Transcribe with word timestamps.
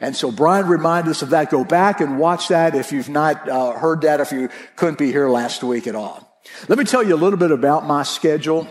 And 0.00 0.16
so 0.16 0.30
Brian 0.30 0.66
reminded 0.66 1.10
us 1.10 1.22
of 1.22 1.30
that. 1.30 1.50
Go 1.50 1.64
back 1.64 2.00
and 2.00 2.18
watch 2.18 2.48
that 2.48 2.74
if 2.74 2.92
you've 2.92 3.08
not 3.08 3.48
uh, 3.48 3.72
heard 3.72 4.02
that, 4.02 4.20
if 4.20 4.32
you 4.32 4.48
couldn't 4.76 4.98
be 4.98 5.12
here 5.12 5.28
last 5.28 5.62
week 5.62 5.86
at 5.86 5.94
all. 5.94 6.26
Let 6.68 6.78
me 6.78 6.84
tell 6.84 7.02
you 7.02 7.14
a 7.14 7.16
little 7.16 7.38
bit 7.38 7.50
about 7.50 7.86
my 7.86 8.02
schedule. 8.02 8.66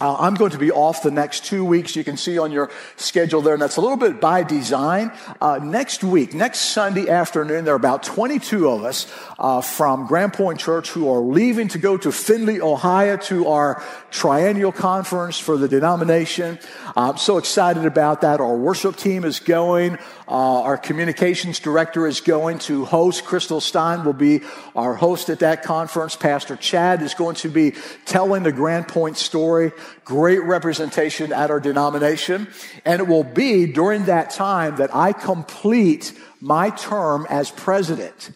Uh, 0.00 0.14
I'm 0.16 0.34
going 0.34 0.52
to 0.52 0.58
be 0.58 0.70
off 0.70 1.02
the 1.02 1.10
next 1.10 1.44
two 1.44 1.64
weeks. 1.64 1.96
You 1.96 2.04
can 2.04 2.16
see 2.16 2.38
on 2.38 2.52
your 2.52 2.70
schedule 2.96 3.42
there, 3.42 3.54
and 3.54 3.62
that's 3.62 3.76
a 3.76 3.80
little 3.80 3.96
bit 3.96 4.20
by 4.20 4.44
design. 4.44 5.10
Uh, 5.40 5.58
next 5.60 6.04
week, 6.04 6.34
next 6.34 6.60
Sunday 6.60 7.08
afternoon, 7.08 7.64
there 7.64 7.74
are 7.74 7.76
about 7.76 8.04
22 8.04 8.68
of 8.68 8.84
us 8.84 9.12
uh, 9.40 9.60
from 9.60 10.06
Grand 10.06 10.34
Point 10.34 10.60
Church 10.60 10.90
who 10.90 11.10
are 11.12 11.18
leaving 11.18 11.66
to 11.68 11.78
go 11.78 11.96
to 11.96 12.12
Findlay, 12.12 12.60
Ohio, 12.60 13.16
to 13.16 13.48
our 13.48 13.82
triennial 14.12 14.70
conference 14.70 15.38
for 15.38 15.56
the 15.56 15.66
denomination. 15.66 16.60
I'm 16.96 17.16
so 17.16 17.38
excited 17.38 17.84
about 17.84 18.20
that. 18.20 18.40
Our 18.40 18.56
worship 18.56 18.96
team 18.96 19.24
is 19.24 19.40
going. 19.40 19.98
Uh, 20.28 20.62
our 20.62 20.76
communications 20.76 21.58
director 21.58 22.06
is 22.06 22.20
going 22.20 22.58
to 22.60 22.84
host. 22.84 23.24
Crystal 23.24 23.60
Stein 23.60 24.04
will 24.04 24.12
be 24.12 24.42
our 24.76 24.94
host 24.94 25.28
at 25.28 25.40
that 25.40 25.62
conference. 25.62 26.14
Pastor 26.14 26.54
Chad 26.54 27.02
is 27.02 27.14
going 27.14 27.34
to 27.36 27.48
be 27.48 27.74
telling 28.04 28.44
the 28.44 28.52
Grand 28.52 28.86
Point 28.86 29.16
story. 29.16 29.72
Great 30.04 30.42
representation 30.42 31.32
at 31.32 31.50
our 31.50 31.60
denomination. 31.60 32.48
And 32.84 33.00
it 33.00 33.06
will 33.06 33.24
be 33.24 33.66
during 33.66 34.04
that 34.04 34.30
time 34.30 34.76
that 34.76 34.94
I 34.94 35.12
complete 35.12 36.18
my 36.40 36.70
term 36.70 37.26
as 37.28 37.50
president. 37.50 38.30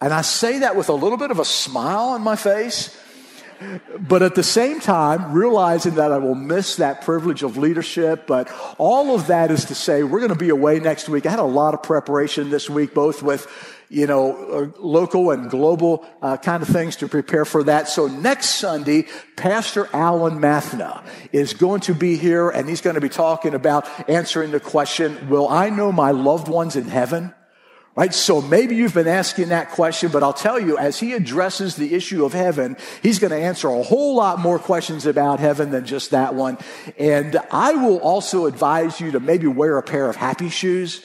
And 0.00 0.12
I 0.12 0.22
say 0.22 0.60
that 0.60 0.76
with 0.76 0.88
a 0.88 0.94
little 0.94 1.18
bit 1.18 1.30
of 1.30 1.38
a 1.38 1.44
smile 1.44 2.10
on 2.10 2.22
my 2.22 2.36
face 2.36 2.96
but 3.98 4.22
at 4.22 4.34
the 4.34 4.42
same 4.42 4.80
time, 4.80 5.32
realizing 5.32 5.96
that 5.96 6.12
I 6.12 6.18
will 6.18 6.34
miss 6.34 6.76
that 6.76 7.02
privilege 7.02 7.42
of 7.42 7.56
leadership. 7.56 8.26
But 8.26 8.50
all 8.78 9.14
of 9.14 9.26
that 9.28 9.50
is 9.50 9.66
to 9.66 9.74
say, 9.74 10.02
we're 10.02 10.20
going 10.20 10.30
to 10.30 10.38
be 10.38 10.48
away 10.50 10.80
next 10.80 11.08
week. 11.08 11.26
I 11.26 11.30
had 11.30 11.38
a 11.38 11.44
lot 11.44 11.74
of 11.74 11.82
preparation 11.82 12.50
this 12.50 12.70
week, 12.70 12.94
both 12.94 13.22
with 13.22 13.46
you 13.90 14.06
know, 14.06 14.36
uh, 14.36 14.80
local 14.80 15.32
and 15.32 15.50
global 15.50 16.06
uh, 16.22 16.36
kind 16.36 16.62
of 16.62 16.68
things 16.68 16.94
to 16.96 17.08
prepare 17.08 17.44
for 17.44 17.64
that. 17.64 17.88
So 17.88 18.06
next 18.06 18.50
Sunday, 18.50 19.08
Pastor 19.36 19.88
Alan 19.92 20.38
Mathna 20.38 21.04
is 21.32 21.54
going 21.54 21.80
to 21.82 21.94
be 21.94 22.16
here 22.16 22.48
and 22.48 22.68
he's 22.68 22.80
going 22.80 22.94
to 22.94 23.00
be 23.00 23.08
talking 23.08 23.52
about 23.52 23.88
answering 24.08 24.52
the 24.52 24.60
question, 24.60 25.28
will 25.28 25.48
I 25.48 25.70
know 25.70 25.90
my 25.90 26.12
loved 26.12 26.46
ones 26.46 26.76
in 26.76 26.84
heaven? 26.84 27.34
Right? 27.96 28.14
So 28.14 28.40
maybe 28.40 28.76
you've 28.76 28.94
been 28.94 29.08
asking 29.08 29.48
that 29.48 29.70
question, 29.72 30.12
but 30.12 30.22
I'll 30.22 30.32
tell 30.32 30.60
you, 30.60 30.78
as 30.78 31.00
he 31.00 31.12
addresses 31.12 31.74
the 31.74 31.92
issue 31.94 32.24
of 32.24 32.32
heaven, 32.32 32.76
he's 33.02 33.18
going 33.18 33.32
to 33.32 33.36
answer 33.36 33.68
a 33.68 33.82
whole 33.82 34.14
lot 34.14 34.38
more 34.38 34.60
questions 34.60 35.06
about 35.06 35.40
heaven 35.40 35.70
than 35.70 35.84
just 35.84 36.12
that 36.12 36.34
one. 36.34 36.56
And 36.98 37.36
I 37.50 37.74
will 37.74 37.98
also 37.98 38.46
advise 38.46 39.00
you 39.00 39.10
to 39.10 39.20
maybe 39.20 39.48
wear 39.48 39.76
a 39.76 39.82
pair 39.82 40.08
of 40.08 40.14
happy 40.14 40.50
shoes. 40.50 41.04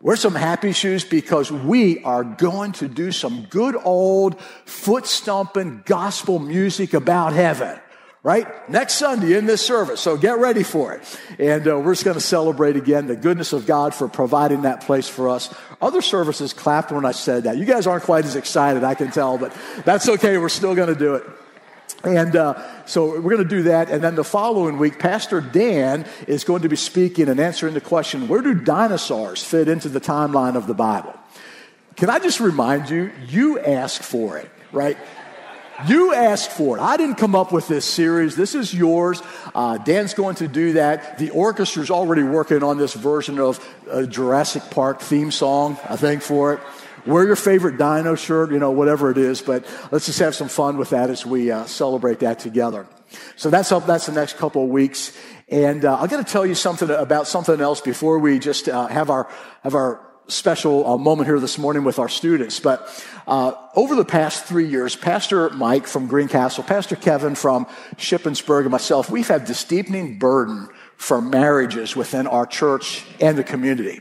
Wear 0.00 0.16
some 0.16 0.34
happy 0.34 0.72
shoes 0.72 1.02
because 1.02 1.50
we 1.50 2.04
are 2.04 2.22
going 2.22 2.72
to 2.72 2.88
do 2.88 3.10
some 3.10 3.46
good 3.50 3.74
old 3.84 4.40
foot 4.66 5.06
stomping 5.06 5.82
gospel 5.86 6.38
music 6.38 6.94
about 6.94 7.32
heaven 7.32 7.80
right? 8.24 8.68
Next 8.70 8.94
Sunday 8.94 9.36
in 9.36 9.44
this 9.44 9.64
service. 9.64 10.00
So 10.00 10.16
get 10.16 10.38
ready 10.38 10.62
for 10.62 10.94
it. 10.94 11.20
And 11.38 11.68
uh, 11.68 11.78
we're 11.78 11.92
just 11.92 12.06
going 12.06 12.14
to 12.16 12.22
celebrate 12.22 12.74
again 12.74 13.06
the 13.06 13.16
goodness 13.16 13.52
of 13.52 13.66
God 13.66 13.94
for 13.94 14.08
providing 14.08 14.62
that 14.62 14.80
place 14.80 15.06
for 15.06 15.28
us. 15.28 15.54
Other 15.80 16.00
services 16.00 16.54
clapped 16.54 16.90
when 16.90 17.04
I 17.04 17.12
said 17.12 17.44
that. 17.44 17.58
You 17.58 17.66
guys 17.66 17.86
aren't 17.86 18.04
quite 18.04 18.24
as 18.24 18.34
excited, 18.34 18.82
I 18.82 18.94
can 18.94 19.10
tell, 19.10 19.36
but 19.36 19.54
that's 19.84 20.08
okay. 20.08 20.38
We're 20.38 20.48
still 20.48 20.74
going 20.74 20.88
to 20.88 20.98
do 20.98 21.16
it. 21.16 21.24
And 22.02 22.34
uh, 22.34 22.86
so 22.86 23.20
we're 23.20 23.36
going 23.36 23.48
to 23.48 23.56
do 23.56 23.64
that. 23.64 23.90
And 23.90 24.02
then 24.02 24.14
the 24.14 24.24
following 24.24 24.78
week, 24.78 24.98
Pastor 24.98 25.42
Dan 25.42 26.06
is 26.26 26.44
going 26.44 26.62
to 26.62 26.68
be 26.70 26.76
speaking 26.76 27.28
and 27.28 27.38
answering 27.38 27.74
the 27.74 27.80
question 27.80 28.26
where 28.26 28.40
do 28.40 28.54
dinosaurs 28.54 29.44
fit 29.44 29.68
into 29.68 29.90
the 29.90 30.00
timeline 30.00 30.56
of 30.56 30.66
the 30.66 30.74
Bible? 30.74 31.14
Can 31.96 32.08
I 32.08 32.20
just 32.20 32.40
remind 32.40 32.88
you, 32.88 33.12
you 33.28 33.60
asked 33.60 34.02
for 34.02 34.38
it, 34.38 34.50
right? 34.72 34.96
You 35.88 36.14
asked 36.14 36.52
for 36.52 36.78
it. 36.78 36.80
I 36.80 36.96
didn't 36.96 37.16
come 37.16 37.34
up 37.34 37.52
with 37.52 37.66
this 37.68 37.84
series. 37.84 38.36
This 38.36 38.54
is 38.54 38.72
yours. 38.72 39.22
Uh, 39.54 39.78
Dan's 39.78 40.14
going 40.14 40.36
to 40.36 40.48
do 40.48 40.74
that. 40.74 41.18
The 41.18 41.30
orchestra's 41.30 41.90
already 41.90 42.22
working 42.22 42.62
on 42.62 42.78
this 42.78 42.94
version 42.94 43.38
of 43.40 43.64
a 43.90 44.06
Jurassic 44.06 44.62
Park 44.70 45.00
theme 45.00 45.30
song, 45.30 45.76
I 45.88 45.96
think, 45.96 46.22
for 46.22 46.54
it. 46.54 46.60
Wear 47.06 47.26
your 47.26 47.36
favorite 47.36 47.76
dino 47.76 48.14
shirt, 48.14 48.50
you 48.50 48.58
know, 48.58 48.70
whatever 48.70 49.10
it 49.10 49.18
is, 49.18 49.42
but 49.42 49.66
let's 49.90 50.06
just 50.06 50.20
have 50.20 50.34
some 50.34 50.48
fun 50.48 50.78
with 50.78 50.90
that 50.90 51.10
as 51.10 51.26
we 51.26 51.50
uh, 51.50 51.66
celebrate 51.66 52.20
that 52.20 52.38
together. 52.38 52.86
So 53.36 53.50
that's 53.50 53.72
up, 53.72 53.84
that's 53.86 54.06
the 54.06 54.12
next 54.12 54.38
couple 54.38 54.64
of 54.64 54.70
weeks. 54.70 55.16
And 55.48 55.84
uh, 55.84 55.98
I'm 56.00 56.08
going 56.08 56.24
to 56.24 56.30
tell 56.30 56.46
you 56.46 56.54
something 56.54 56.88
about 56.88 57.26
something 57.26 57.60
else 57.60 57.80
before 57.80 58.18
we 58.18 58.38
just 58.38 58.68
uh, 58.68 58.86
have 58.86 59.10
our 59.10 59.28
have 59.62 59.74
our 59.74 60.00
special 60.28 60.86
uh, 60.86 60.96
moment 60.96 61.28
here 61.28 61.38
this 61.38 61.58
morning 61.58 61.84
with 61.84 61.98
our 61.98 62.08
students. 62.08 62.60
But 62.60 62.88
uh, 63.26 63.52
over 63.74 63.94
the 63.94 64.04
past 64.04 64.44
three 64.44 64.66
years, 64.66 64.96
Pastor 64.96 65.50
Mike 65.50 65.86
from 65.86 66.06
Greencastle, 66.06 66.64
Pastor 66.64 66.96
Kevin 66.96 67.34
from 67.34 67.66
Shippensburg, 67.96 68.62
and 68.62 68.70
myself, 68.70 69.10
we've 69.10 69.28
had 69.28 69.46
this 69.46 69.64
deepening 69.64 70.18
burden 70.18 70.68
for 70.96 71.20
marriages 71.20 71.94
within 71.94 72.26
our 72.26 72.46
church 72.46 73.04
and 73.20 73.36
the 73.36 73.44
community. 73.44 74.00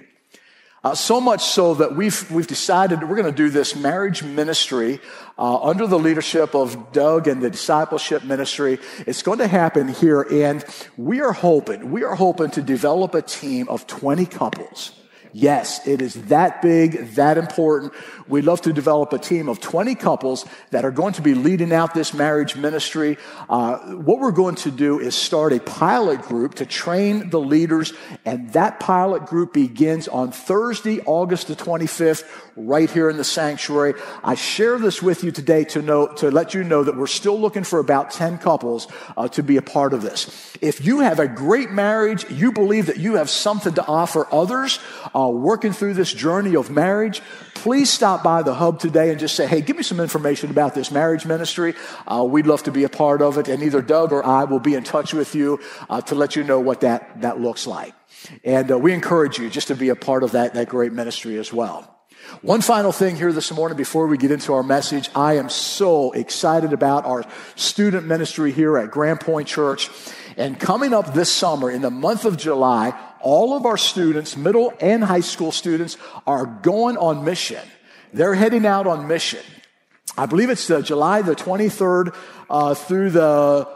Uh, 0.84 0.94
so 0.94 1.22
much 1.22 1.42
so 1.42 1.74
that 1.76 1.96
we've, 1.96 2.30
we've 2.30 2.48
decided 2.48 3.02
we're 3.02 3.16
going 3.16 3.24
to 3.24 3.32
do 3.32 3.50
this 3.50 3.74
marriage 3.74 4.22
ministry 4.22 5.00
uh, 5.38 5.62
under 5.64 5.88
the 5.88 5.98
leadership 5.98 6.54
of 6.54 6.92
Doug 6.92 7.30
and 7.30 7.42
the 7.42 7.50
discipleship 7.50 8.24
ministry. 8.26 8.80
It's 9.08 9.24
going 9.24 9.40
to 9.40 9.48
happen 9.48 9.88
here, 9.88 10.24
and 10.30 10.64
we 10.98 11.22
are 11.22 11.32
hoping, 11.32 11.92
we 11.92 12.04
are 12.04 12.16
hoping 12.16 12.52
to 12.52 12.62
develop 12.62 13.16
a 13.16 13.22
team 13.22 13.70
of 13.70 13.88
20 13.88 14.26
couples 14.26 14.92
Yes, 15.36 15.88
it 15.88 16.00
is 16.00 16.14
that 16.26 16.62
big, 16.62 17.16
that 17.16 17.40
important. 17.40 17.92
We'd 18.28 18.46
love 18.46 18.62
to 18.62 18.72
develop 18.72 19.12
a 19.14 19.18
team 19.18 19.50
of 19.50 19.60
20 19.60 19.96
couples 19.96 20.46
that 20.70 20.86
are 20.86 20.92
going 20.92 21.14
to 21.14 21.24
be 21.24 21.34
leading 21.34 21.74
out 21.74 21.96
this 21.96 22.14
marriage 22.14 22.56
ministry. 22.56 23.18
Uh, 23.50 23.78
what 23.96 24.20
we're 24.20 24.32
going 24.32 24.56
to 24.56 24.70
do 24.70 25.00
is 25.00 25.16
start 25.16 25.52
a 25.52 25.60
pilot 25.60 26.22
group 26.22 26.56
to 26.56 26.68
train 26.68 27.32
the 27.32 27.40
leaders, 27.40 27.94
and 28.26 28.54
that 28.54 28.80
pilot 28.80 29.26
group 29.26 29.54
begins 29.54 30.08
on 30.08 30.32
Thursday, 30.32 31.02
August 31.02 31.48
the 31.48 31.56
25th, 31.56 32.24
right 32.56 32.90
here 32.90 33.10
in 33.10 33.18
the 33.18 33.24
sanctuary. 33.24 33.96
I 34.24 34.36
share 34.36 34.78
this 34.78 35.02
with 35.02 35.24
you 35.24 35.32
today 35.32 35.64
to 35.66 35.82
know, 35.82 36.08
to 36.16 36.30
let 36.30 36.54
you 36.54 36.64
know 36.64 36.84
that 36.84 36.96
we're 36.96 37.08
still 37.08 37.40
looking 37.40 37.64
for 37.64 37.80
about 37.80 38.12
10 38.12 38.38
couples 38.38 38.88
uh, 39.18 39.28
to 39.30 39.42
be 39.42 39.58
a 39.58 39.62
part 39.62 39.94
of 39.94 40.04
this. 40.04 40.56
If 40.62 40.86
you 40.86 41.00
have 41.00 41.20
a 41.20 41.28
great 41.28 41.72
marriage, 41.72 42.30
you 42.30 42.52
believe 42.52 42.86
that 42.86 42.98
you 42.98 43.16
have 43.16 43.30
something 43.30 43.74
to 43.74 43.86
offer 43.86 44.28
others, 44.32 44.80
uh, 45.16 45.23
uh, 45.24 45.30
working 45.30 45.74
through 45.74 45.94
this 45.94 46.12
journey 46.14 46.56
of 46.56 46.70
marriage, 46.70 47.22
please 47.56 47.90
stop 47.90 48.24
by 48.24 48.42
the 48.44 48.54
hub 48.54 48.80
today 48.80 49.10
and 49.10 49.20
just 49.20 49.36
say, 49.36 49.48
hey, 49.48 49.62
give 49.62 49.78
me 49.78 49.84
some 49.84 50.00
information 50.00 50.50
about 50.50 50.76
this 50.76 50.92
marriage 50.92 51.26
ministry. 51.26 51.74
Uh, 52.08 52.24
we'd 52.28 52.48
love 52.48 52.64
to 52.64 52.72
be 52.72 52.84
a 52.84 52.90
part 52.90 53.22
of 53.22 53.38
it. 53.38 53.48
And 53.48 53.64
either 53.64 53.82
Doug 53.82 54.12
or 54.12 54.26
I 54.26 54.44
will 54.44 54.60
be 54.60 54.74
in 54.74 54.84
touch 54.84 55.14
with 55.14 55.36
you 55.36 55.60
uh, 55.90 56.02
to 56.02 56.16
let 56.16 56.36
you 56.36 56.44
know 56.44 56.60
what 56.60 56.82
that, 56.82 57.22
that 57.22 57.40
looks 57.40 57.66
like. 57.66 57.94
And 58.44 58.72
uh, 58.72 58.78
we 58.78 58.94
encourage 58.94 59.38
you 59.38 59.50
just 59.50 59.68
to 59.68 59.76
be 59.76 59.90
a 59.90 59.96
part 59.96 60.24
of 60.24 60.32
that, 60.32 60.54
that 60.54 60.70
great 60.70 60.94
ministry 60.94 61.38
as 61.38 61.52
well. 61.52 61.90
One 62.42 62.62
final 62.62 62.92
thing 62.92 63.16
here 63.16 63.32
this 63.32 63.52
morning 63.52 63.78
before 63.78 64.08
we 64.08 64.18
get 64.18 64.32
into 64.32 64.54
our 64.54 64.64
message. 64.64 65.10
I 65.14 65.38
am 65.38 65.50
so 65.50 66.12
excited 66.14 66.74
about 66.74 67.06
our 67.06 67.26
student 67.56 68.08
ministry 68.08 68.52
here 68.52 68.78
at 68.78 68.92
Grand 68.92 69.20
Point 69.20 69.48
Church. 69.48 69.90
And 70.38 70.60
coming 70.60 70.94
up 70.94 71.14
this 71.14 71.32
summer 71.32 71.70
in 71.70 71.82
the 71.82 71.92
month 71.92 72.26
of 72.26 72.38
July, 72.38 72.98
all 73.22 73.56
of 73.56 73.66
our 73.66 73.78
students, 73.78 74.36
middle 74.36 74.74
and 74.80 75.04
high 75.04 75.22
school 75.22 75.52
students, 75.52 75.98
are 76.26 76.46
going 76.46 76.98
on 76.98 77.24
mission. 77.24 77.62
They're 78.14 78.36
heading 78.36 78.66
out 78.66 78.88
on 78.88 79.08
mission. 79.08 79.44
I 80.18 80.26
believe 80.26 80.50
it's 80.50 80.70
uh, 80.70 80.82
July 80.82 81.22
the 81.22 81.36
23rd 81.36 82.16
uh, 82.50 82.74
through 82.76 83.12
the 83.12 83.68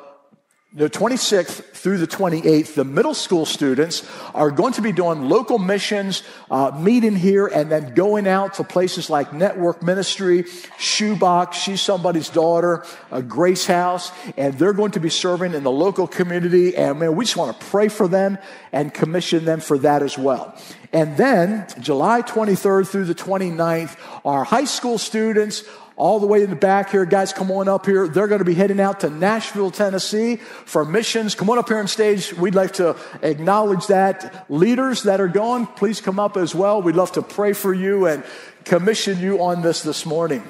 the 0.73 0.89
26th 0.89 1.63
through 1.63 1.97
the 1.97 2.07
28th, 2.07 2.75
the 2.75 2.83
middle 2.83 3.13
school 3.13 3.45
students 3.45 4.05
are 4.35 4.51
going 4.51 4.73
to 4.73 4.81
be 4.81 4.91
doing 4.91 5.29
local 5.29 5.59
missions, 5.59 6.23
uh, 6.51 6.77
meeting 6.77 7.15
here, 7.15 7.47
and 7.47 7.71
then 7.71 7.93
going 7.93 8.27
out 8.27 8.55
to 8.55 8.65
places 8.65 9.09
like 9.09 9.31
Network 9.31 9.81
Ministry, 9.81 10.43
Shoebox, 10.77 11.57
She's 11.57 11.79
Somebody's 11.81 12.27
Daughter, 12.27 12.83
uh, 13.11 13.21
Grace 13.21 13.65
House, 13.65 14.11
and 14.35 14.55
they're 14.55 14.73
going 14.73 14.91
to 14.91 14.99
be 14.99 15.09
serving 15.09 15.53
in 15.53 15.63
the 15.63 15.71
local 15.71 16.05
community. 16.05 16.75
And 16.75 16.99
man, 16.99 17.15
we 17.15 17.23
just 17.23 17.37
want 17.37 17.57
to 17.57 17.65
pray 17.67 17.87
for 17.87 18.09
them 18.09 18.37
and 18.73 18.93
commission 18.93 19.45
them 19.45 19.61
for 19.61 19.77
that 19.77 20.03
as 20.03 20.17
well. 20.17 20.59
And 20.91 21.15
then 21.15 21.65
July 21.79 22.21
23rd 22.21 22.87
through 22.89 23.05
the 23.05 23.15
29th, 23.15 23.95
our 24.25 24.43
high 24.43 24.65
school 24.65 24.97
students 24.97 25.63
all 25.97 26.19
the 26.19 26.27
way 26.27 26.43
in 26.43 26.51
the 26.51 26.55
back 26.55 26.91
here, 26.91 27.05
guys, 27.05 27.33
come 27.33 27.49
on 27.49 27.67
up 27.67 27.87
here. 27.87 28.07
They're 28.07 28.27
going 28.27 28.39
to 28.39 28.45
be 28.45 28.53
heading 28.53 28.79
out 28.79 28.99
to 28.99 29.09
Nashville, 29.09 29.71
Tennessee 29.71 30.35
for 30.35 30.85
missions. 30.85 31.33
Come 31.33 31.49
on 31.49 31.57
up 31.57 31.67
here 31.67 31.79
on 31.79 31.87
stage. 31.87 32.31
We'd 32.33 32.53
like 32.53 32.73
to 32.73 32.95
acknowledge 33.23 33.87
that. 33.87 34.45
Leaders 34.47 35.03
that 35.03 35.19
are 35.19 35.27
going, 35.27 35.65
please 35.65 35.99
come 35.99 36.19
up 36.19 36.37
as 36.37 36.53
well. 36.53 36.83
We'd 36.83 36.95
love 36.95 37.13
to 37.13 37.23
pray 37.23 37.53
for 37.53 37.73
you 37.73 38.05
and 38.05 38.23
commission 38.63 39.19
you 39.19 39.41
on 39.41 39.63
this 39.63 39.81
this 39.81 40.05
morning. 40.05 40.43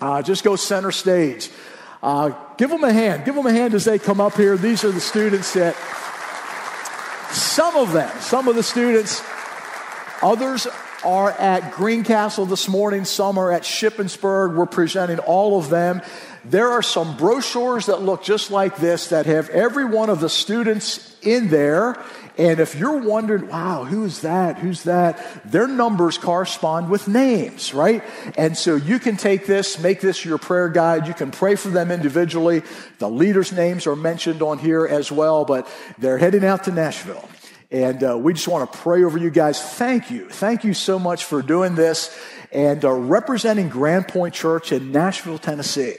Uh, 0.00 0.22
just 0.22 0.44
go 0.44 0.54
center 0.54 0.92
stage. 0.92 1.50
Uh, 2.00 2.30
give 2.56 2.70
them 2.70 2.84
a 2.84 2.92
hand. 2.92 3.24
Give 3.24 3.34
them 3.34 3.46
a 3.46 3.52
hand 3.52 3.74
as 3.74 3.84
they 3.84 3.98
come 3.98 4.20
up 4.20 4.34
here. 4.34 4.56
These 4.56 4.84
are 4.84 4.92
the 4.92 5.00
students 5.00 5.54
that, 5.54 5.74
some 7.32 7.74
of 7.74 7.92
them, 7.92 8.16
some 8.20 8.46
of 8.46 8.54
the 8.54 8.62
students, 8.62 9.24
others 10.22 10.68
are 11.04 11.30
at 11.30 11.72
Greencastle 11.72 12.46
this 12.46 12.68
morning, 12.68 13.04
some 13.04 13.38
are 13.38 13.52
at 13.52 13.62
Shippensburg. 13.62 14.54
We're 14.54 14.66
presenting 14.66 15.18
all 15.18 15.58
of 15.58 15.70
them. 15.70 16.02
There 16.44 16.68
are 16.70 16.82
some 16.82 17.16
brochures 17.16 17.86
that 17.86 18.02
look 18.02 18.22
just 18.22 18.50
like 18.50 18.76
this 18.76 19.08
that 19.08 19.26
have 19.26 19.50
every 19.50 19.84
one 19.84 20.10
of 20.10 20.20
the 20.20 20.28
students 20.28 21.16
in 21.22 21.48
there. 21.48 22.02
And 22.38 22.60
if 22.60 22.76
you're 22.76 22.98
wondering, 22.98 23.48
wow, 23.48 23.84
who's 23.84 24.20
that? 24.20 24.58
Who's 24.58 24.84
that? 24.84 25.18
Their 25.50 25.66
numbers 25.66 26.18
correspond 26.18 26.88
with 26.88 27.08
names, 27.08 27.74
right? 27.74 28.04
And 28.36 28.56
so 28.56 28.76
you 28.76 29.00
can 29.00 29.16
take 29.16 29.46
this, 29.46 29.80
make 29.80 30.00
this 30.00 30.24
your 30.24 30.38
prayer 30.38 30.68
guide. 30.68 31.08
You 31.08 31.14
can 31.14 31.32
pray 31.32 31.56
for 31.56 31.68
them 31.68 31.90
individually. 31.90 32.62
The 33.00 33.10
leaders' 33.10 33.52
names 33.52 33.88
are 33.88 33.96
mentioned 33.96 34.40
on 34.40 34.58
here 34.58 34.86
as 34.86 35.10
well, 35.10 35.44
but 35.44 35.68
they're 35.98 36.18
heading 36.18 36.44
out 36.44 36.64
to 36.64 36.70
Nashville. 36.70 37.28
And 37.70 38.02
uh, 38.02 38.16
we 38.16 38.32
just 38.32 38.48
want 38.48 38.72
to 38.72 38.78
pray 38.78 39.04
over 39.04 39.18
you 39.18 39.30
guys. 39.30 39.62
Thank 39.62 40.10
you. 40.10 40.28
Thank 40.28 40.64
you 40.64 40.72
so 40.72 40.98
much 40.98 41.24
for 41.24 41.42
doing 41.42 41.74
this 41.74 42.18
and 42.50 42.82
uh, 42.82 42.92
representing 42.92 43.68
Grand 43.68 44.08
Point 44.08 44.32
Church 44.32 44.72
in 44.72 44.90
Nashville, 44.90 45.38
Tennessee. 45.38 45.96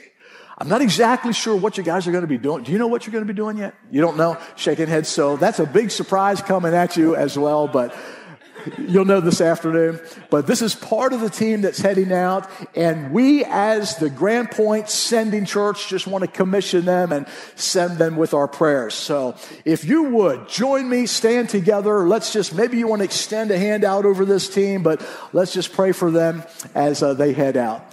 I'm 0.58 0.68
not 0.68 0.82
exactly 0.82 1.32
sure 1.32 1.56
what 1.56 1.78
you 1.78 1.84
guys 1.84 2.06
are 2.06 2.10
going 2.10 2.22
to 2.22 2.28
be 2.28 2.36
doing. 2.36 2.64
Do 2.64 2.72
you 2.72 2.76
know 2.76 2.88
what 2.88 3.06
you're 3.06 3.12
going 3.12 3.26
to 3.26 3.32
be 3.32 3.36
doing 3.36 3.56
yet? 3.56 3.74
You 3.90 4.02
don't 4.02 4.18
know? 4.18 4.36
Shaking 4.56 4.88
heads. 4.88 5.08
So 5.08 5.36
that's 5.36 5.58
a 5.58 5.64
big 5.64 5.90
surprise 5.90 6.42
coming 6.42 6.74
at 6.74 6.98
you 6.98 7.16
as 7.16 7.38
well. 7.38 7.66
But 7.66 7.96
You'll 8.78 9.04
know 9.04 9.20
this 9.20 9.40
afternoon. 9.40 10.00
But 10.30 10.46
this 10.46 10.62
is 10.62 10.74
part 10.74 11.12
of 11.12 11.20
the 11.20 11.30
team 11.30 11.62
that's 11.62 11.78
heading 11.78 12.12
out. 12.12 12.50
And 12.74 13.12
we, 13.12 13.44
as 13.44 13.96
the 13.96 14.10
Grand 14.10 14.50
Point 14.50 14.88
Sending 14.88 15.44
Church, 15.44 15.88
just 15.88 16.06
want 16.06 16.22
to 16.22 16.28
commission 16.28 16.84
them 16.84 17.12
and 17.12 17.26
send 17.54 17.98
them 17.98 18.16
with 18.16 18.34
our 18.34 18.48
prayers. 18.48 18.94
So 18.94 19.36
if 19.64 19.84
you 19.84 20.04
would 20.04 20.48
join 20.48 20.88
me, 20.88 21.06
stand 21.06 21.48
together. 21.48 22.08
Let's 22.08 22.32
just, 22.32 22.54
maybe 22.54 22.78
you 22.78 22.86
want 22.86 23.00
to 23.00 23.04
extend 23.04 23.50
a 23.50 23.58
hand 23.58 23.84
out 23.84 24.04
over 24.04 24.24
this 24.24 24.48
team, 24.48 24.82
but 24.82 25.06
let's 25.32 25.52
just 25.52 25.72
pray 25.72 25.92
for 25.92 26.10
them 26.10 26.42
as 26.74 27.02
uh, 27.02 27.14
they 27.14 27.32
head 27.32 27.56
out. 27.56 27.86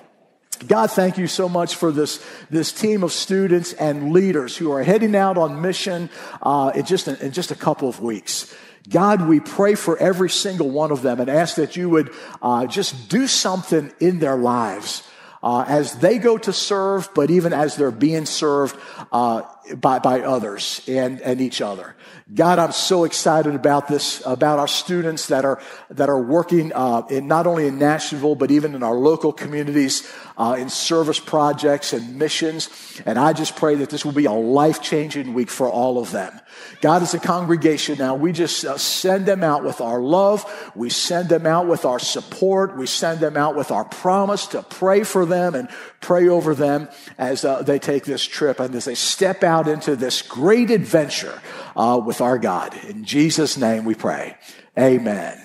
God, 0.66 0.90
thank 0.90 1.20
you 1.20 1.28
so 1.28 1.48
much 1.48 1.76
for 1.76 1.92
this, 1.92 2.26
this 2.50 2.72
team 2.72 3.04
of 3.04 3.12
students 3.12 3.74
and 3.74 4.12
leaders 4.12 4.58
who 4.58 4.72
are 4.72 4.82
heading 4.82 5.16
out 5.16 5.38
on 5.38 5.62
mission 5.62 6.10
uh, 6.42 6.72
in, 6.74 6.84
just, 6.86 7.08
in 7.08 7.32
just 7.32 7.52
a 7.52 7.56
couple 7.56 7.88
of 7.88 8.00
weeks. 8.00 8.56
God, 8.88 9.28
we 9.28 9.40
pray 9.40 9.76
for 9.76 9.98
every 9.98 10.30
single 10.30 10.70
one 10.70 10.92
of 10.92 11.02
them 11.02 11.20
and 11.20 11.30
ask 11.30 11.56
that 11.56 11.76
you 11.76 11.90
would 11.90 12.14
uh, 12.42 12.68
just 12.68 13.10
do 13.10 13.28
something 13.28 13.92
in 14.00 14.20
their 14.20 14.38
lives 14.38 15.04
uh, 15.44 15.66
as 15.68 15.96
they 16.00 16.18
go 16.18 16.38
to 16.38 16.52
serve, 16.52 17.10
but 17.14 17.30
even 17.30 17.54
as 17.54 17.76
they're 17.76 17.92
being 17.92 18.26
served 18.26 18.78
uh, 19.12 19.44
by, 19.76 20.00
by 20.00 20.22
others 20.22 20.82
and, 20.88 21.22
and 21.22 21.42
each 21.42 21.62
other. 21.62 21.96
God, 22.34 22.60
I'm 22.60 22.72
so 22.72 23.04
excited 23.04 23.56
about 23.56 23.88
this, 23.88 24.22
about 24.26 24.60
our 24.60 24.68
students 24.68 25.28
that 25.28 25.46
are, 25.46 25.62
that 25.90 26.10
are 26.10 26.22
working 26.22 26.74
uh, 26.74 27.04
in 27.10 27.28
not 27.28 27.48
only 27.48 27.68
in 27.68 27.80
Nashville, 27.80 28.36
but 28.36 28.52
even 28.52 28.76
in 28.76 28.84
our 28.84 28.96
local 28.96 29.32
communities, 29.32 30.12
uh, 30.38 30.58
in 30.60 30.70
service 30.70 31.20
projects 31.20 31.94
and 31.94 32.18
missions. 32.18 32.70
And 33.06 33.18
I 33.18 33.34
just 33.34 33.56
pray 33.56 33.76
that 33.76 33.90
this 33.90 34.04
will 34.04 34.12
be 34.12 34.26
a 34.26 34.32
life 34.32 34.82
changing 34.82 35.34
week 35.34 35.50
for 35.50 35.70
all 35.70 36.00
of 36.00 36.12
them. 36.12 36.40
God, 36.82 37.02
as 37.02 37.14
a 37.14 37.20
congregation 37.20 37.98
now, 37.98 38.16
we 38.16 38.32
just 38.32 38.64
uh, 38.64 38.78
send 38.78 39.26
them 39.26 39.44
out 39.44 39.64
with 39.64 39.82
our 39.82 40.00
love. 40.00 40.46
We 40.76 40.90
send 40.90 41.30
them 41.30 41.46
out 41.46 41.68
with 41.68 41.86
our 41.86 42.00
support. 42.00 42.78
We 42.78 42.86
send 42.86 43.20
them 43.20 43.36
out 43.36 43.56
with 43.56 43.72
our 43.72 43.86
promise 43.86 44.48
to 44.48 44.62
pray 44.62 45.04
for 45.04 45.26
them 45.26 45.56
and 45.56 45.70
pray 46.02 46.28
over 46.28 46.54
them 46.54 46.88
as 47.18 47.44
uh, 47.44 47.64
they 47.64 47.80
take 47.80 48.06
this 48.06 48.24
trip 48.24 48.60
and 48.60 48.76
as 48.76 48.86
they 48.86 48.96
step 48.96 49.44
out 49.44 49.68
into 49.68 49.96
this 49.96 50.22
great 50.22 50.70
adventure 50.70 51.42
uh, 51.76 52.00
with 52.04 52.22
our 52.22 52.38
God. 52.38 52.76
In 52.86 53.06
Jesus' 53.06 53.58
name 53.58 53.84
we 53.84 53.96
pray. 53.96 54.38
Amen. 54.78 55.42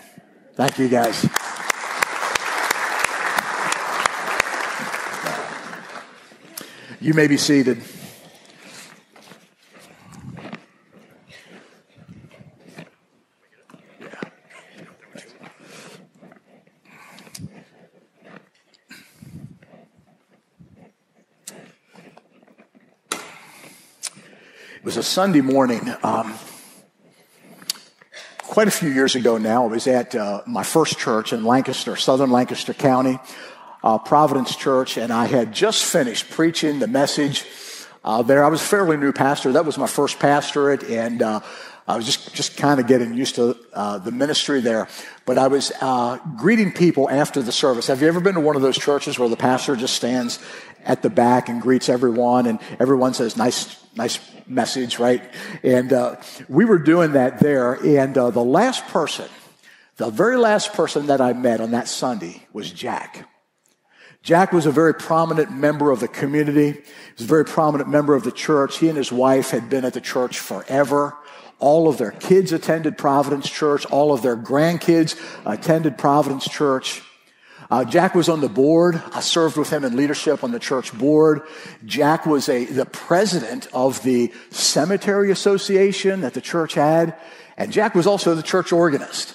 Thank 0.55 0.79
you, 0.79 0.88
guys. 0.88 1.26
You 7.00 7.15
may 7.15 7.26
be 7.26 7.37
seated. 7.37 7.82
Sunday 25.12 25.43
morning. 25.43 25.94
Um, 26.03 26.32
quite 28.38 28.67
a 28.67 28.70
few 28.70 28.88
years 28.88 29.14
ago 29.14 29.37
now. 29.37 29.64
I 29.64 29.67
was 29.67 29.87
at 29.87 30.14
uh, 30.14 30.41
my 30.47 30.62
first 30.62 30.99
church 30.99 31.35
in 31.35 31.44
Lancaster, 31.44 31.97
southern 31.97 32.31
Lancaster 32.31 32.73
County, 32.73 33.19
uh, 33.85 33.99
Providence 33.99 34.56
Church, 34.56 34.97
and 34.97 35.12
I 35.12 35.26
had 35.26 35.53
just 35.53 35.85
finished 35.85 36.31
preaching 36.31 36.79
the 36.79 36.87
message 36.87 37.44
uh, 38.03 38.23
there. 38.23 38.43
I 38.43 38.49
was 38.49 38.62
a 38.62 38.64
fairly 38.64 38.97
new 38.97 39.12
pastor. 39.12 39.53
That 39.53 39.67
was 39.67 39.76
my 39.76 39.87
first 39.87 40.19
pastorate, 40.19 40.82
and 40.85 41.20
uh, 41.20 41.41
I 41.87 41.97
was 41.97 42.06
just, 42.06 42.35
just 42.35 42.56
kind 42.56 42.81
of 42.81 42.87
getting 42.87 43.12
used 43.12 43.35
to 43.35 43.55
uh, 43.75 43.99
the 43.99 44.12
ministry 44.12 44.62
there. 44.62 44.88
But 45.26 45.37
I 45.37 45.49
was 45.49 45.73
uh, 45.82 46.20
greeting 46.38 46.73
people 46.73 47.11
after 47.11 47.43
the 47.43 47.53
service. 47.53 47.88
Have 47.88 48.00
you 48.00 48.08
ever 48.08 48.20
been 48.20 48.37
to 48.37 48.41
one 48.41 48.56
of 48.56 48.62
those 48.62 48.79
churches 48.79 49.19
where 49.19 49.29
the 49.29 49.37
pastor 49.37 49.76
just 49.76 49.94
stands 49.94 50.38
at 50.87 51.03
the 51.03 51.11
back 51.11 51.50
and 51.50 51.61
greets 51.61 51.91
everyone, 51.91 52.47
and 52.47 52.61
everyone 52.81 53.12
says, 53.12 53.37
"Nice, 53.37 53.79
nice 53.94 54.19
message," 54.53 54.99
right? 54.99 55.23
And 55.63 55.93
uh, 55.93 56.17
we 56.49 56.65
were 56.65 56.79
doing 56.79 57.13
that 57.13 57.41
there, 57.41 57.75
and 57.75 58.17
uh, 58.17 58.31
the 58.31 58.44
last 58.44 58.87
person, 58.87 59.29
the 59.97 60.11
very 60.11 60.37
last 60.37 60.73
person 60.73 61.06
that 61.06 61.21
I 61.21 61.32
met 61.32 61.61
on 61.61 61.71
that 61.73 61.89
Sunday 61.89 62.47
was 62.53 62.71
Jack. 62.71 63.29
Jack 64.23 64.53
was 64.53 64.67
a 64.67 64.71
very 64.71 64.94
prominent 64.94 65.51
member 65.51 65.91
of 65.91 65.99
the 65.99 66.06
community. 66.06 66.73
He 66.73 66.82
was 67.19 67.25
a 67.25 67.29
very 67.29 67.44
prominent 67.44 67.91
member 67.91 68.15
of 68.15 68.23
the 68.23 68.31
church. 68.31 68.79
He 68.79 68.89
and 68.89 68.97
his 68.97 69.11
wife 69.11 69.51
had 69.51 69.69
been 69.69 69.85
at 69.85 69.94
the 69.94 70.01
church 70.01 70.39
forever. 70.39 71.17
All 71.59 71.89
of 71.89 71.99
their 71.99 72.13
kids 72.13 72.53
attended 72.53 72.97
Providence 72.97 73.51
Church. 73.51 73.85
All 73.87 74.13
of 74.13 74.23
their 74.23 74.37
grandkids 74.37 75.21
attended 75.44 75.99
Providence 75.99 76.49
Church. 76.49 77.03
Uh, 77.72 77.86
Jack 77.86 78.14
was 78.14 78.29
on 78.29 78.43
the 78.43 78.50
board. 78.50 79.02
I 79.14 79.20
served 79.20 79.56
with 79.56 79.70
him 79.70 79.82
in 79.82 79.96
leadership 79.96 80.44
on 80.44 80.52
the 80.52 80.58
church 80.58 80.93
board. 80.93 81.41
Jack 81.86 82.26
was 82.26 82.50
a, 82.50 82.67
the 82.67 82.84
president 82.84 83.67
of 83.72 84.02
the 84.02 84.31
cemetery 84.50 85.31
association 85.31 86.20
that 86.20 86.34
the 86.34 86.43
church 86.43 86.74
had. 86.74 87.17
And 87.56 87.72
Jack 87.72 87.94
was 87.94 88.06
also 88.06 88.34
the 88.34 88.43
church 88.43 88.72
organist. 88.72 89.34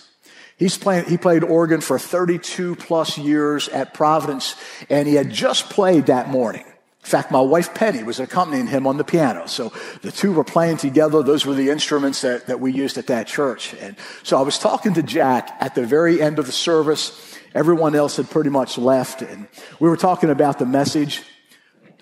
He's 0.55 0.77
playing, 0.77 1.05
he 1.05 1.17
played 1.17 1.43
organ 1.43 1.81
for 1.81 1.97
32 1.97 2.75
plus 2.75 3.17
years 3.17 3.69
at 3.69 3.95
Providence, 3.95 4.55
and 4.87 5.07
he 5.07 5.15
had 5.15 5.31
just 5.31 5.71
played 5.71 6.05
that 6.05 6.29
morning. 6.29 6.65
In 7.07 7.09
fact, 7.09 7.31
my 7.31 7.41
wife 7.41 7.73
Penny 7.73 8.03
was 8.03 8.19
accompanying 8.19 8.67
him 8.67 8.85
on 8.85 8.97
the 8.97 9.03
piano. 9.03 9.47
So 9.47 9.73
the 10.03 10.11
two 10.11 10.33
were 10.33 10.43
playing 10.43 10.77
together. 10.77 11.23
Those 11.23 11.45
were 11.45 11.55
the 11.55 11.71
instruments 11.71 12.21
that, 12.21 12.45
that 12.47 12.59
we 12.59 12.71
used 12.71 12.99
at 12.99 13.07
that 13.07 13.25
church. 13.25 13.73
And 13.75 13.95
so 14.21 14.37
I 14.37 14.41
was 14.43 14.59
talking 14.59 14.93
to 14.93 15.01
Jack 15.01 15.55
at 15.59 15.73
the 15.73 15.87
very 15.87 16.21
end 16.21 16.37
of 16.37 16.45
the 16.45 16.51
service. 16.51 17.36
Everyone 17.53 17.95
else 17.95 18.17
had 18.17 18.29
pretty 18.29 18.49
much 18.49 18.77
left. 18.77 19.21
And 19.21 19.47
we 19.79 19.89
were 19.89 19.97
talking 19.97 20.29
about 20.29 20.59
the 20.59 20.65
message. 20.65 21.23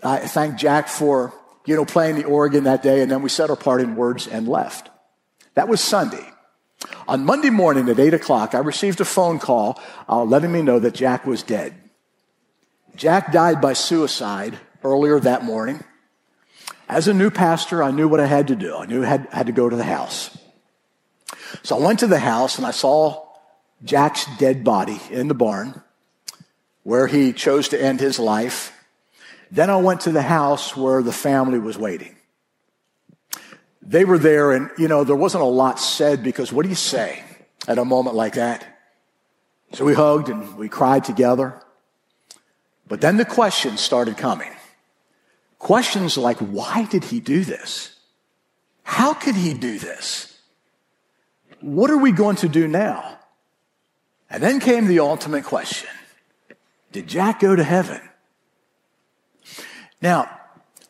I 0.04 0.20
thanked 0.20 0.60
Jack 0.60 0.88
for, 0.88 1.34
you 1.66 1.76
know, 1.76 1.86
playing 1.86 2.16
the 2.16 2.26
organ 2.26 2.66
that 2.66 2.84
day. 2.84 3.02
And 3.02 3.12
then 3.12 3.22
we 3.22 3.30
said 3.30 3.50
our 3.50 3.56
parting 3.56 3.96
words 3.96 4.28
and 4.28 4.48
left. 4.48 4.90
That 5.56 5.68
was 5.68 5.82
Sunday. 5.82 6.26
On 7.08 7.26
Monday 7.26 7.50
morning 7.50 7.90
at 7.90 8.00
8 8.00 8.14
o'clock, 8.14 8.54
I 8.54 8.60
received 8.60 9.00
a 9.02 9.06
phone 9.06 9.40
call 9.40 9.82
uh, 10.10 10.24
letting 10.24 10.52
me 10.52 10.62
know 10.62 10.80
that 10.80 10.94
Jack 10.94 11.26
was 11.26 11.44
dead. 11.44 11.74
Jack 12.96 13.32
died 13.32 13.62
by 13.62 13.74
suicide 13.74 14.58
earlier 14.84 15.20
that 15.20 15.44
morning. 15.44 15.84
As 16.88 17.08
a 17.08 17.14
new 17.14 17.32
pastor, 17.32 17.82
I 17.82 17.92
knew 17.92 18.08
what 18.08 18.20
I 18.20 18.28
had 18.28 18.48
to 18.48 18.56
do. 18.56 18.76
I 18.76 18.86
knew 18.86 19.04
I 19.04 19.08
had, 19.08 19.28
had 19.32 19.46
to 19.48 19.52
go 19.52 19.70
to 19.70 19.76
the 19.76 19.84
house. 19.84 20.38
So 21.64 21.78
I 21.78 21.86
went 21.86 22.00
to 22.00 22.08
the 22.08 22.20
house 22.20 22.58
and 22.58 22.66
I 22.66 22.72
saw 22.72 23.25
Jack's 23.86 24.26
dead 24.38 24.64
body 24.64 25.00
in 25.10 25.28
the 25.28 25.34
barn 25.34 25.82
where 26.84 27.08
he 27.08 27.32
chose 27.34 27.70
to 27.70 27.82
end 27.82 28.00
his 28.00 28.20
life. 28.20 28.72
Then 29.52 29.70
I 29.70 29.78
went 29.78 30.02
to 30.02 30.12
the 30.12 30.22
house 30.22 30.76
where 30.76 31.02
the 31.02 31.14
family 31.14 31.60
was 31.60 31.78
waiting. 31.78 32.16
They 33.82 34.04
were 34.04 34.18
there 34.18 34.52
and, 34.52 34.72
you 34.78 34.88
know, 34.88 35.04
there 35.04 35.16
wasn't 35.16 35.44
a 35.44 35.48
lot 35.48 35.80
said 35.80 36.24
because 36.24 36.52
what 36.52 36.64
do 36.64 36.70
you 36.70 36.76
say 36.76 37.24
at 37.68 37.78
a 37.78 37.86
moment 37.86 38.16
like 38.16 38.34
that? 38.34 38.66
So 39.74 39.86
we 39.86 39.94
hugged 39.94 40.30
and 40.30 40.58
we 40.58 40.68
cried 40.68 41.04
together. 41.04 41.62
But 42.88 43.02
then 43.02 43.18
the 43.18 43.26
questions 43.26 43.82
started 43.82 44.18
coming. 44.18 44.52
Questions 45.60 46.18
like, 46.18 46.38
why 46.38 46.86
did 46.86 47.06
he 47.06 47.20
do 47.20 47.44
this? 47.44 47.96
How 48.84 49.14
could 49.14 49.36
he 49.36 49.54
do 49.54 49.80
this? 49.80 50.40
What 51.62 51.90
are 51.90 51.98
we 51.98 52.12
going 52.12 52.36
to 52.38 52.48
do 52.48 52.68
now? 52.68 53.20
And 54.30 54.42
then 54.42 54.60
came 54.60 54.88
the 54.88 55.00
ultimate 55.00 55.44
question 55.44 55.90
Did 56.92 57.08
Jack 57.08 57.40
go 57.40 57.56
to 57.56 57.64
heaven? 57.64 58.02
Now, 60.02 60.30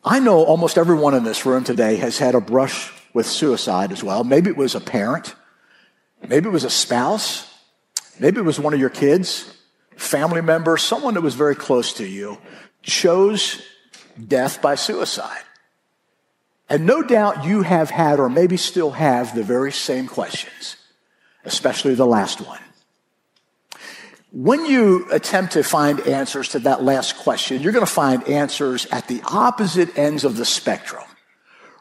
I 0.04 0.20
know 0.20 0.44
almost 0.44 0.78
everyone 0.78 1.14
in 1.14 1.24
this 1.24 1.46
room 1.46 1.64
today 1.64 1.96
has 1.96 2.18
had 2.18 2.34
a 2.34 2.40
brush 2.40 2.92
with 3.12 3.26
suicide 3.26 3.92
as 3.92 4.04
well. 4.04 4.24
Maybe 4.24 4.50
it 4.50 4.56
was 4.56 4.74
a 4.74 4.80
parent, 4.80 5.34
maybe 6.28 6.48
it 6.48 6.52
was 6.52 6.64
a 6.64 6.70
spouse, 6.70 7.52
maybe 8.20 8.38
it 8.38 8.44
was 8.44 8.60
one 8.60 8.74
of 8.74 8.80
your 8.80 8.90
kids, 8.90 9.52
family 9.96 10.42
member, 10.42 10.76
someone 10.76 11.14
that 11.14 11.22
was 11.22 11.34
very 11.34 11.56
close 11.56 11.94
to 11.94 12.06
you, 12.06 12.38
chose 12.82 13.62
death 14.28 14.60
by 14.62 14.74
suicide. 14.74 15.42
And 16.68 16.84
no 16.84 17.02
doubt 17.02 17.44
you 17.44 17.62
have 17.62 17.90
had, 17.90 18.18
or 18.18 18.28
maybe 18.28 18.56
still 18.56 18.90
have, 18.90 19.34
the 19.34 19.44
very 19.44 19.72
same 19.72 20.08
questions, 20.08 20.76
especially 21.44 21.94
the 21.94 22.06
last 22.06 22.40
one. 22.40 22.60
When 24.36 24.66
you 24.66 25.06
attempt 25.12 25.54
to 25.54 25.64
find 25.64 25.98
answers 26.00 26.50
to 26.50 26.58
that 26.58 26.84
last 26.84 27.16
question, 27.16 27.62
you're 27.62 27.72
going 27.72 27.86
to 27.86 27.90
find 27.90 28.22
answers 28.28 28.84
at 28.92 29.08
the 29.08 29.22
opposite 29.24 29.96
ends 29.96 30.24
of 30.24 30.36
the 30.36 30.44
spectrum. 30.44 31.04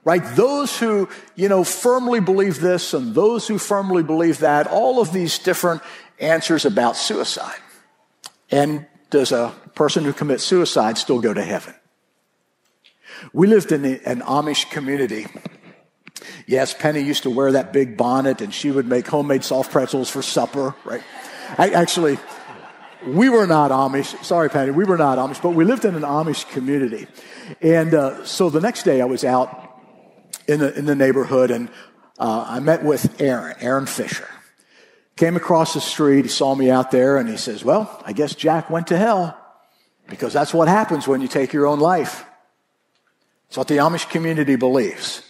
Right? 0.06 0.24
Those 0.38 0.80
who, 0.80 1.10
you 1.36 1.50
know, 1.50 1.66
firmly 1.66 2.22
believe 2.22 2.62
this 2.62 2.94
and 2.94 3.14
those 3.14 3.46
who 3.46 3.58
firmly 3.58 4.04
believe 4.04 4.38
that, 4.40 4.68
all 4.68 5.02
of 5.02 5.12
these 5.12 5.38
different 5.38 5.82
answers 6.18 6.64
about 6.64 6.96
suicide. 6.96 7.60
And 8.50 8.86
does 9.10 9.34
a 9.34 9.54
person 9.74 10.06
who 10.06 10.14
commits 10.14 10.46
suicide 10.46 10.98
still 10.98 11.20
go 11.20 11.34
to 11.34 11.44
heaven? 11.44 11.74
We 13.34 13.48
lived 13.48 13.74
in 13.74 13.84
an 13.84 14.22
Amish 14.22 14.72
community. 14.72 15.28
Yes, 16.48 16.74
Penny 16.74 17.02
used 17.02 17.24
to 17.24 17.30
wear 17.30 17.52
that 17.52 17.74
big 17.74 17.98
bonnet 17.98 18.40
and 18.40 18.54
she 18.54 18.72
would 18.72 18.88
make 18.88 19.08
homemade 19.08 19.44
soft 19.44 19.74
pretzels 19.74 20.10
for 20.10 20.22
supper, 20.22 20.74
right? 20.86 21.04
I 21.58 21.70
actually, 21.70 22.18
we 23.06 23.30
were 23.30 23.48
not 23.48 23.72
Amish. 23.72 24.24
Sorry, 24.24 24.50
Patty, 24.50 24.72
we 24.72 24.86
were 24.86 24.98
not 24.98 25.18
Amish, 25.18 25.42
but 25.42 25.52
we 25.52 25.66
lived 25.66 25.86
in 25.86 25.96
an 25.96 26.02
Amish 26.02 26.50
community. 26.52 27.08
And 27.62 27.94
uh, 27.94 28.26
so 28.26 28.50
the 28.50 28.62
next 28.62 28.84
day 28.84 29.02
I 29.02 29.06
was 29.06 29.24
out 29.24 29.82
in 30.48 30.60
the, 30.60 30.78
in 30.78 30.86
the 30.86 30.96
neighborhood 30.96 31.52
and 31.52 31.70
uh, 32.18 32.46
I 32.48 32.60
met 32.60 32.84
with 32.84 33.22
Aaron, 33.22 33.56
Aaron 33.60 33.86
Fisher. 33.86 34.28
Came 35.16 35.36
across 35.36 35.74
the 35.74 35.82
street, 35.82 36.26
he 36.26 36.30
saw 36.30 36.56
me 36.56 36.70
out 36.70 36.92
there 36.92 37.18
and 37.18 37.30
he 37.30 37.38
says, 37.38 37.64
Well, 37.64 38.04
I 38.06 38.14
guess 38.14 38.36
Jack 38.36 38.70
went 38.70 38.88
to 38.88 38.98
hell 38.98 39.38
because 40.08 40.34
that's 40.34 40.54
what 40.54 40.68
happens 40.68 41.08
when 41.08 41.22
you 41.22 41.28
take 41.28 41.54
your 41.54 41.68
own 41.68 41.80
life. 41.80 42.26
It's 43.48 43.58
what 43.58 43.68
the 43.68 43.78
Amish 43.78 44.10
community 44.10 44.56
believes. 44.56 45.22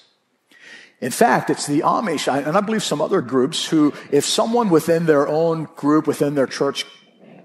In 1.02 1.12
fact, 1.12 1.50
it's 1.50 1.68
the 1.68 1.82
Amish, 1.82 2.32
and 2.34 2.58
I 2.58 2.62
believe 2.62 2.82
some 2.82 3.02
other 3.02 3.22
groups, 3.22 3.68
who, 3.68 3.94
if 4.12 4.26
someone 4.26 4.70
within 4.70 5.06
their 5.06 5.28
own 5.28 5.66
group, 5.76 6.08
within 6.08 6.36
their 6.36 6.48
church, 6.48 6.86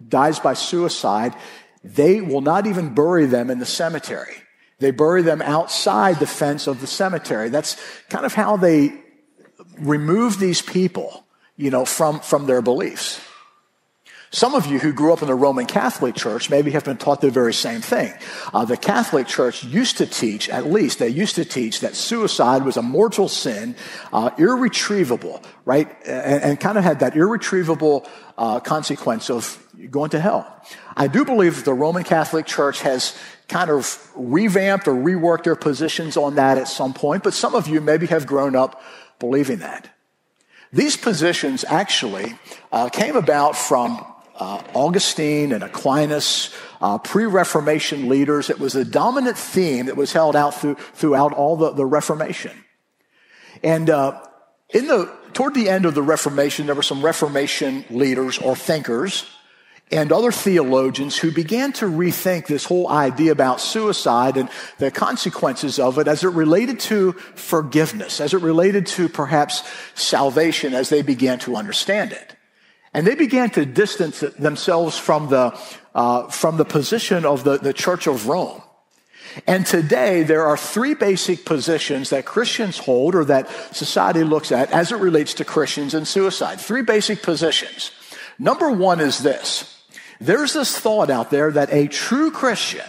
dies 0.09 0.39
by 0.39 0.55
suicide, 0.55 1.35
they 1.83 2.21
will 2.21 2.41
not 2.41 2.67
even 2.67 2.95
bury 2.95 3.27
them 3.27 3.51
in 3.51 3.59
the 3.59 3.67
cemetery. 3.67 4.35
They 4.79 4.91
bury 4.91 5.23
them 5.23 5.43
outside 5.43 6.19
the 6.19 6.27
fence 6.27 6.67
of 6.67 6.81
the 6.81 6.87
cemetery. 6.87 7.51
That's 7.51 7.77
kind 8.09 8.25
of 8.25 8.33
how 8.33 8.57
they 8.57 8.93
remove 9.79 10.39
these 10.39 10.63
people, 10.63 11.25
you 11.57 11.71
know, 11.71 11.85
from, 11.85 12.21
from 12.21 12.47
their 12.47 12.63
beliefs. 12.63 13.21
Some 14.33 14.55
of 14.55 14.67
you 14.67 14.79
who 14.79 14.93
grew 14.93 15.13
up 15.13 15.23
in 15.23 15.29
the 15.29 15.35
Roman 15.35 15.67
Catholic 15.67 16.15
Church 16.15 16.51
maybe 16.51 16.71
have 16.71 16.85
been 16.85 16.99
taught 16.99 17.21
the 17.21 17.31
very 17.31 17.53
same 17.53 17.81
thing. 17.81 18.15
Uh, 18.55 18.65
the 18.65 18.77
Catholic 18.77 19.27
Church 19.27 19.65
used 19.65 19.99
to 19.99 20.07
teach, 20.07 20.49
at 20.49 20.67
least 20.67 21.01
they 21.01 21.09
used 21.09 21.35
to 21.35 21.45
teach, 21.45 21.81
that 21.81 21.97
suicide 21.97 22.65
was 22.65 22.77
a 22.77 22.83
mortal 22.83 23.29
sin, 23.29 23.75
uh, 24.13 24.31
irretrievable, 24.39 25.43
right? 25.65 25.89
And, 26.07 26.45
and, 26.45 26.61
kind 26.61 26.79
of 26.79 26.85
had 26.85 27.01
that 27.01 27.17
irretrievable 27.17 28.09
uh, 28.39 28.61
consequence 28.61 29.31
of 29.31 29.59
going 29.91 30.11
to 30.11 30.21
hell. 30.21 30.47
I 30.97 31.09
do 31.09 31.25
believe 31.25 31.65
the 31.65 31.75
Roman 31.75 32.05
Catholic 32.05 32.47
Church 32.47 32.83
has 32.83 33.19
kind 33.49 33.69
of 33.69 34.13
revamped 34.15 34.87
or 34.87 34.95
reworked 34.95 35.43
their 35.43 35.57
positions 35.57 36.17
on 36.17 36.37
that 36.37 36.57
at 36.57 36.69
some 36.69 36.95
point, 36.95 37.25
but 37.25 37.35
some 37.35 37.57
of 37.57 37.67
you 37.67 37.81
maybe 37.81 38.07
have 38.07 38.29
grown 38.29 38.55
up 38.55 38.81
believing 39.19 39.59
that. 39.59 39.91
These 40.73 40.97
positions 40.97 41.65
actually 41.65 42.39
uh, 42.71 42.91
came 42.91 43.17
about 43.17 43.57
from 43.57 44.07
uh, 44.41 44.63
Augustine 44.75 45.53
and 45.53 45.63
Aquinas, 45.63 46.53
uh, 46.81 46.99
pre-Reformation 46.99 48.09
leaders. 48.09 48.51
It 48.51 48.59
was 48.59 48.75
a 48.75 48.85
dominant 48.85 49.37
theme 49.37 49.87
that 49.87 49.97
was 49.97 50.13
held 50.13 50.35
out 50.35 50.55
through, 50.55 50.77
throughout 50.95 51.33
all 51.33 51.57
the, 51.57 51.73
the 51.73 51.87
Reformation. 51.87 52.53
And 53.63 53.91
uh, 53.91 54.21
in 54.71 54.87
the 54.87 55.13
toward 55.35 55.55
the 55.55 55.69
end 55.69 55.85
of 55.85 55.95
the 55.95 56.03
Reformation, 56.03 56.67
there 56.67 56.75
were 56.75 56.83
some 56.83 57.05
Reformation 57.05 57.85
leaders 57.91 58.39
or 58.39 58.57
thinkers 58.57 59.27
and 59.93 60.13
other 60.13 60.31
theologians 60.31 61.19
who 61.19 61.33
began 61.33 61.73
to 61.73 61.87
rethink 61.87 62.47
this 62.47 62.65
whole 62.65 62.89
idea 62.89 63.33
about 63.33 63.61
suicide 63.61 64.37
and 64.37 64.49
the 64.79 64.91
consequences 64.91 65.79
of 65.79 65.99
it 65.99 66.07
as 66.07 66.23
it 66.23 66.29
related 66.29 66.79
to 66.79 67.13
forgiveness, 67.13 68.21
as 68.21 68.33
it 68.33 68.41
related 68.41 68.87
to 68.87 69.09
perhaps 69.09 69.69
salvation 69.95 70.75
as 70.75 70.89
they 70.89 71.03
began 71.03 71.39
to 71.41 71.57
understand 71.57 72.13
it. 72.13 72.37
And 72.93 73.07
they 73.07 73.15
began 73.15 73.51
to 73.51 73.65
distance 73.65 74.21
themselves 74.21 74.99
from 74.99 75.29
the, 75.29 75.59
uh, 75.95 76.29
from 76.29 76.57
the 76.57 76.65
position 76.65 77.25
of 77.25 77.45
the, 77.45 77.59
the 77.59 77.73
Church 77.73 78.07
of 78.07 78.27
Rome. 78.27 78.63
And 79.47 79.65
today, 79.65 80.25
there 80.25 80.45
are 80.45 80.57
three 80.57 80.95
basic 80.95 81.45
positions 81.45 82.11
that 82.11 82.25
Christians 82.25 82.79
hold 82.79 83.15
or 83.15 83.25
that 83.27 83.49
society 83.75 84.25
looks 84.25 84.51
at 84.51 84.73
as 84.73 84.91
it 84.91 84.97
relates 84.97 85.35
to 85.35 85.45
Christians 85.45 85.95
and 85.95 86.07
suicide. 86.07 86.61
Three 86.61 86.83
basic 86.83 87.23
positions. 87.23 87.93
Number 88.41 88.71
one 88.73 89.01
is 89.01 89.19
this. 89.19 89.77
There's 90.21 90.53
this 90.53 90.77
thought 90.77 91.11
out 91.11 91.31
there 91.31 91.53
that 91.53 91.73
a 91.73 91.87
true 91.87 92.31
Christian 92.31 92.87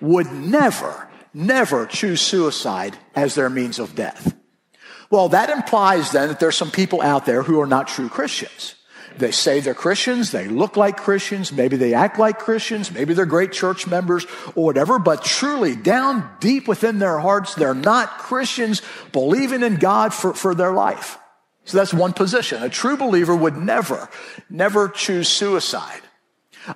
would 0.00 0.30
never, 0.32 1.08
never 1.32 1.86
choose 1.86 2.20
suicide 2.20 2.96
as 3.14 3.34
their 3.34 3.48
means 3.48 3.78
of 3.78 3.94
death. 3.94 4.34
Well, 5.08 5.28
that 5.28 5.50
implies 5.50 6.10
then 6.10 6.28
that 6.28 6.40
there's 6.40 6.56
some 6.56 6.72
people 6.72 7.00
out 7.00 7.26
there 7.26 7.44
who 7.44 7.60
are 7.60 7.66
not 7.66 7.86
true 7.86 8.08
Christians. 8.08 8.74
They 9.18 9.30
say 9.30 9.60
they're 9.60 9.74
Christians, 9.74 10.30
they 10.30 10.48
look 10.48 10.76
like 10.76 10.98
Christians, 10.98 11.52
maybe 11.52 11.76
they 11.76 11.94
act 11.94 12.18
like 12.18 12.38
Christians, 12.38 12.92
maybe 12.92 13.14
they're 13.14 13.26
great 13.26 13.52
church 13.52 13.86
members 13.86 14.26
or 14.54 14.64
whatever, 14.64 14.98
but 14.98 15.24
truly 15.24 15.74
down 15.74 16.28
deep 16.40 16.68
within 16.68 16.98
their 16.98 17.18
hearts, 17.18 17.54
they're 17.54 17.74
not 17.74 18.18
Christians 18.18 18.82
believing 19.12 19.62
in 19.62 19.76
God 19.76 20.12
for, 20.12 20.34
for 20.34 20.54
their 20.54 20.72
life. 20.72 21.18
So 21.64 21.78
that's 21.78 21.94
one 21.94 22.12
position. 22.12 22.62
A 22.62 22.68
true 22.68 22.96
believer 22.96 23.34
would 23.34 23.56
never, 23.56 24.08
never 24.48 24.88
choose 24.88 25.28
suicide. 25.28 26.02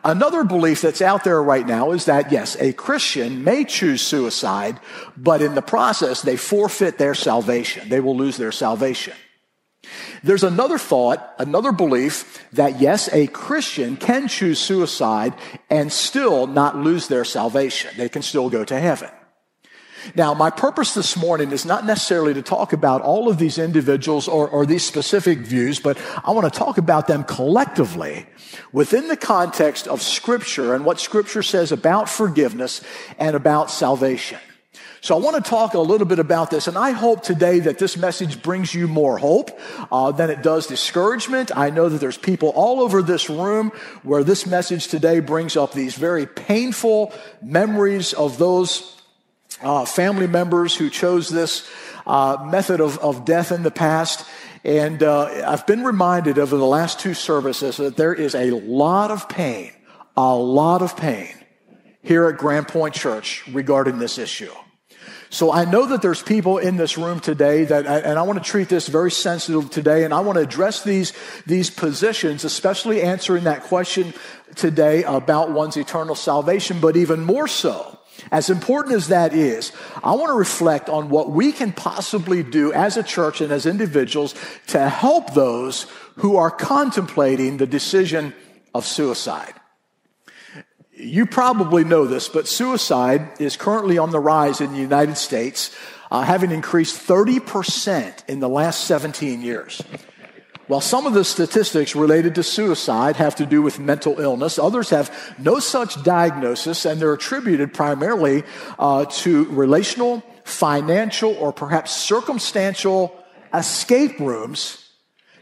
Another 0.04 0.44
belief 0.44 0.82
that's 0.82 1.02
out 1.02 1.24
there 1.24 1.42
right 1.42 1.66
now 1.66 1.90
is 1.92 2.04
that 2.04 2.30
yes, 2.30 2.56
a 2.60 2.72
Christian 2.72 3.42
may 3.42 3.64
choose 3.64 4.00
suicide, 4.02 4.78
but 5.16 5.42
in 5.42 5.54
the 5.54 5.62
process, 5.62 6.22
they 6.22 6.36
forfeit 6.36 6.96
their 6.96 7.14
salvation. 7.14 7.88
They 7.88 8.00
will 8.00 8.16
lose 8.16 8.36
their 8.36 8.52
salvation. 8.52 9.14
There's 10.22 10.44
another 10.44 10.78
thought, 10.78 11.34
another 11.38 11.72
belief 11.72 12.46
that 12.52 12.80
yes, 12.80 13.08
a 13.12 13.26
Christian 13.26 13.96
can 13.96 14.28
choose 14.28 14.58
suicide 14.58 15.34
and 15.70 15.92
still 15.92 16.46
not 16.46 16.76
lose 16.76 17.08
their 17.08 17.24
salvation. 17.24 17.90
They 17.96 18.08
can 18.08 18.22
still 18.22 18.50
go 18.50 18.64
to 18.64 18.78
heaven. 18.78 19.10
Now, 20.14 20.34
my 20.34 20.50
purpose 20.50 20.94
this 20.94 21.16
morning 21.16 21.52
is 21.52 21.64
not 21.64 21.84
necessarily 21.84 22.34
to 22.34 22.42
talk 22.42 22.72
about 22.72 23.02
all 23.02 23.28
of 23.28 23.38
these 23.38 23.58
individuals 23.58 24.28
or, 24.28 24.48
or, 24.48 24.64
these 24.64 24.84
specific 24.84 25.40
views, 25.40 25.78
but 25.78 25.98
I 26.24 26.30
want 26.30 26.50
to 26.50 26.58
talk 26.58 26.78
about 26.78 27.06
them 27.06 27.22
collectively 27.24 28.26
within 28.72 29.08
the 29.08 29.16
context 29.16 29.86
of 29.86 30.00
Scripture 30.00 30.74
and 30.74 30.84
what 30.84 31.00
Scripture 31.00 31.42
says 31.42 31.70
about 31.70 32.08
forgiveness 32.08 32.80
and 33.18 33.36
about 33.36 33.70
salvation. 33.70 34.38
So 35.02 35.16
I 35.16 35.18
want 35.18 35.42
to 35.42 35.48
talk 35.48 35.72
a 35.72 35.80
little 35.80 36.06
bit 36.06 36.18
about 36.18 36.50
this, 36.50 36.68
and 36.68 36.76
I 36.76 36.90
hope 36.90 37.22
today 37.22 37.60
that 37.60 37.78
this 37.78 37.96
message 37.96 38.42
brings 38.42 38.74
you 38.74 38.86
more 38.86 39.16
hope 39.16 39.58
uh, 39.90 40.12
than 40.12 40.28
it 40.28 40.42
does 40.42 40.66
discouragement. 40.66 41.50
I 41.56 41.70
know 41.70 41.88
that 41.88 41.98
there's 41.98 42.18
people 42.18 42.50
all 42.50 42.80
over 42.80 43.00
this 43.00 43.30
room 43.30 43.70
where 44.02 44.22
this 44.22 44.46
message 44.46 44.88
today 44.88 45.20
brings 45.20 45.56
up 45.56 45.72
these 45.72 45.94
very 45.94 46.26
painful 46.26 47.14
memories 47.40 48.12
of 48.12 48.36
those 48.36 49.00
uh, 49.62 49.86
family 49.86 50.26
members 50.26 50.76
who 50.76 50.90
chose 50.90 51.30
this 51.30 51.66
uh, 52.06 52.36
method 52.50 52.82
of, 52.82 52.98
of 52.98 53.24
death 53.24 53.52
in 53.52 53.62
the 53.62 53.70
past. 53.70 54.28
And 54.64 55.02
uh, 55.02 55.46
I've 55.46 55.66
been 55.66 55.82
reminded 55.82 56.38
over 56.38 56.58
the 56.58 56.66
last 56.66 57.00
two 57.00 57.14
services 57.14 57.78
that 57.78 57.96
there 57.96 58.12
is 58.12 58.34
a 58.34 58.50
lot 58.50 59.10
of 59.10 59.30
pain, 59.30 59.72
a 60.14 60.36
lot 60.36 60.82
of 60.82 60.94
pain 60.94 61.34
here 62.02 62.28
at 62.28 62.36
Grand 62.36 62.68
Point 62.68 62.94
Church 62.94 63.48
regarding 63.48 63.98
this 63.98 64.18
issue. 64.18 64.52
So 65.32 65.52
I 65.52 65.64
know 65.64 65.86
that 65.86 66.02
there's 66.02 66.22
people 66.22 66.58
in 66.58 66.76
this 66.76 66.98
room 66.98 67.20
today 67.20 67.64
that, 67.64 67.86
and 67.86 68.18
I 68.18 68.22
want 68.22 68.42
to 68.42 68.44
treat 68.44 68.68
this 68.68 68.88
very 68.88 69.12
sensitive 69.12 69.70
today, 69.70 70.04
and 70.04 70.12
I 70.12 70.20
want 70.20 70.36
to 70.36 70.42
address 70.42 70.82
these, 70.82 71.12
these 71.46 71.70
positions, 71.70 72.44
especially 72.44 73.00
answering 73.00 73.44
that 73.44 73.62
question 73.62 74.12
today 74.56 75.04
about 75.04 75.52
one's 75.52 75.76
eternal 75.76 76.16
salvation, 76.16 76.80
but 76.80 76.96
even 76.96 77.24
more 77.24 77.46
so. 77.46 77.96
As 78.32 78.50
important 78.50 78.96
as 78.96 79.06
that 79.08 79.32
is, 79.32 79.70
I 80.02 80.14
want 80.14 80.30
to 80.30 80.34
reflect 80.34 80.88
on 80.88 81.10
what 81.10 81.30
we 81.30 81.52
can 81.52 81.72
possibly 81.72 82.42
do 82.42 82.72
as 82.72 82.96
a 82.96 83.02
church 83.04 83.40
and 83.40 83.52
as 83.52 83.66
individuals 83.66 84.34
to 84.68 84.88
help 84.88 85.34
those 85.34 85.86
who 86.16 86.36
are 86.36 86.50
contemplating 86.50 87.56
the 87.56 87.68
decision 87.68 88.34
of 88.74 88.84
suicide. 88.84 89.54
You 91.00 91.24
probably 91.24 91.82
know 91.82 92.04
this, 92.04 92.28
but 92.28 92.46
suicide 92.46 93.40
is 93.40 93.56
currently 93.56 93.96
on 93.96 94.10
the 94.10 94.20
rise 94.20 94.60
in 94.60 94.72
the 94.72 94.78
United 94.78 95.16
States, 95.16 95.74
uh, 96.10 96.22
having 96.22 96.50
increased 96.50 97.06
30% 97.08 98.28
in 98.28 98.40
the 98.40 98.48
last 98.48 98.84
17 98.84 99.40
years. 99.40 99.80
While 100.66 100.82
some 100.82 101.06
of 101.06 101.14
the 101.14 101.24
statistics 101.24 101.96
related 101.96 102.34
to 102.34 102.42
suicide 102.42 103.16
have 103.16 103.34
to 103.36 103.46
do 103.46 103.62
with 103.62 103.80
mental 103.80 104.20
illness, 104.20 104.58
others 104.58 104.90
have 104.90 105.10
no 105.38 105.58
such 105.58 106.02
diagnosis, 106.04 106.84
and 106.84 107.00
they're 107.00 107.14
attributed 107.14 107.72
primarily 107.72 108.44
uh, 108.78 109.06
to 109.06 109.46
relational, 109.46 110.22
financial, 110.44 111.34
or 111.36 111.52
perhaps 111.52 111.96
circumstantial 111.96 113.16
escape 113.54 114.20
rooms 114.20 114.86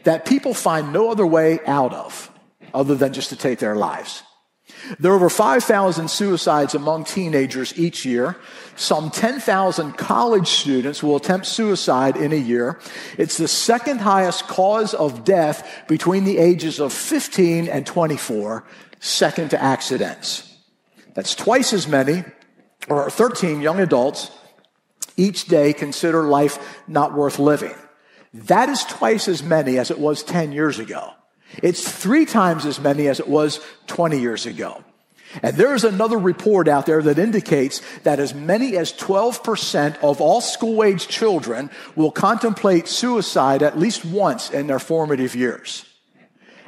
that 0.03 0.25
people 0.25 0.53
find 0.53 0.93
no 0.93 1.11
other 1.11 1.27
way 1.27 1.59
out 1.67 1.93
of 1.93 2.31
other 2.73 2.95
than 2.95 3.11
just 3.11 3.29
to 3.29 3.35
take 3.35 3.59
their 3.59 3.75
lives. 3.75 4.23
There 4.99 5.11
are 5.11 5.15
over 5.15 5.29
5,000 5.29 6.09
suicides 6.09 6.75
among 6.75 7.05
teenagers 7.05 7.77
each 7.77 8.05
year. 8.05 8.37
Some 8.75 9.09
10,000 9.11 9.93
college 9.93 10.47
students 10.47 11.03
will 11.03 11.15
attempt 11.15 11.45
suicide 11.45 12.15
in 12.15 12.31
a 12.31 12.37
year. 12.37 12.79
It's 13.17 13.37
the 13.37 13.47
second 13.47 13.99
highest 14.01 14.47
cause 14.47 14.93
of 14.93 15.23
death 15.23 15.67
between 15.87 16.23
the 16.23 16.37
ages 16.37 16.79
of 16.79 16.93
15 16.93 17.67
and 17.67 17.85
24, 17.85 18.63
second 18.99 19.49
to 19.51 19.61
accidents. 19.61 20.57
That's 21.13 21.35
twice 21.35 21.73
as 21.73 21.87
many, 21.87 22.23
or 22.87 23.09
13 23.09 23.61
young 23.61 23.79
adults 23.79 24.31
each 25.17 25.45
day 25.45 25.73
consider 25.73 26.23
life 26.23 26.81
not 26.87 27.13
worth 27.13 27.39
living. 27.39 27.75
That 28.33 28.69
is 28.69 28.83
twice 28.85 29.27
as 29.27 29.43
many 29.43 29.77
as 29.77 29.91
it 29.91 29.99
was 29.99 30.23
10 30.23 30.51
years 30.51 30.79
ago. 30.79 31.13
It's 31.61 31.89
three 31.89 32.25
times 32.25 32.65
as 32.65 32.79
many 32.79 33.07
as 33.07 33.19
it 33.19 33.27
was 33.27 33.59
20 33.87 34.19
years 34.19 34.45
ago. 34.45 34.83
And 35.43 35.55
there 35.57 35.75
is 35.75 35.83
another 35.83 36.17
report 36.17 36.67
out 36.67 36.85
there 36.85 37.03
that 37.03 37.19
indicates 37.19 37.81
that 37.99 38.19
as 38.19 38.33
many 38.33 38.77
as 38.77 38.91
12% 38.93 39.97
of 40.01 40.21
all 40.21 40.41
school 40.41 40.83
age 40.83 41.07
children 41.07 41.69
will 41.95 42.11
contemplate 42.11 42.87
suicide 42.87 43.61
at 43.61 43.77
least 43.77 44.05
once 44.05 44.49
in 44.49 44.67
their 44.67 44.79
formative 44.79 45.35
years. 45.35 45.85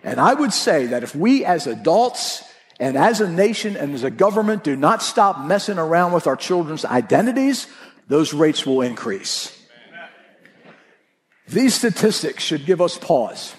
And 0.03 0.19
I 0.19 0.33
would 0.33 0.53
say 0.53 0.87
that 0.87 1.03
if 1.03 1.15
we 1.15 1.43
as 1.43 1.65
adults 1.65 2.43
and 2.79 2.97
as 2.97 3.19
a 3.19 3.29
nation 3.29 3.75
and 3.75 3.93
as 3.93 4.03
a 4.03 4.11
government 4.11 4.63
do 4.63 4.75
not 4.75 5.01
stop 5.01 5.43
messing 5.45 5.79
around 5.79 6.13
with 6.13 6.27
our 6.27 6.35
children's 6.35 6.85
identities, 6.85 7.67
those 8.07 8.33
rates 8.33 8.65
will 8.65 8.81
increase. 8.81 9.57
These 11.47 11.73
statistics 11.75 12.43
should 12.43 12.65
give 12.65 12.79
us 12.79 12.97
pause 12.97 13.55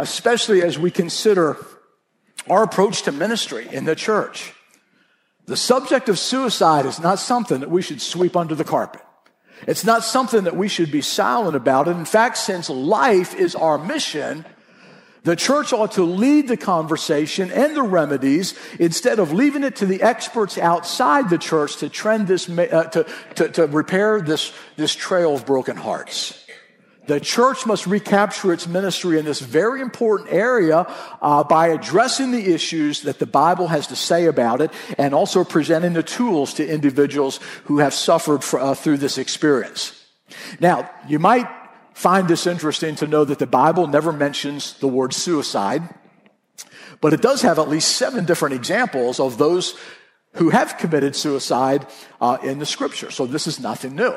especially 0.00 0.62
as 0.62 0.78
we 0.78 0.90
consider 0.90 1.56
our 2.48 2.62
approach 2.62 3.02
to 3.02 3.12
ministry 3.12 3.68
in 3.70 3.84
the 3.84 3.94
church. 3.94 4.52
The 5.46 5.56
subject 5.56 6.08
of 6.08 6.18
suicide 6.18 6.86
is 6.86 7.00
not 7.00 7.18
something 7.18 7.60
that 7.60 7.70
we 7.70 7.82
should 7.82 8.00
sweep 8.00 8.36
under 8.36 8.54
the 8.54 8.64
carpet. 8.64 9.02
It's 9.66 9.84
not 9.84 10.04
something 10.04 10.44
that 10.44 10.56
we 10.56 10.68
should 10.68 10.90
be 10.90 11.02
silent 11.02 11.54
about. 11.56 11.88
And 11.88 11.98
in 11.98 12.04
fact, 12.06 12.38
since 12.38 12.70
life 12.70 13.34
is 13.34 13.54
our 13.54 13.76
mission, 13.76 14.46
the 15.22 15.36
church 15.36 15.72
ought 15.72 15.92
to 15.92 16.04
lead 16.04 16.48
the 16.48 16.56
conversation 16.56 17.50
and 17.50 17.76
the 17.76 17.82
remedies 17.82 18.54
instead 18.78 19.18
of 19.18 19.32
leaving 19.32 19.64
it 19.64 19.76
to 19.76 19.86
the 19.86 20.02
experts 20.02 20.56
outside 20.56 21.28
the 21.28 21.36
church 21.36 21.76
to 21.76 21.90
trend 21.90 22.26
this, 22.26 22.48
uh, 22.48 22.84
to, 22.84 23.06
to, 23.34 23.48
to 23.50 23.66
repair 23.66 24.22
this, 24.22 24.52
this 24.76 24.94
trail 24.94 25.34
of 25.34 25.44
broken 25.44 25.76
hearts. 25.76 26.39
The 27.10 27.18
church 27.18 27.66
must 27.66 27.88
recapture 27.88 28.52
its 28.52 28.68
ministry 28.68 29.18
in 29.18 29.24
this 29.24 29.40
very 29.40 29.80
important 29.80 30.30
area 30.30 30.86
uh, 31.20 31.42
by 31.42 31.66
addressing 31.66 32.30
the 32.30 32.54
issues 32.54 33.02
that 33.02 33.18
the 33.18 33.26
Bible 33.26 33.66
has 33.66 33.88
to 33.88 33.96
say 33.96 34.26
about 34.26 34.60
it 34.60 34.70
and 34.96 35.12
also 35.12 35.42
presenting 35.42 35.92
the 35.92 36.04
tools 36.04 36.54
to 36.54 36.64
individuals 36.64 37.40
who 37.64 37.78
have 37.78 37.94
suffered 37.94 38.44
for, 38.44 38.60
uh, 38.60 38.76
through 38.76 38.98
this 38.98 39.18
experience. 39.18 40.06
Now, 40.60 40.88
you 41.08 41.18
might 41.18 41.48
find 41.94 42.28
this 42.28 42.46
interesting 42.46 42.94
to 42.94 43.08
know 43.08 43.24
that 43.24 43.40
the 43.40 43.46
Bible 43.48 43.88
never 43.88 44.12
mentions 44.12 44.74
the 44.74 44.86
word 44.86 45.12
suicide, 45.12 45.82
but 47.00 47.12
it 47.12 47.20
does 47.20 47.42
have 47.42 47.58
at 47.58 47.68
least 47.68 47.96
seven 47.96 48.24
different 48.24 48.54
examples 48.54 49.18
of 49.18 49.36
those 49.36 49.74
who 50.34 50.50
have 50.50 50.78
committed 50.78 51.16
suicide 51.16 51.88
uh, 52.20 52.38
in 52.44 52.60
the 52.60 52.66
scripture. 52.66 53.10
So 53.10 53.26
this 53.26 53.48
is 53.48 53.58
nothing 53.58 53.96
new. 53.96 54.14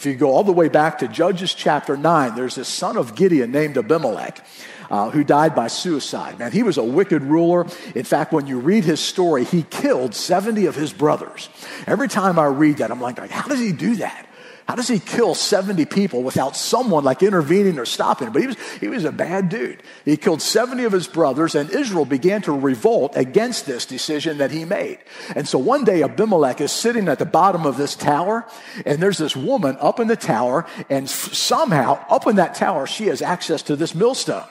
If 0.00 0.06
you 0.06 0.14
go 0.14 0.30
all 0.30 0.44
the 0.44 0.52
way 0.52 0.70
back 0.70 1.00
to 1.00 1.08
Judges 1.08 1.52
chapter 1.52 1.94
9, 1.94 2.34
there's 2.34 2.54
this 2.54 2.68
son 2.68 2.96
of 2.96 3.14
Gideon 3.14 3.52
named 3.52 3.76
Abimelech. 3.76 4.42
Uh, 4.90 5.08
who 5.08 5.22
died 5.22 5.54
by 5.54 5.68
suicide. 5.68 6.36
Man, 6.40 6.50
he 6.50 6.64
was 6.64 6.76
a 6.76 6.82
wicked 6.82 7.22
ruler. 7.22 7.64
In 7.94 8.02
fact, 8.02 8.32
when 8.32 8.48
you 8.48 8.58
read 8.58 8.82
his 8.82 8.98
story, 8.98 9.44
he 9.44 9.62
killed 9.62 10.16
70 10.16 10.66
of 10.66 10.74
his 10.74 10.92
brothers. 10.92 11.48
Every 11.86 12.08
time 12.08 12.40
I 12.40 12.46
read 12.46 12.78
that, 12.78 12.90
I'm 12.90 13.00
like, 13.00 13.16
how 13.30 13.46
does 13.46 13.60
he 13.60 13.70
do 13.70 13.94
that? 13.96 14.26
How 14.70 14.76
does 14.76 14.86
he 14.86 15.00
kill 15.00 15.34
70 15.34 15.84
people 15.86 16.22
without 16.22 16.54
someone 16.54 17.02
like 17.02 17.24
intervening 17.24 17.76
or 17.76 17.84
stopping 17.84 18.30
But 18.30 18.42
he 18.42 18.46
was, 18.46 18.56
he 18.78 18.86
was 18.86 19.04
a 19.04 19.10
bad 19.10 19.48
dude. 19.48 19.82
He 20.04 20.16
killed 20.16 20.40
70 20.40 20.84
of 20.84 20.92
his 20.92 21.08
brothers, 21.08 21.56
and 21.56 21.68
Israel 21.70 22.04
began 22.04 22.40
to 22.42 22.52
revolt 22.52 23.16
against 23.16 23.66
this 23.66 23.84
decision 23.84 24.38
that 24.38 24.52
he 24.52 24.64
made. 24.64 25.00
And 25.34 25.48
so 25.48 25.58
one 25.58 25.82
day 25.82 26.04
Abimelech 26.04 26.60
is 26.60 26.70
sitting 26.70 27.08
at 27.08 27.18
the 27.18 27.26
bottom 27.26 27.66
of 27.66 27.78
this 27.78 27.96
tower, 27.96 28.46
and 28.86 29.02
there's 29.02 29.18
this 29.18 29.34
woman 29.34 29.76
up 29.80 29.98
in 29.98 30.06
the 30.06 30.14
tower, 30.14 30.66
and 30.88 31.10
somehow 31.10 32.06
up 32.08 32.28
in 32.28 32.36
that 32.36 32.54
tower, 32.54 32.86
she 32.86 33.06
has 33.06 33.22
access 33.22 33.62
to 33.62 33.74
this 33.74 33.92
millstone. 33.92 34.46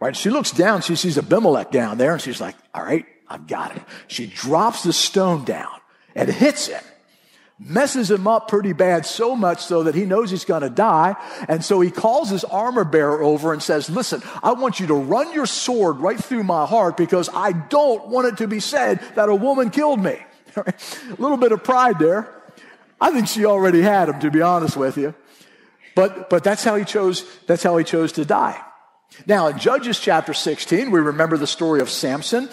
Right? 0.00 0.16
She 0.16 0.30
looks 0.30 0.50
down, 0.50 0.82
she 0.82 0.96
sees 0.96 1.16
Abimelech 1.16 1.70
down 1.70 1.96
there, 1.96 2.14
and 2.14 2.20
she's 2.20 2.40
like, 2.40 2.56
all 2.74 2.82
right, 2.82 3.06
I've 3.28 3.46
got 3.46 3.76
it. 3.76 3.82
She 4.08 4.26
drops 4.26 4.82
the 4.82 4.92
stone 4.92 5.44
down 5.44 5.78
and 6.16 6.28
hits 6.28 6.66
him 6.66 6.82
messes 7.58 8.10
him 8.10 8.26
up 8.26 8.48
pretty 8.48 8.72
bad, 8.72 9.06
so 9.06 9.36
much 9.36 9.60
so 9.60 9.84
that 9.84 9.94
he 9.94 10.04
knows 10.04 10.30
he's 10.30 10.44
going 10.44 10.62
to 10.62 10.70
die. 10.70 11.16
And 11.48 11.64
so 11.64 11.80
he 11.80 11.90
calls 11.90 12.30
his 12.30 12.44
armor 12.44 12.84
bearer 12.84 13.22
over 13.22 13.52
and 13.52 13.62
says, 13.62 13.88
Listen, 13.88 14.22
I 14.42 14.52
want 14.52 14.80
you 14.80 14.88
to 14.88 14.94
run 14.94 15.32
your 15.32 15.46
sword 15.46 15.98
right 15.98 16.18
through 16.18 16.44
my 16.44 16.66
heart 16.66 16.96
because 16.96 17.28
I 17.32 17.52
don't 17.52 18.08
want 18.08 18.26
it 18.26 18.38
to 18.38 18.48
be 18.48 18.60
said 18.60 19.00
that 19.14 19.28
a 19.28 19.34
woman 19.34 19.70
killed 19.70 20.00
me. 20.00 20.18
a 20.56 20.74
little 21.18 21.36
bit 21.36 21.52
of 21.52 21.62
pride 21.62 21.98
there. 21.98 22.28
I 23.00 23.10
think 23.10 23.28
she 23.28 23.44
already 23.44 23.82
had 23.82 24.08
him, 24.08 24.20
to 24.20 24.30
be 24.30 24.40
honest 24.40 24.76
with 24.76 24.96
you. 24.96 25.14
But, 25.94 26.30
but 26.30 26.42
that's 26.42 26.64
how 26.64 26.76
he 26.76 26.84
chose, 26.84 27.24
that's 27.46 27.62
how 27.62 27.76
he 27.76 27.84
chose 27.84 28.12
to 28.12 28.24
die. 28.24 28.60
Now, 29.26 29.46
in 29.46 29.58
Judges 29.58 29.98
chapter 30.00 30.34
16, 30.34 30.90
we 30.90 31.00
remember 31.00 31.36
the 31.36 31.46
story 31.46 31.80
of 31.80 31.88
Samson, 31.88 32.48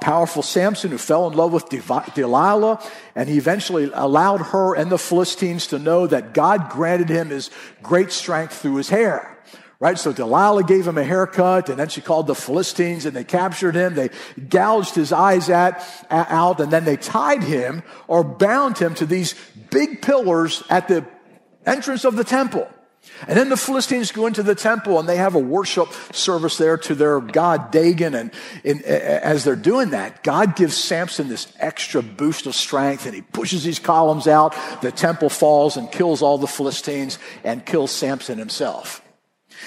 powerful 0.00 0.42
Samson 0.42 0.90
who 0.90 0.98
fell 0.98 1.26
in 1.26 1.34
love 1.34 1.52
with 1.52 1.68
Delilah, 1.68 2.82
and 3.14 3.28
he 3.28 3.38
eventually 3.38 3.90
allowed 3.92 4.42
her 4.42 4.74
and 4.74 4.90
the 4.90 4.98
Philistines 4.98 5.68
to 5.68 5.78
know 5.78 6.06
that 6.06 6.34
God 6.34 6.70
granted 6.70 7.08
him 7.08 7.30
his 7.30 7.50
great 7.82 8.12
strength 8.12 8.54
through 8.54 8.76
his 8.76 8.88
hair. 8.88 9.28
Right? 9.80 9.98
So 9.98 10.12
Delilah 10.12 10.62
gave 10.62 10.86
him 10.86 10.96
a 10.96 11.02
haircut, 11.02 11.68
and 11.68 11.76
then 11.76 11.88
she 11.88 12.00
called 12.00 12.28
the 12.28 12.36
Philistines, 12.36 13.04
and 13.04 13.16
they 13.16 13.24
captured 13.24 13.74
him. 13.74 13.94
They 13.94 14.10
gouged 14.48 14.94
his 14.94 15.12
eyes 15.12 15.50
at, 15.50 15.84
out, 16.08 16.60
and 16.60 16.70
then 16.70 16.84
they 16.84 16.96
tied 16.96 17.42
him 17.42 17.82
or 18.06 18.22
bound 18.22 18.78
him 18.78 18.94
to 18.94 19.06
these 19.06 19.34
big 19.70 20.00
pillars 20.00 20.62
at 20.70 20.86
the 20.86 21.04
entrance 21.66 22.04
of 22.04 22.14
the 22.14 22.22
temple. 22.22 22.68
And 23.28 23.38
then 23.38 23.48
the 23.48 23.56
Philistines 23.56 24.12
go 24.12 24.26
into 24.26 24.42
the 24.42 24.54
temple 24.54 24.98
and 24.98 25.08
they 25.08 25.16
have 25.16 25.34
a 25.34 25.40
worship 25.40 25.92
service 26.12 26.56
there 26.56 26.76
to 26.78 26.94
their 26.94 27.20
god 27.20 27.70
Dagon. 27.70 28.14
And 28.14 28.30
in, 28.64 28.82
as 28.82 29.44
they're 29.44 29.56
doing 29.56 29.90
that, 29.90 30.22
God 30.22 30.56
gives 30.56 30.76
Samson 30.76 31.28
this 31.28 31.52
extra 31.58 32.02
boost 32.02 32.46
of 32.46 32.54
strength 32.54 33.06
and 33.06 33.14
he 33.14 33.22
pushes 33.22 33.64
these 33.64 33.78
columns 33.78 34.26
out. 34.26 34.54
The 34.82 34.92
temple 34.92 35.30
falls 35.30 35.76
and 35.76 35.90
kills 35.90 36.22
all 36.22 36.38
the 36.38 36.46
Philistines 36.46 37.18
and 37.44 37.64
kills 37.64 37.90
Samson 37.90 38.38
himself. 38.38 39.02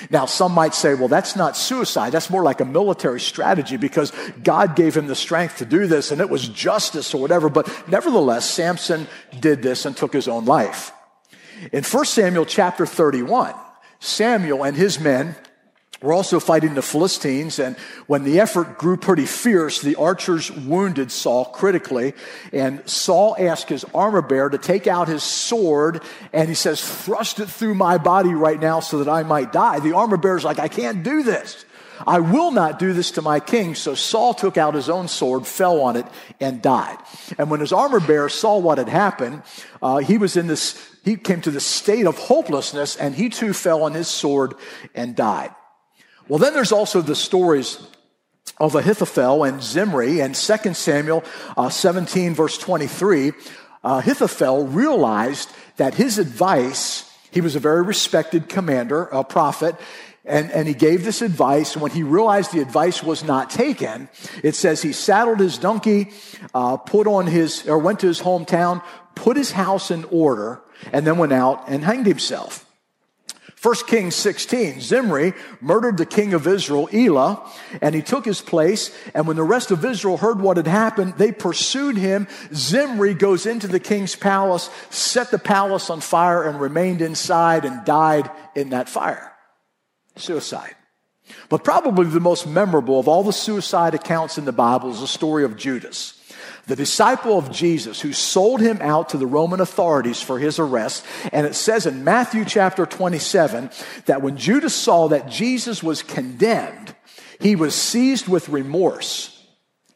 Now, 0.09 0.25
some 0.25 0.51
might 0.51 0.73
say, 0.73 0.93
well, 0.93 1.07
that's 1.07 1.35
not 1.35 1.55
suicide. 1.55 2.11
That's 2.11 2.29
more 2.29 2.43
like 2.43 2.59
a 2.59 2.65
military 2.65 3.21
strategy 3.21 3.77
because 3.77 4.11
God 4.43 4.75
gave 4.75 4.95
him 4.95 5.07
the 5.07 5.15
strength 5.15 5.57
to 5.57 5.65
do 5.65 5.87
this 5.87 6.11
and 6.11 6.19
it 6.19 6.29
was 6.29 6.47
justice 6.47 7.13
or 7.13 7.21
whatever. 7.21 7.49
But 7.49 7.69
nevertheless, 7.87 8.49
Samson 8.49 9.07
did 9.39 9.61
this 9.61 9.85
and 9.85 9.95
took 9.95 10.13
his 10.13 10.27
own 10.27 10.45
life. 10.45 10.91
In 11.71 11.83
1 11.83 12.05
Samuel 12.05 12.45
chapter 12.45 12.85
31, 12.85 13.53
Samuel 13.99 14.63
and 14.63 14.75
his 14.75 14.99
men 14.99 15.35
were 16.01 16.13
also 16.13 16.39
fighting 16.39 16.75
the 16.75 16.81
Philistines. 16.81 17.59
And 17.59 17.75
when 18.07 18.23
the 18.23 18.39
effort 18.39 18.77
grew 18.77 18.97
pretty 18.97 19.25
fierce, 19.25 19.81
the 19.81 19.95
archers 19.95 20.51
wounded 20.51 21.11
Saul 21.11 21.45
critically. 21.45 22.13
And 22.53 22.87
Saul 22.87 23.35
asked 23.39 23.69
his 23.69 23.85
armor 23.93 24.21
bearer 24.21 24.49
to 24.49 24.57
take 24.57 24.87
out 24.87 25.07
his 25.07 25.23
sword. 25.23 26.03
And 26.33 26.49
he 26.49 26.55
says, 26.55 26.81
thrust 27.03 27.39
it 27.39 27.47
through 27.47 27.75
my 27.75 27.97
body 27.97 28.33
right 28.33 28.59
now 28.59 28.79
so 28.79 28.99
that 28.99 29.09
I 29.09 29.23
might 29.23 29.51
die. 29.51 29.79
The 29.79 29.95
armor 29.95 30.17
bearer's 30.17 30.43
like, 30.43 30.59
I 30.59 30.67
can't 30.67 31.03
do 31.03 31.23
this. 31.23 31.65
I 32.05 32.19
will 32.19 32.51
not 32.51 32.77
do 32.77 32.93
this 32.93 33.11
to 33.11 33.21
my 33.21 33.39
king. 33.39 33.73
So 33.75 33.95
Saul 33.95 34.33
took 34.33 34.57
out 34.57 34.75
his 34.75 34.89
own 34.89 35.07
sword, 35.07 35.47
fell 35.47 35.81
on 35.81 35.95
it, 35.95 36.05
and 36.39 36.61
died. 36.61 36.97
And 37.37 37.49
when 37.49 37.61
his 37.61 37.71
armor 37.71 37.99
bearer 37.99 38.29
saw 38.29 38.57
what 38.57 38.77
had 38.77 38.89
happened, 38.89 39.43
uh, 39.81 39.97
he 39.97 40.17
was 40.17 40.35
in 40.35 40.47
this, 40.47 40.94
he 41.05 41.15
came 41.15 41.39
to 41.41 41.51
the 41.51 41.59
state 41.59 42.07
of 42.07 42.17
hopelessness, 42.17 42.95
and 42.95 43.13
he 43.13 43.29
too 43.29 43.53
fell 43.53 43.83
on 43.83 43.93
his 43.93 44.07
sword 44.07 44.55
and 44.95 45.15
died. 45.15 45.53
Well, 46.27 46.39
then 46.39 46.53
there's 46.53 46.71
also 46.71 47.01
the 47.01 47.15
stories 47.15 47.79
of 48.57 48.73
Ahithophel 48.73 49.43
and 49.43 49.61
Zimri 49.61 50.19
and 50.19 50.33
2 50.33 50.73
Samuel 50.73 51.23
uh, 51.55 51.69
17 51.69 52.33
verse 52.33 52.57
23. 52.57 53.29
Uh, 53.29 53.33
Ahithophel 53.83 54.65
realized 54.65 55.49
that 55.77 55.93
his 55.93 56.17
advice, 56.17 57.11
he 57.31 57.41
was 57.41 57.55
a 57.55 57.59
very 57.59 57.83
respected 57.83 58.49
commander, 58.49 59.03
a 59.03 59.23
prophet, 59.23 59.75
and, 60.25 60.51
and 60.51 60.67
he 60.67 60.73
gave 60.73 61.03
this 61.03 61.21
advice. 61.21 61.73
And 61.73 61.81
when 61.81 61.91
he 61.91 62.03
realized 62.03 62.51
the 62.51 62.61
advice 62.61 63.03
was 63.03 63.23
not 63.23 63.49
taken, 63.49 64.09
it 64.43 64.55
says 64.55 64.81
he 64.81 64.93
saddled 64.93 65.39
his 65.39 65.57
donkey, 65.57 66.11
uh, 66.53 66.77
put 66.77 67.07
on 67.07 67.27
his, 67.27 67.67
or 67.67 67.77
went 67.77 67.99
to 68.01 68.07
his 68.07 68.21
hometown, 68.21 68.83
put 69.13 69.37
his 69.37 69.51
house 69.51 69.91
in 69.91 70.03
order, 70.05 70.61
and 70.91 71.05
then 71.05 71.17
went 71.17 71.33
out 71.33 71.63
and 71.67 71.83
hanged 71.83 72.05
himself. 72.07 72.65
1 73.61 73.75
Kings 73.87 74.13
16, 74.13 74.79
Zimri 74.79 75.33
murdered 75.59 75.97
the 75.97 76.05
king 76.05 76.35
of 76.35 76.45
Israel, 76.45 76.87
Elah, 76.93 77.51
and 77.81 77.95
he 77.95 78.03
took 78.03 78.23
his 78.23 78.39
place. 78.39 78.95
And 79.15 79.25
when 79.25 79.37
the 79.37 79.43
rest 79.43 79.71
of 79.71 79.83
Israel 79.83 80.17
heard 80.17 80.39
what 80.39 80.57
had 80.57 80.67
happened, 80.67 81.15
they 81.17 81.31
pursued 81.31 81.97
him. 81.97 82.27
Zimri 82.53 83.15
goes 83.15 83.47
into 83.47 83.67
the 83.67 83.79
king's 83.79 84.15
palace, 84.15 84.69
set 84.91 85.31
the 85.31 85.39
palace 85.39 85.89
on 85.89 85.99
fire, 85.99 86.43
and 86.43 86.61
remained 86.61 87.01
inside 87.01 87.65
and 87.65 87.83
died 87.85 88.29
in 88.53 88.69
that 88.69 88.87
fire. 88.87 89.34
Suicide. 90.15 90.75
But 91.49 91.63
probably 91.63 92.05
the 92.05 92.19
most 92.19 92.45
memorable 92.47 92.99
of 92.99 93.07
all 93.07 93.23
the 93.23 93.33
suicide 93.33 93.95
accounts 93.95 94.37
in 94.37 94.45
the 94.45 94.51
Bible 94.51 94.91
is 94.91 94.99
the 94.99 95.07
story 95.07 95.43
of 95.43 95.57
Judas 95.57 96.13
the 96.67 96.75
disciple 96.75 97.37
of 97.37 97.51
Jesus 97.51 98.01
who 98.01 98.13
sold 98.13 98.61
him 98.61 98.79
out 98.81 99.09
to 99.09 99.17
the 99.17 99.27
Roman 99.27 99.61
authorities 99.61 100.21
for 100.21 100.39
his 100.39 100.59
arrest. 100.59 101.05
And 101.31 101.45
it 101.45 101.55
says 101.55 101.85
in 101.85 102.03
Matthew 102.03 102.45
chapter 102.45 102.85
27 102.85 103.69
that 104.05 104.21
when 104.21 104.37
Judas 104.37 104.73
saw 104.73 105.07
that 105.09 105.29
Jesus 105.29 105.83
was 105.83 106.01
condemned, 106.01 106.95
he 107.39 107.55
was 107.55 107.75
seized 107.75 108.27
with 108.27 108.49
remorse 108.49 109.31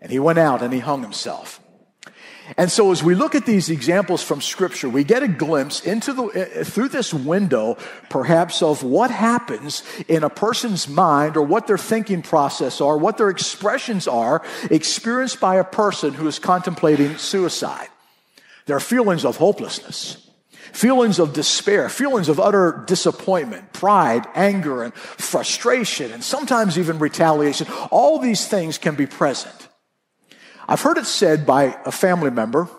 and 0.02 0.12
he 0.12 0.20
went 0.20 0.40
out 0.40 0.62
and 0.62 0.74
he 0.74 0.80
hung 0.80 1.02
himself. 1.02 1.59
And 2.58 2.72
so 2.72 2.92
as 2.92 3.04
we 3.04 3.16
look 3.16 3.36
at 3.36 3.46
these 3.46 3.70
examples 3.70 4.24
from 4.24 4.42
scripture, 4.42 4.90
we 4.90 5.04
get 5.04 5.24
a 5.24 5.28
glimpse 5.28 5.82
into 5.82 6.14
the, 6.14 6.24
uh, 6.24 6.64
through 6.64 6.90
this 6.90 7.14
window, 7.14 7.78
perhaps 8.10 8.62
of 8.62 8.84
what 8.84 9.12
happens 9.12 9.84
in 10.08 10.24
a 10.24 10.30
person's 10.30 10.88
mind 10.88 11.38
or 11.38 11.44
what 11.44 11.68
their 11.68 11.78
thinking 11.78 12.22
process 12.22 12.82
are, 12.82 12.98
what 12.98 13.18
their 13.18 13.30
expressions 13.30 14.08
are 14.08 14.42
experienced 14.72 15.40
by 15.40 15.56
a 15.56 15.64
person 15.64 16.14
who 16.14 16.28
is 16.28 16.40
contemplating 16.40 17.18
suicide. 17.18 17.90
There 18.66 18.76
are 18.76 18.82
feelings 18.82 19.26
of 19.26 19.38
hopelessness, 19.38 20.30
feelings 20.74 21.20
of 21.20 21.34
despair, 21.34 21.90
feelings 21.90 22.30
of 22.30 22.40
utter 22.40 22.84
disappointment, 22.88 23.74
pride, 23.74 24.28
anger, 24.36 24.84
and 24.84 24.94
frustration, 24.94 26.12
and 26.12 26.24
sometimes 26.24 26.78
even 26.80 27.00
retaliation. 27.00 27.68
All 27.92 28.20
these 28.20 28.48
things 28.48 28.78
can 28.78 28.96
be 28.96 29.06
present. 29.06 29.69
I've 30.70 30.82
heard 30.82 31.00
it 31.00 31.08
said 31.08 31.48
by 31.48 31.76
a 31.84 31.92
family 31.92 32.30
member 32.30 32.70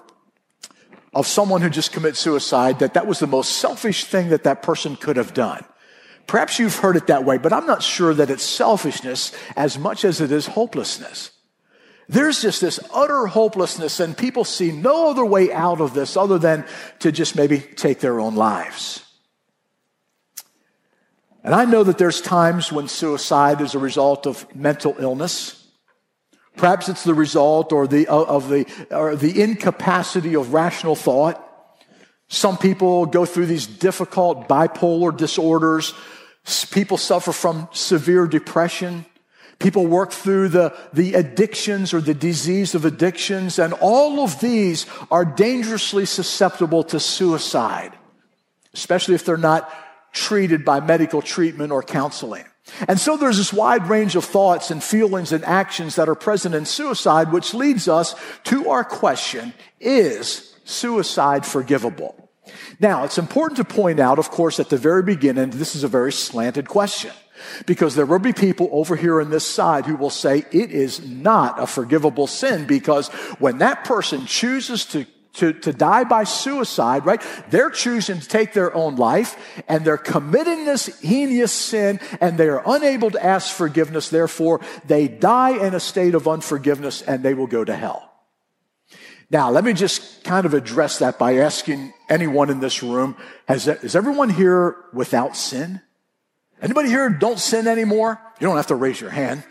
of 1.12 1.26
someone 1.26 1.60
who 1.60 1.68
just 1.68 1.90
committed 1.90 2.16
suicide 2.16 2.78
that 2.78 2.94
that 2.94 3.08
was 3.08 3.18
the 3.18 3.26
most 3.26 3.56
selfish 3.56 4.04
thing 4.04 4.28
that 4.28 4.44
that 4.44 4.62
person 4.62 4.94
could 4.94 5.16
have 5.16 5.34
done. 5.34 5.64
Perhaps 6.28 6.60
you've 6.60 6.76
heard 6.76 6.94
it 6.94 7.08
that 7.08 7.24
way, 7.24 7.36
but 7.36 7.52
I'm 7.52 7.66
not 7.66 7.82
sure 7.82 8.14
that 8.14 8.30
it's 8.30 8.44
selfishness 8.44 9.32
as 9.56 9.76
much 9.76 10.04
as 10.04 10.20
it 10.20 10.30
is 10.30 10.46
hopelessness. 10.46 11.32
There's 12.08 12.40
just 12.40 12.60
this 12.60 12.78
utter 12.94 13.26
hopelessness, 13.26 13.98
and 13.98 14.16
people 14.16 14.44
see 14.44 14.70
no 14.70 15.10
other 15.10 15.24
way 15.24 15.52
out 15.52 15.80
of 15.80 15.92
this 15.92 16.16
other 16.16 16.38
than 16.38 16.64
to 17.00 17.10
just 17.10 17.34
maybe 17.34 17.58
take 17.58 17.98
their 17.98 18.20
own 18.20 18.36
lives. 18.36 19.04
And 21.42 21.56
I 21.56 21.64
know 21.64 21.82
that 21.82 21.98
there's 21.98 22.20
times 22.20 22.70
when 22.70 22.86
suicide 22.86 23.60
is 23.60 23.74
a 23.74 23.80
result 23.80 24.28
of 24.28 24.54
mental 24.54 24.94
illness. 25.00 25.59
Perhaps 26.56 26.88
it's 26.88 27.04
the 27.04 27.14
result 27.14 27.72
or 27.72 27.86
the, 27.86 28.06
uh, 28.08 28.22
of 28.22 28.48
the, 28.48 28.66
or 28.90 29.16
the 29.16 29.40
incapacity 29.40 30.34
of 30.34 30.52
rational 30.52 30.94
thought. 30.94 31.46
Some 32.28 32.58
people 32.58 33.06
go 33.06 33.24
through 33.24 33.46
these 33.46 33.66
difficult 33.66 34.48
bipolar 34.48 35.16
disorders. 35.16 35.94
People 36.70 36.96
suffer 36.96 37.32
from 37.32 37.68
severe 37.72 38.26
depression. 38.26 39.04
People 39.58 39.86
work 39.86 40.10
through 40.10 40.48
the, 40.48 40.74
the 40.92 41.14
addictions 41.14 41.92
or 41.92 42.00
the 42.00 42.14
disease 42.14 42.74
of 42.74 42.86
addictions, 42.86 43.58
and 43.58 43.74
all 43.74 44.20
of 44.20 44.40
these 44.40 44.86
are 45.10 45.24
dangerously 45.24 46.06
susceptible 46.06 46.82
to 46.84 46.98
suicide, 46.98 47.92
especially 48.72 49.14
if 49.14 49.24
they're 49.26 49.36
not 49.36 49.70
treated 50.12 50.64
by 50.64 50.80
medical 50.80 51.20
treatment 51.20 51.72
or 51.72 51.82
counseling. 51.82 52.44
And 52.86 53.00
so 53.00 53.16
there's 53.16 53.38
this 53.38 53.52
wide 53.52 53.88
range 53.88 54.16
of 54.16 54.24
thoughts 54.24 54.70
and 54.70 54.82
feelings 54.82 55.32
and 55.32 55.44
actions 55.44 55.96
that 55.96 56.08
are 56.08 56.14
present 56.14 56.54
in 56.54 56.66
suicide, 56.66 57.32
which 57.32 57.54
leads 57.54 57.88
us 57.88 58.14
to 58.44 58.68
our 58.68 58.84
question, 58.84 59.54
is 59.80 60.54
suicide 60.64 61.44
forgivable? 61.44 62.30
Now, 62.78 63.04
it's 63.04 63.18
important 63.18 63.56
to 63.58 63.64
point 63.64 64.00
out, 64.00 64.18
of 64.18 64.30
course, 64.30 64.60
at 64.60 64.70
the 64.70 64.76
very 64.76 65.02
beginning, 65.02 65.50
this 65.50 65.74
is 65.74 65.84
a 65.84 65.88
very 65.88 66.12
slanted 66.12 66.68
question. 66.68 67.12
Because 67.64 67.94
there 67.94 68.04
will 68.04 68.18
be 68.18 68.34
people 68.34 68.68
over 68.70 68.96
here 68.96 69.20
on 69.20 69.30
this 69.30 69.46
side 69.46 69.86
who 69.86 69.96
will 69.96 70.10
say 70.10 70.44
it 70.52 70.70
is 70.70 71.06
not 71.06 71.58
a 71.58 71.66
forgivable 71.66 72.26
sin 72.26 72.66
because 72.66 73.08
when 73.38 73.58
that 73.58 73.84
person 73.84 74.26
chooses 74.26 74.84
to 74.86 75.06
to, 75.34 75.52
to 75.52 75.72
die 75.72 76.04
by 76.04 76.24
suicide, 76.24 77.06
right? 77.06 77.22
They're 77.50 77.70
choosing 77.70 78.20
to 78.20 78.28
take 78.28 78.52
their 78.52 78.74
own 78.74 78.96
life 78.96 79.62
and 79.68 79.84
they're 79.84 79.96
committing 79.96 80.64
this 80.64 81.00
heinous 81.00 81.52
sin 81.52 82.00
and 82.20 82.36
they 82.36 82.48
are 82.48 82.62
unable 82.66 83.10
to 83.12 83.24
ask 83.24 83.54
forgiveness. 83.54 84.08
Therefore, 84.08 84.60
they 84.86 85.08
die 85.08 85.64
in 85.64 85.74
a 85.74 85.80
state 85.80 86.14
of 86.14 86.26
unforgiveness 86.26 87.02
and 87.02 87.22
they 87.22 87.34
will 87.34 87.46
go 87.46 87.64
to 87.64 87.74
hell. 87.74 88.10
Now, 89.30 89.50
let 89.50 89.62
me 89.62 89.72
just 89.72 90.24
kind 90.24 90.44
of 90.44 90.54
address 90.54 90.98
that 90.98 91.16
by 91.16 91.36
asking 91.36 91.92
anyone 92.08 92.50
in 92.50 92.58
this 92.58 92.82
room, 92.82 93.16
has, 93.46 93.68
is 93.68 93.94
everyone 93.94 94.28
here 94.28 94.76
without 94.92 95.36
sin? 95.36 95.80
Anybody 96.60 96.88
here 96.88 97.08
don't 97.08 97.38
sin 97.38 97.68
anymore? 97.68 98.20
You 98.40 98.48
don't 98.48 98.56
have 98.56 98.66
to 98.68 98.74
raise 98.74 99.00
your 99.00 99.10
hand 99.10 99.44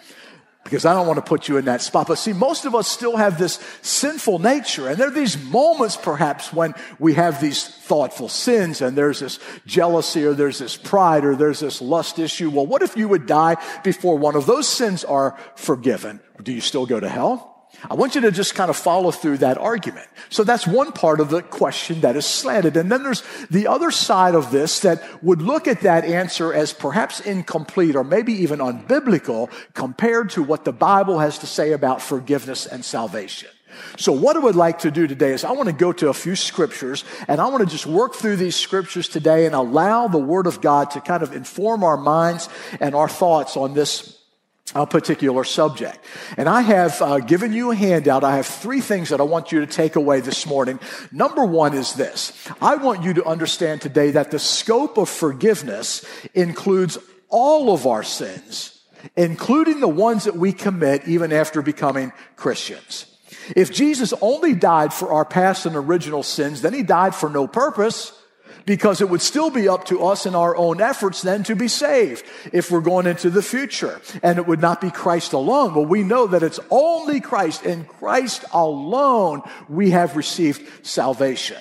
because 0.64 0.86
I 0.86 0.94
don't 0.94 1.08
want 1.08 1.18
to 1.18 1.28
put 1.28 1.48
you 1.48 1.58
in 1.58 1.66
that 1.66 1.82
spot. 1.82 2.08
But 2.08 2.16
see, 2.16 2.34
most 2.34 2.66
of 2.66 2.76
us 2.76 2.88
still 2.88 3.18
have 3.18 3.40
this 3.40 3.60
sinful 3.82 4.40
nature. 4.40 4.88
And 4.88 4.98
there 4.98 5.08
are 5.08 5.12
these 5.12 5.42
moments 5.46 5.98
perhaps 5.98 6.54
when 6.54 6.76
we 7.00 7.16
have 7.16 7.42
these 7.42 7.68
thoughtful 7.68 8.30
sins 8.30 8.82
and 8.82 8.98
there's 8.98 9.20
this 9.20 9.40
jealousy 9.66 10.26
or 10.26 10.34
there's 10.34 10.60
this 10.60 10.78
pride 10.78 11.26
or 11.26 11.36
there's 11.36 11.60
this 11.60 11.82
lust 11.82 12.20
issue. 12.20 12.50
Well, 12.50 12.68
what 12.68 12.82
if 12.82 12.96
you 12.96 13.08
would 13.08 13.26
die 13.26 13.58
before 13.84 14.18
one 14.18 14.36
of 14.36 14.46
those 14.46 14.68
sins 14.68 15.04
are 15.04 15.38
forgiven? 15.56 16.20
Do 16.44 16.52
you 16.52 16.62
still 16.62 16.86
go 16.86 17.00
to 17.00 17.10
hell? 17.10 17.59
I 17.90 17.94
want 17.94 18.16
you 18.16 18.22
to 18.22 18.32
just 18.32 18.56
kind 18.56 18.70
of 18.70 18.76
follow 18.76 19.12
through 19.12 19.38
that 19.38 19.58
argument. 19.58 20.08
So 20.30 20.44
that's 20.44 20.68
one 20.68 20.92
part 20.92 21.20
of 21.20 21.30
the 21.30 21.42
question 21.42 22.02
that 22.02 22.16
is 22.16 22.26
slanted. 22.26 22.76
And 22.76 22.92
then 22.92 23.04
there's 23.04 23.24
the 23.50 23.68
other 23.68 23.92
side 23.92 24.36
of 24.36 24.52
this 24.52 24.80
that 24.82 25.02
would 25.24 25.42
look 25.42 25.68
at 25.68 25.82
that 25.82 26.04
answer 26.06 26.54
as 26.54 26.74
perhaps 26.74 27.20
incomplete 27.20 27.96
or 27.96 28.04
maybe 28.04 28.34
even 28.34 28.60
unbiblical 28.60 29.50
compared 29.74 30.32
to 30.32 30.44
what 30.44 30.66
the 30.66 30.74
Bible 30.74 31.20
has 31.20 31.40
to 31.40 31.48
say 31.48 31.72
about 31.72 32.02
forgiveness 32.02 32.66
and 32.66 32.84
salvation. 32.84 33.50
So 33.98 34.12
what 34.12 34.36
I 34.36 34.40
would 34.40 34.56
like 34.56 34.80
to 34.80 34.92
do 34.92 35.08
today 35.08 35.32
is 35.32 35.44
I 35.44 35.52
want 35.52 35.68
to 35.68 35.74
go 35.74 35.94
to 35.94 36.10
a 36.10 36.14
few 36.14 36.36
scriptures 36.36 37.04
and 37.28 37.40
I 37.40 37.48
want 37.48 37.64
to 37.64 37.70
just 37.70 37.86
work 37.86 38.16
through 38.16 38.38
these 38.38 38.56
scriptures 38.56 39.08
today 39.08 39.46
and 39.46 39.56
allow 39.56 40.08
the 40.08 40.18
word 40.18 40.48
of 40.48 40.60
God 40.62 40.92
to 40.92 41.02
kind 41.02 41.24
of 41.24 41.34
inform 41.36 41.84
our 41.84 41.98
minds 41.98 42.50
and 42.80 42.96
our 42.96 43.08
thoughts 43.08 43.56
on 43.56 43.74
this 43.74 44.19
a 44.76 44.86
particular 44.86 45.44
subject. 45.44 45.98
And 46.38 46.48
I 46.48 46.62
have 46.62 47.02
uh, 47.02 47.20
given 47.20 47.54
you 47.54 47.72
a 47.72 47.76
handout. 47.76 48.24
I 48.24 48.36
have 48.36 48.46
three 48.46 48.82
things 48.82 49.10
that 49.10 49.20
I 49.20 49.24
want 49.24 49.52
you 49.52 49.62
to 49.62 49.68
take 49.68 49.96
away 49.96 50.22
this 50.22 50.46
morning. 50.46 50.80
Number 51.12 51.46
one 51.46 51.74
is 51.74 51.94
this. 51.94 52.34
I 52.62 52.76
want 52.76 53.04
you 53.04 53.14
to 53.16 53.26
understand 53.26 53.82
today 53.82 54.12
that 54.12 54.32
the 54.32 54.40
scope 54.40 54.98
of 54.98 55.10
forgiveness 55.10 56.06
includes 56.34 56.98
all 57.30 57.74
of 57.74 57.88
our 57.88 58.04
sins, 58.04 58.80
including 59.16 59.80
the 59.80 59.88
ones 59.88 60.26
that 60.26 60.36
we 60.36 60.52
commit 60.54 61.08
even 61.08 61.32
after 61.32 61.62
becoming 61.62 62.12
Christians. 62.36 63.06
If 63.56 63.72
Jesus 63.72 64.14
only 64.22 64.54
died 64.54 64.94
for 64.94 65.12
our 65.12 65.26
past 65.26 65.66
and 65.66 65.76
original 65.76 66.24
sins, 66.24 66.62
then 66.62 66.74
he 66.74 66.84
died 66.84 67.16
for 67.16 67.30
no 67.30 67.48
purpose 67.48 68.14
because 68.70 69.02
it 69.02 69.10
would 69.10 69.20
still 69.20 69.50
be 69.50 69.68
up 69.68 69.86
to 69.86 70.06
us 70.06 70.28
in 70.28 70.36
our 70.36 70.56
own 70.56 70.80
efforts 70.80 71.24
then 71.24 71.42
to 71.42 71.56
be 71.56 71.68
saved 71.68 72.24
if 72.54 72.70
we're 72.70 72.82
going 72.82 73.08
into 73.08 73.32
the 73.32 73.42
future. 73.42 74.00
And 74.22 74.38
it 74.38 74.46
would 74.46 74.62
not 74.62 74.80
be 74.80 74.92
Christ 74.92 75.34
alone. 75.34 75.74
Well, 75.74 75.88
we 75.88 76.04
know 76.04 76.28
that 76.28 76.44
it's 76.44 76.60
only 76.70 77.20
Christ 77.20 77.66
and 77.66 77.88
Christ 77.88 78.46
alone 78.54 79.42
we 79.70 79.90
have 79.90 80.16
received 80.16 80.86
salvation. 80.86 81.58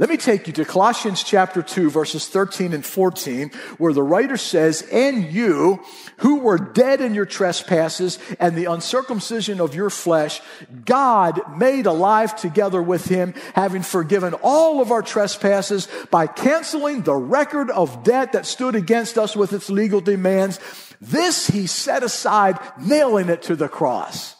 Let 0.00 0.08
me 0.08 0.16
take 0.16 0.46
you 0.46 0.54
to 0.54 0.64
Colossians 0.64 1.22
chapter 1.22 1.60
2, 1.60 1.90
verses 1.90 2.26
13 2.26 2.72
and 2.72 2.86
14, 2.86 3.50
where 3.76 3.92
the 3.92 4.02
writer 4.02 4.38
says, 4.38 4.80
And 4.90 5.30
you 5.30 5.84
who 6.16 6.36
were 6.36 6.56
dead 6.56 7.02
in 7.02 7.12
your 7.12 7.26
trespasses 7.26 8.18
and 8.38 8.56
the 8.56 8.64
uncircumcision 8.64 9.60
of 9.60 9.74
your 9.74 9.90
flesh, 9.90 10.40
God 10.86 11.42
made 11.54 11.84
alive 11.84 12.34
together 12.34 12.82
with 12.82 13.04
him, 13.04 13.34
having 13.54 13.82
forgiven 13.82 14.32
all 14.42 14.80
of 14.80 14.90
our 14.90 15.02
trespasses 15.02 15.86
by 16.10 16.26
canceling 16.26 17.02
the 17.02 17.14
record 17.14 17.68
of 17.68 18.02
debt 18.02 18.32
that 18.32 18.46
stood 18.46 18.74
against 18.74 19.18
us 19.18 19.36
with 19.36 19.52
its 19.52 19.68
legal 19.68 20.00
demands. 20.00 20.58
This 21.02 21.48
he 21.48 21.66
set 21.66 22.02
aside, 22.02 22.58
nailing 22.80 23.28
it 23.28 23.42
to 23.42 23.54
the 23.54 23.68
cross. 23.68 24.39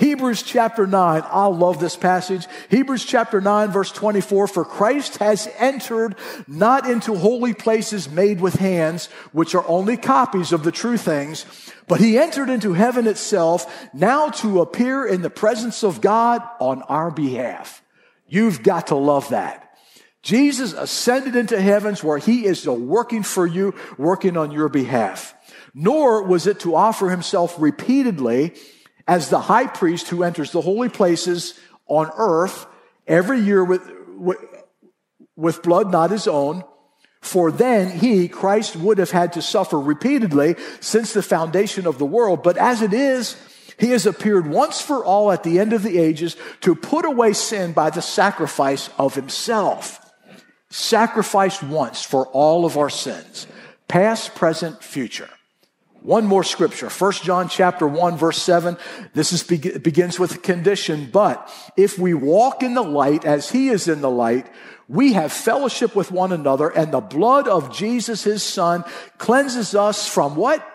Hebrews 0.00 0.42
chapter 0.42 0.86
9, 0.86 1.22
I 1.26 1.46
love 1.48 1.78
this 1.78 1.94
passage. 1.94 2.46
Hebrews 2.70 3.04
chapter 3.04 3.38
9, 3.38 3.70
verse 3.70 3.92
24 3.92 4.46
For 4.46 4.64
Christ 4.64 5.18
has 5.18 5.46
entered 5.58 6.16
not 6.48 6.88
into 6.88 7.14
holy 7.14 7.52
places 7.52 8.08
made 8.08 8.40
with 8.40 8.54
hands, 8.54 9.06
which 9.32 9.54
are 9.54 9.68
only 9.68 9.98
copies 9.98 10.52
of 10.52 10.64
the 10.64 10.72
true 10.72 10.96
things, 10.96 11.44
but 11.86 12.00
he 12.00 12.18
entered 12.18 12.48
into 12.48 12.72
heaven 12.72 13.06
itself, 13.06 13.90
now 13.92 14.30
to 14.30 14.62
appear 14.62 15.04
in 15.06 15.20
the 15.20 15.28
presence 15.28 15.84
of 15.84 16.00
God 16.00 16.42
on 16.60 16.80
our 16.84 17.10
behalf. 17.10 17.82
You've 18.26 18.62
got 18.62 18.86
to 18.86 18.94
love 18.94 19.28
that. 19.28 19.76
Jesus 20.22 20.72
ascended 20.72 21.36
into 21.36 21.60
heavens 21.60 22.02
where 22.02 22.18
he 22.18 22.46
is 22.46 22.66
working 22.66 23.22
for 23.22 23.46
you, 23.46 23.74
working 23.98 24.38
on 24.38 24.50
your 24.50 24.70
behalf. 24.70 25.34
Nor 25.74 26.22
was 26.22 26.46
it 26.46 26.60
to 26.60 26.74
offer 26.74 27.10
himself 27.10 27.54
repeatedly 27.58 28.54
as 29.06 29.28
the 29.28 29.40
high 29.40 29.66
priest 29.66 30.08
who 30.08 30.22
enters 30.22 30.52
the 30.52 30.60
holy 30.60 30.88
places 30.88 31.58
on 31.86 32.10
earth 32.16 32.66
every 33.06 33.40
year 33.40 33.64
with, 33.64 33.82
with, 34.16 34.38
with 35.36 35.62
blood 35.62 35.90
not 35.90 36.10
his 36.10 36.26
own. 36.28 36.64
For 37.20 37.52
then 37.52 37.98
he, 37.98 38.28
Christ, 38.28 38.76
would 38.76 38.98
have 38.98 39.10
had 39.10 39.34
to 39.34 39.42
suffer 39.42 39.78
repeatedly 39.78 40.56
since 40.80 41.12
the 41.12 41.22
foundation 41.22 41.86
of 41.86 41.98
the 41.98 42.06
world. 42.06 42.42
But 42.42 42.56
as 42.56 42.80
it 42.80 42.94
is, 42.94 43.36
he 43.78 43.90
has 43.90 44.06
appeared 44.06 44.46
once 44.46 44.80
for 44.80 45.04
all 45.04 45.32
at 45.32 45.42
the 45.42 45.58
end 45.58 45.72
of 45.72 45.82
the 45.82 45.98
ages 45.98 46.36
to 46.60 46.74
put 46.74 47.04
away 47.04 47.32
sin 47.32 47.72
by 47.72 47.90
the 47.90 48.02
sacrifice 48.02 48.90
of 48.98 49.14
himself. 49.14 49.98
Sacrificed 50.70 51.62
once 51.62 52.02
for 52.02 52.26
all 52.28 52.64
of 52.64 52.78
our 52.78 52.90
sins, 52.90 53.46
past, 53.88 54.34
present, 54.34 54.82
future. 54.84 55.28
One 56.02 56.24
more 56.24 56.44
scripture, 56.44 56.88
1 56.88 57.12
John 57.12 57.50
chapter 57.50 57.86
1 57.86 58.16
verse 58.16 58.40
7. 58.42 58.78
This 59.12 59.34
is, 59.34 59.42
begins 59.42 60.18
with 60.18 60.34
a 60.36 60.38
condition, 60.38 61.10
but 61.12 61.52
if 61.76 61.98
we 61.98 62.14
walk 62.14 62.62
in 62.62 62.72
the 62.72 62.82
light 62.82 63.26
as 63.26 63.50
he 63.50 63.68
is 63.68 63.86
in 63.86 64.00
the 64.00 64.10
light, 64.10 64.46
we 64.88 65.12
have 65.12 65.30
fellowship 65.30 65.94
with 65.94 66.10
one 66.10 66.32
another 66.32 66.70
and 66.70 66.90
the 66.90 67.00
blood 67.00 67.46
of 67.48 67.76
Jesus, 67.76 68.24
his 68.24 68.42
son, 68.42 68.84
cleanses 69.18 69.74
us 69.74 70.08
from 70.08 70.36
what? 70.36 70.66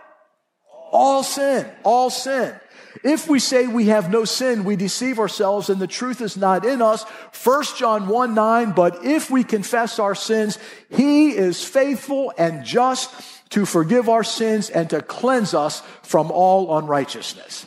All 0.91 1.23
sin, 1.23 1.65
all 1.83 2.11
sin. 2.11 2.55
If 3.03 3.27
we 3.27 3.39
say 3.39 3.67
we 3.67 3.87
have 3.87 4.09
no 4.09 4.25
sin, 4.25 4.63
we 4.63 4.75
deceive 4.75 5.19
ourselves 5.19 5.69
and 5.69 5.81
the 5.81 5.87
truth 5.87 6.21
is 6.21 6.37
not 6.37 6.65
in 6.65 6.81
us. 6.81 7.03
1 7.43 7.63
John 7.77 8.07
1 8.07 8.33
9, 8.33 8.71
but 8.71 9.03
if 9.03 9.29
we 9.29 9.43
confess 9.43 9.99
our 9.99 10.15
sins, 10.15 10.59
he 10.89 11.31
is 11.31 11.63
faithful 11.63 12.31
and 12.37 12.63
just 12.63 13.11
to 13.55 13.65
forgive 13.65 14.09
our 14.09 14.21
sins 14.21 14.69
and 14.69 14.89
to 14.89 15.01
cleanse 15.01 15.53
us 15.53 15.81
from 16.03 16.29
all 16.29 16.77
unrighteousness. 16.77 17.65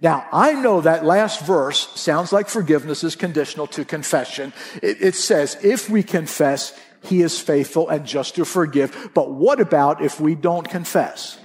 Now, 0.00 0.24
I 0.30 0.52
know 0.52 0.80
that 0.80 1.04
last 1.04 1.44
verse 1.44 1.88
sounds 2.00 2.32
like 2.32 2.48
forgiveness 2.48 3.02
is 3.02 3.16
conditional 3.16 3.66
to 3.66 3.84
confession. 3.84 4.52
It, 4.80 5.02
it, 5.02 5.14
says, 5.16 5.58
if 5.64 5.90
we 5.90 6.04
confess, 6.04 6.72
he 7.02 7.22
is 7.22 7.40
faithful 7.40 7.88
and 7.88 8.06
just 8.06 8.36
to 8.36 8.44
forgive. 8.44 9.10
But 9.12 9.32
what 9.32 9.60
about 9.60 10.04
if 10.04 10.20
we 10.20 10.36
don't 10.36 10.68
confess? 10.68 11.36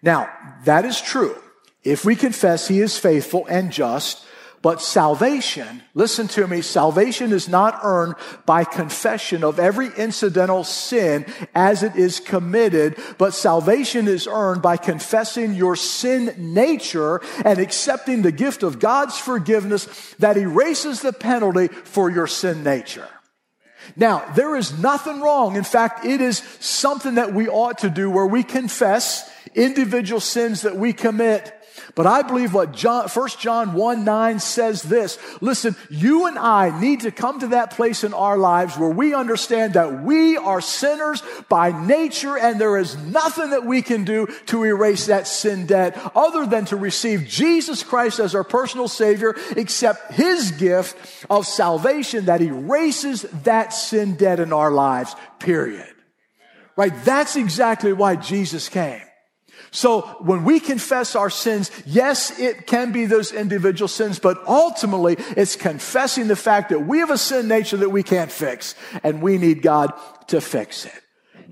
Now, 0.00 0.30
that 0.66 0.84
is 0.84 1.00
true. 1.00 1.34
If 1.82 2.04
we 2.04 2.14
confess, 2.14 2.68
he 2.68 2.80
is 2.80 2.96
faithful 2.96 3.44
and 3.46 3.72
just 3.72 4.24
but 4.66 4.82
salvation, 4.82 5.80
listen 5.94 6.26
to 6.26 6.44
me, 6.48 6.60
salvation 6.60 7.32
is 7.32 7.48
not 7.48 7.78
earned 7.84 8.16
by 8.46 8.64
confession 8.64 9.44
of 9.44 9.60
every 9.60 9.90
incidental 9.96 10.64
sin 10.64 11.24
as 11.54 11.84
it 11.84 11.94
is 11.94 12.18
committed, 12.18 12.98
but 13.16 13.32
salvation 13.32 14.08
is 14.08 14.26
earned 14.26 14.62
by 14.62 14.76
confessing 14.76 15.54
your 15.54 15.76
sin 15.76 16.34
nature 16.52 17.20
and 17.44 17.60
accepting 17.60 18.22
the 18.22 18.32
gift 18.32 18.64
of 18.64 18.80
God's 18.80 19.16
forgiveness 19.16 19.84
that 20.18 20.36
erases 20.36 21.00
the 21.00 21.12
penalty 21.12 21.68
for 21.68 22.10
your 22.10 22.26
sin 22.26 22.64
nature. 22.64 23.08
Now, 23.94 24.28
there 24.34 24.56
is 24.56 24.76
nothing 24.76 25.20
wrong. 25.20 25.54
In 25.54 25.62
fact, 25.62 26.04
it 26.04 26.20
is 26.20 26.38
something 26.58 27.14
that 27.14 27.32
we 27.32 27.48
ought 27.48 27.78
to 27.78 27.88
do 27.88 28.10
where 28.10 28.26
we 28.26 28.42
confess 28.42 29.30
individual 29.54 30.20
sins 30.20 30.62
that 30.62 30.76
we 30.76 30.92
commit 30.92 31.55
but 31.96 32.06
I 32.06 32.20
believe 32.20 32.52
what 32.52 32.72
John, 32.72 33.08
1 33.08 33.28
John 33.38 33.72
1 33.72 34.04
9 34.04 34.38
says 34.38 34.82
this. 34.82 35.18
Listen, 35.40 35.74
you 35.88 36.26
and 36.26 36.38
I 36.38 36.78
need 36.78 37.00
to 37.00 37.10
come 37.10 37.40
to 37.40 37.46
that 37.48 37.70
place 37.70 38.04
in 38.04 38.12
our 38.12 38.36
lives 38.36 38.76
where 38.76 38.90
we 38.90 39.14
understand 39.14 39.72
that 39.74 40.02
we 40.02 40.36
are 40.36 40.60
sinners 40.60 41.22
by 41.48 41.72
nature 41.86 42.36
and 42.36 42.60
there 42.60 42.76
is 42.76 42.98
nothing 42.98 43.48
that 43.48 43.64
we 43.64 43.80
can 43.80 44.04
do 44.04 44.26
to 44.44 44.64
erase 44.64 45.06
that 45.06 45.26
sin 45.26 45.64
debt 45.64 45.98
other 46.14 46.44
than 46.44 46.66
to 46.66 46.76
receive 46.76 47.26
Jesus 47.26 47.82
Christ 47.82 48.18
as 48.18 48.34
our 48.34 48.44
personal 48.44 48.88
Savior, 48.88 49.34
accept 49.56 50.12
His 50.12 50.50
gift 50.50 50.98
of 51.30 51.46
salvation 51.46 52.26
that 52.26 52.42
erases 52.42 53.22
that 53.44 53.72
sin 53.72 54.16
debt 54.16 54.38
in 54.38 54.52
our 54.52 54.70
lives, 54.70 55.16
period. 55.38 55.94
Right? 56.76 56.92
That's 57.06 57.36
exactly 57.36 57.94
why 57.94 58.16
Jesus 58.16 58.68
came. 58.68 59.00
So 59.70 60.02
when 60.20 60.44
we 60.44 60.60
confess 60.60 61.14
our 61.14 61.30
sins, 61.30 61.70
yes, 61.84 62.38
it 62.38 62.66
can 62.66 62.92
be 62.92 63.04
those 63.04 63.32
individual 63.32 63.88
sins, 63.88 64.18
but 64.18 64.42
ultimately 64.46 65.16
it's 65.36 65.56
confessing 65.56 66.28
the 66.28 66.36
fact 66.36 66.70
that 66.70 66.86
we 66.86 66.98
have 67.00 67.10
a 67.10 67.18
sin 67.18 67.48
nature 67.48 67.76
that 67.78 67.90
we 67.90 68.02
can't 68.02 68.32
fix 68.32 68.74
and 69.02 69.20
we 69.20 69.38
need 69.38 69.62
God 69.62 69.92
to 70.28 70.40
fix 70.40 70.86
it. 70.86 71.02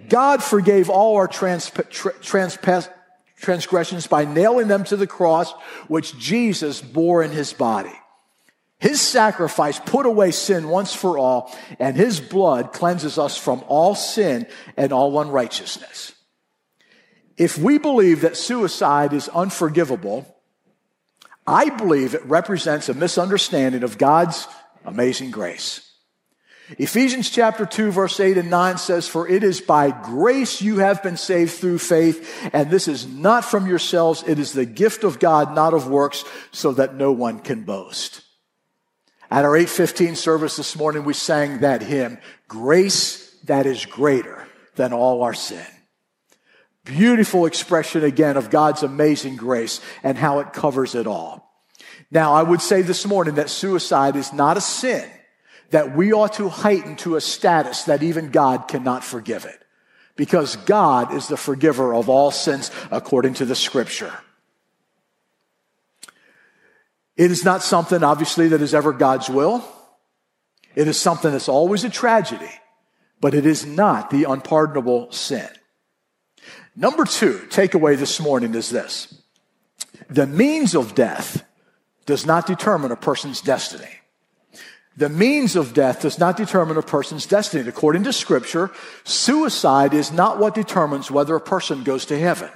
God 0.09 0.43
forgave 0.43 0.89
all 0.91 1.17
our 1.17 1.29
trans, 1.29 1.71
trans, 1.91 2.59
transgressions 3.41 4.07
by 4.07 4.25
nailing 4.25 4.69
them 4.69 4.85
to 4.85 4.97
the 4.97 5.07
cross, 5.07 5.53
which 5.89 6.19
Jesus 6.19 6.81
bore 6.81 7.23
in 7.23 7.31
his 7.31 7.53
body. 7.53 7.93
His 8.79 9.01
sacrifice 9.01 9.79
put 9.79 10.07
away 10.07 10.31
sin 10.31 10.69
once 10.69 10.95
for 10.95 11.19
all, 11.19 11.55
and 11.79 11.97
his 11.97 12.21
blood 12.21 12.73
cleanses 12.73 13.19
us 13.19 13.37
from 13.37 13.63
all 13.67 13.95
sin 13.95 14.47
and 14.77 14.93
all 14.93 15.21
unrighteousness. 15.21 16.14
If 17.37 17.59
we 17.59 17.79
believe 17.79 18.21
that 18.21 18.37
suicide 18.37 19.13
is 19.13 19.29
unforgivable, 19.29 20.27
I 21.47 21.71
believe 21.71 22.15
it 22.15 22.25
represents 22.25 22.89
a 22.89 22.95
misunderstanding 22.95 23.83
of 23.83 23.99
God's 23.99 24.47
amazing 24.85 25.31
grace. 25.31 25.91
Ephesians 26.79 27.29
chapter 27.29 27.67
2 27.67 27.91
verse 27.91 28.19
8 28.19 28.39
and 28.39 28.49
9 28.49 28.79
says, 28.79 29.07
For 29.07 29.29
it 29.29 29.45
is 29.45 29.61
by 29.61 29.91
grace 29.91 30.63
you 30.63 30.79
have 30.79 31.03
been 31.03 31.19
saved 31.19 31.53
through 31.53 31.79
faith, 31.79 32.49
and 32.55 32.71
this 32.71 32.89
is 32.89 33.07
not 33.07 33.45
from 33.45 33.67
yourselves, 33.67 34.25
it 34.27 34.39
is 34.39 34.53
the 34.53 34.65
gift 34.65 35.05
of 35.05 35.19
God, 35.19 35.55
not 35.55 35.75
of 35.75 35.89
works, 35.89 36.25
so 36.53 36.73
that 36.73 36.95
no 36.95 37.13
one 37.13 37.41
can 37.41 37.65
boast. 37.65 38.23
At 39.31 39.45
our 39.45 39.57
815 39.57 40.17
service 40.17 40.57
this 40.57 40.77
morning, 40.77 41.05
we 41.05 41.13
sang 41.13 41.61
that 41.61 41.83
hymn, 41.83 42.19
Grace 42.49 43.35
that 43.45 43.67
is 43.67 43.85
greater 43.85 44.47
than 44.77 44.95
all 44.95 45.23
our 45.23 45.35
sin. 45.35 45.67
Beautiful 46.85 47.47
expression 47.47 48.05
again 48.05 48.37
of 48.37 48.51
God's 48.51 48.83
amazing 48.83 49.37
grace 49.37 49.81
and 50.03 50.19
how 50.19 50.41
it 50.41 50.53
covers 50.53 50.95
it 50.95 51.07
all. 51.07 51.51
Now, 52.11 52.35
I 52.35 52.43
would 52.43 52.61
say 52.61 52.83
this 52.83 53.07
morning 53.07 53.37
that 53.37 53.51
suicide 53.51 54.17
is 54.17 54.33
not 54.33 54.57
a 54.57 54.61
sin 54.61 55.09
that 55.71 55.97
we 55.97 56.13
ought 56.13 56.35
to 56.35 56.49
heighten 56.49 56.95
to 56.97 57.17
a 57.17 57.21
status 57.21 57.85
that 57.85 58.03
even 58.03 58.31
God 58.31 58.69
cannot 58.69 59.03
forgive 59.03 59.45
it. 59.45 59.61
Because 60.15 60.55
God 60.57 61.13
is 61.13 61.27
the 61.27 61.37
forgiver 61.37 61.93
of 61.93 62.09
all 62.09 62.31
sins 62.31 62.71
according 62.93 63.35
to 63.35 63.45
the 63.45 63.57
scripture. 63.57 64.13
It 67.17 67.31
is 67.31 67.45
not 67.45 67.63
something, 67.63 68.05
obviously, 68.05 68.49
that 68.49 68.63
is 68.63 68.75
ever 68.75 68.93
God's 68.93 69.29
will. 69.29 69.65
It 70.77 70.87
is 70.87 71.01
something 71.01 71.33
that's 71.33 71.49
always 71.49 71.83
a 71.83 71.91
tragedy, 71.91 72.51
but 73.21 73.35
it 73.35 73.47
is 73.47 73.65
not 73.65 74.11
the 74.11 74.25
unpardonable 74.25 75.11
sin. 75.13 75.49
Number 76.77 77.05
two, 77.05 77.39
takeaway 77.51 77.97
this 77.97 78.21
morning 78.21 78.55
is 78.55 78.71
this. 78.71 79.23
The 80.11 80.27
means 80.27 80.75
of 80.75 80.95
death 80.95 81.45
does 82.05 82.27
not 82.27 82.47
determine 82.47 82.91
a 82.93 82.97
person's 82.97 83.41
destiny. 83.41 84.01
The 84.97 85.09
means 85.09 85.57
of 85.57 85.75
death 85.75 86.03
does 86.03 86.19
not 86.19 86.37
determine 86.37 86.77
a 86.77 86.83
person's 86.83 87.27
destiny. 87.27 87.69
According 87.69 88.05
to 88.05 88.13
scripture, 88.13 88.71
suicide 89.03 89.95
is 89.95 90.13
not 90.13 90.39
what 90.39 90.55
determines 90.55 91.11
whether 91.11 91.35
a 91.35 91.41
person 91.41 91.83
goes 91.83 92.07
to 92.07 92.19
heaven. 92.19 92.51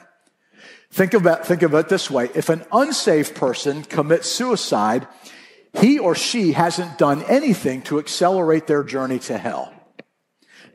Think 0.90 1.14
about, 1.14 1.46
think 1.46 1.62
of 1.62 1.74
it 1.74 1.88
this 1.88 2.10
way. 2.10 2.30
If 2.34 2.48
an 2.48 2.64
unsaved 2.72 3.34
person 3.34 3.82
commits 3.84 4.28
suicide, 4.28 5.06
he 5.74 5.98
or 5.98 6.14
she 6.14 6.52
hasn't 6.52 6.96
done 6.96 7.22
anything 7.24 7.82
to 7.82 7.98
accelerate 7.98 8.66
their 8.66 8.84
journey 8.84 9.18
to 9.20 9.36
hell. 9.36 9.72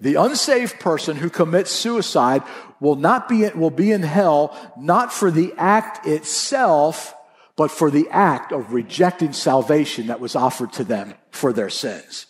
The 0.04 0.16
unsaved 0.16 0.82
person 0.82 1.16
who 1.16 1.30
commits 1.30 1.72
suicide 1.72 2.44
will 2.82 2.98
not 2.98 3.30
be, 3.30 3.48
will 3.52 3.70
be 3.70 3.94
in 3.94 4.04
hell, 4.04 4.54
not 4.78 5.14
for 5.14 5.32
the 5.32 5.54
act 5.58 6.06
itself, 6.06 7.16
but 7.56 7.72
for 7.72 7.90
the 7.90 8.10
act 8.10 8.52
of 8.52 8.74
rejecting 8.74 9.32
salvation 9.32 10.08
that 10.08 10.20
was 10.20 10.36
offered 10.36 10.74
to 10.74 10.84
them 10.84 11.14
for 11.32 11.54
their 11.54 11.70
sins. 11.70 12.26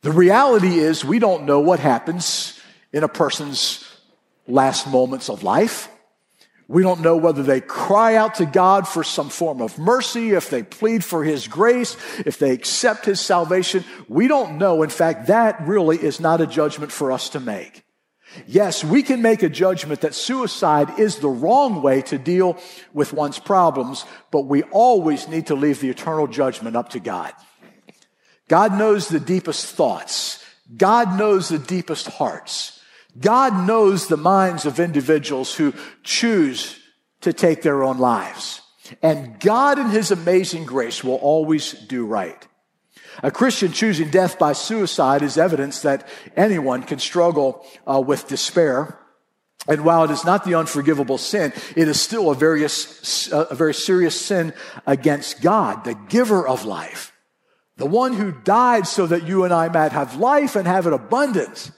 The 0.00 0.10
reality 0.10 0.78
is 0.78 1.04
we 1.04 1.18
don't 1.18 1.44
know 1.44 1.60
what 1.60 1.80
happens 1.80 2.58
in 2.94 3.04
a 3.04 3.08
person's 3.08 3.84
last 4.48 4.86
moments 4.86 5.28
of 5.28 5.42
life. 5.42 5.90
We 6.70 6.84
don't 6.84 7.00
know 7.00 7.16
whether 7.16 7.42
they 7.42 7.60
cry 7.60 8.14
out 8.14 8.36
to 8.36 8.46
God 8.46 8.86
for 8.86 9.02
some 9.02 9.28
form 9.28 9.60
of 9.60 9.76
mercy, 9.76 10.34
if 10.34 10.50
they 10.50 10.62
plead 10.62 11.04
for 11.04 11.24
His 11.24 11.48
grace, 11.48 11.96
if 12.24 12.38
they 12.38 12.52
accept 12.52 13.06
His 13.06 13.18
salvation. 13.18 13.84
We 14.08 14.28
don't 14.28 14.56
know. 14.56 14.84
In 14.84 14.88
fact, 14.88 15.26
that 15.26 15.60
really 15.66 15.96
is 15.98 16.20
not 16.20 16.40
a 16.40 16.46
judgment 16.46 16.92
for 16.92 17.10
us 17.10 17.30
to 17.30 17.40
make. 17.40 17.82
Yes, 18.46 18.84
we 18.84 19.02
can 19.02 19.20
make 19.20 19.42
a 19.42 19.48
judgment 19.48 20.02
that 20.02 20.14
suicide 20.14 21.00
is 21.00 21.16
the 21.16 21.28
wrong 21.28 21.82
way 21.82 22.02
to 22.02 22.18
deal 22.18 22.56
with 22.92 23.12
one's 23.12 23.40
problems, 23.40 24.04
but 24.30 24.42
we 24.42 24.62
always 24.62 25.26
need 25.26 25.48
to 25.48 25.56
leave 25.56 25.80
the 25.80 25.90
eternal 25.90 26.28
judgment 26.28 26.76
up 26.76 26.90
to 26.90 27.00
God. 27.00 27.32
God 28.46 28.78
knows 28.78 29.08
the 29.08 29.18
deepest 29.18 29.66
thoughts. 29.74 30.38
God 30.76 31.18
knows 31.18 31.48
the 31.48 31.58
deepest 31.58 32.06
hearts. 32.06 32.79
God 33.18 33.66
knows 33.66 34.06
the 34.06 34.16
minds 34.16 34.66
of 34.66 34.80
individuals 34.80 35.54
who 35.54 35.74
choose 36.02 36.78
to 37.20 37.32
take 37.32 37.62
their 37.62 37.82
own 37.82 37.98
lives. 37.98 38.60
And 39.02 39.38
God 39.40 39.78
in 39.78 39.90
His 39.90 40.10
amazing 40.10 40.64
grace 40.64 41.04
will 41.04 41.16
always 41.16 41.72
do 41.72 42.06
right. 42.06 42.46
A 43.22 43.30
Christian 43.30 43.72
choosing 43.72 44.10
death 44.10 44.38
by 44.38 44.52
suicide 44.52 45.22
is 45.22 45.36
evidence 45.36 45.82
that 45.82 46.08
anyone 46.36 46.82
can 46.82 46.98
struggle 46.98 47.66
uh, 47.86 48.00
with 48.00 48.28
despair. 48.28 48.98
And 49.68 49.84
while 49.84 50.04
it 50.04 50.10
is 50.10 50.24
not 50.24 50.44
the 50.44 50.54
unforgivable 50.54 51.18
sin, 51.18 51.52
it 51.76 51.86
is 51.86 52.00
still 52.00 52.30
a 52.30 52.34
very, 52.34 52.64
a 52.64 53.54
very 53.54 53.74
serious 53.74 54.18
sin 54.18 54.54
against 54.86 55.42
God, 55.42 55.84
the 55.84 55.94
giver 55.94 56.46
of 56.46 56.64
life, 56.64 57.12
the 57.76 57.86
one 57.86 58.14
who 58.14 58.32
died 58.32 58.86
so 58.86 59.06
that 59.06 59.26
you 59.26 59.44
and 59.44 59.52
I 59.52 59.68
might 59.68 59.92
have 59.92 60.16
life 60.16 60.56
and 60.56 60.66
have 60.66 60.86
it 60.86 60.92
abundance, 60.94 61.72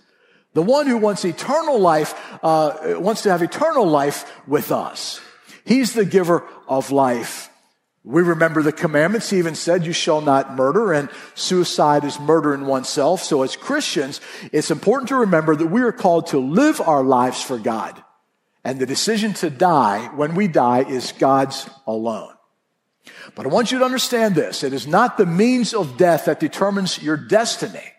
the 0.55 0.63
one 0.63 0.87
who 0.87 0.99
wants 0.99 1.25
eternal 1.25 1.79
life, 1.79 2.15
uh, 2.43 2.97
wants 2.99 3.23
to 3.23 3.31
have 3.31 3.43
eternal 3.43 3.87
life 3.87 4.31
with 4.47 4.71
us. 4.71 5.21
He's 5.65 5.95
the 5.95 6.05
giver 6.05 6.47
of 6.69 6.91
life. 6.91 7.49
We 8.05 8.23
remember 8.23 8.63
the 8.63 8.73
commandments. 8.73 9.31
He 9.31 9.39
even 9.39 9.55
said, 9.55 9.87
you 9.87 9.93
shall 9.93 10.21
not 10.21 10.57
murder, 10.57 10.93
and 10.93 11.09
suicide 11.35 12.05
is 12.05 12.19
murder 12.19 12.53
in 12.53 12.67
oneself. 12.67 13.23
So 13.23 13.43
as 13.43 13.55
Christians, 13.55 14.21
it's 14.51 14.73
important 14.73 15.09
to 15.11 15.17
remember 15.17 15.55
that 15.55 15.69
we 15.69 15.83
are 15.83 15.93
called 15.93 16.27
to 16.29 16.39
live 16.39 16.81
our 16.81 17.05
lives 17.05 17.43
for 17.43 17.59
God. 17.59 18.03
And 18.65 18.79
the 18.79 18.87
decision 18.87 19.35
to 19.35 19.51
die 19.51 20.09
when 20.17 20.35
we 20.35 20.49
die 20.49 20.83
is 20.83 21.13
God's 21.13 21.71
alone. 21.87 22.35
But 23.35 23.47
I 23.47 23.49
want 23.49 23.71
you 23.71 23.79
to 23.79 23.85
understand 23.85 24.35
this. 24.35 24.65
It 24.65 24.73
is 24.73 24.87
not 24.87 25.17
the 25.17 25.27
means 25.27 25.73
of 25.73 25.97
death 25.97 26.25
that 26.25 26.41
determines 26.41 27.01
your 27.01 27.17
destiny. 27.17 27.92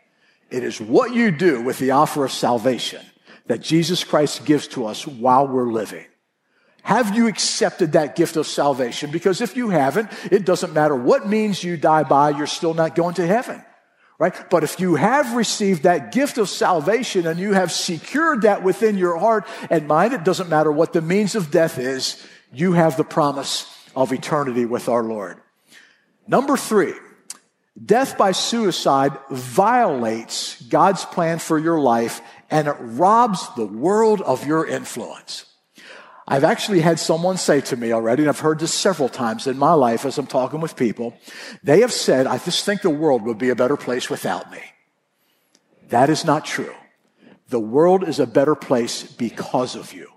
It 0.54 0.64
is 0.64 0.80
what 0.80 1.16
you 1.16 1.32
do 1.32 1.64
with 1.64 1.80
the 1.80 1.92
offer 1.92 2.24
of 2.24 2.32
salvation 2.32 3.04
that 3.48 3.60
Jesus 3.60 4.04
Christ 4.04 4.46
gives 4.46 4.68
to 4.70 4.86
us 4.86 5.08
while 5.08 5.48
we're 5.48 5.72
living. 5.72 6.06
Have 6.84 7.16
you 7.16 7.28
accepted 7.28 7.94
that 7.94 8.16
gift 8.16 8.36
of 8.36 8.46
salvation? 8.46 9.10
Because 9.10 9.42
if 9.42 9.58
you 9.58 9.72
haven't, 9.72 10.10
it 10.32 10.46
doesn't 10.46 10.74
matter 10.74 10.96
what 10.96 11.28
means 11.28 11.64
you 11.64 11.76
die 11.76 12.04
by, 12.04 12.30
you're 12.30 12.46
still 12.46 12.76
not 12.76 12.94
going 12.94 13.16
to 13.16 13.26
heaven. 13.26 13.64
Right? 14.20 14.36
But 14.52 14.64
if 14.64 14.80
you 14.80 14.94
have 14.94 15.34
received 15.34 15.84
that 15.84 16.12
gift 16.12 16.38
of 16.38 16.48
salvation 16.48 17.26
and 17.26 17.40
you 17.40 17.54
have 17.54 17.72
secured 17.72 18.44
that 18.44 18.62
within 18.62 18.96
your 18.96 19.18
heart 19.18 19.48
and 19.72 19.88
mind, 19.88 20.14
it 20.14 20.24
doesn't 20.24 20.50
matter 20.50 20.72
what 20.72 20.94
the 20.94 21.02
means 21.02 21.34
of 21.34 21.50
death 21.50 21.80
is, 21.80 22.24
you 22.54 22.74
have 22.74 22.96
the 22.96 23.04
promise 23.04 23.66
of 23.96 24.14
eternity 24.14 24.66
with 24.66 24.88
our 24.88 25.02
Lord. 25.02 25.42
Number 26.28 26.56
three, 26.58 26.94
death 27.82 28.18
by 28.18 28.32
suicide 28.32 29.18
violates 29.30 30.62
God's 30.64 31.06
plan 31.06 31.40
for 31.40 31.58
your 31.58 31.80
life 31.80 32.22
and 32.50 32.68
it 32.68 32.76
robs 32.80 33.48
the 33.56 33.66
world 33.66 34.22
of 34.22 34.46
your 34.46 34.66
influence. 34.68 35.46
I've 36.28 36.44
actually 36.44 36.80
had 36.80 37.00
someone 37.00 37.38
say 37.38 37.62
to 37.62 37.76
me 37.76 37.92
already, 37.92 38.24
and 38.24 38.30
I've 38.30 38.40
heard 38.40 38.60
this 38.60 38.74
several 38.74 39.10
times 39.10 39.46
in 39.46 39.58
my 39.58 39.74
life 39.74 40.06
as 40.06 40.18
I'm 40.18 40.28
talking 40.28 40.62
with 40.62 40.76
people. 40.76 41.18
They 41.64 41.82
have 41.82 41.92
said, 41.92 42.28
I 42.28 42.38
just 42.38 42.64
think 42.64 42.82
the 42.82 42.90
world 42.90 43.24
would 43.24 43.38
be 43.38 43.50
a 43.50 43.56
better 43.56 43.76
place 43.76 44.10
without 44.10 44.50
me. 44.50 44.62
That 45.90 46.10
is 46.10 46.24
not 46.24 46.46
true. 46.46 46.74
The 47.50 47.60
world 47.60 48.08
is 48.08 48.20
a 48.20 48.28
better 48.28 48.56
place 48.56 49.04
because 49.04 49.76
of 49.76 49.92
you. 49.94 50.10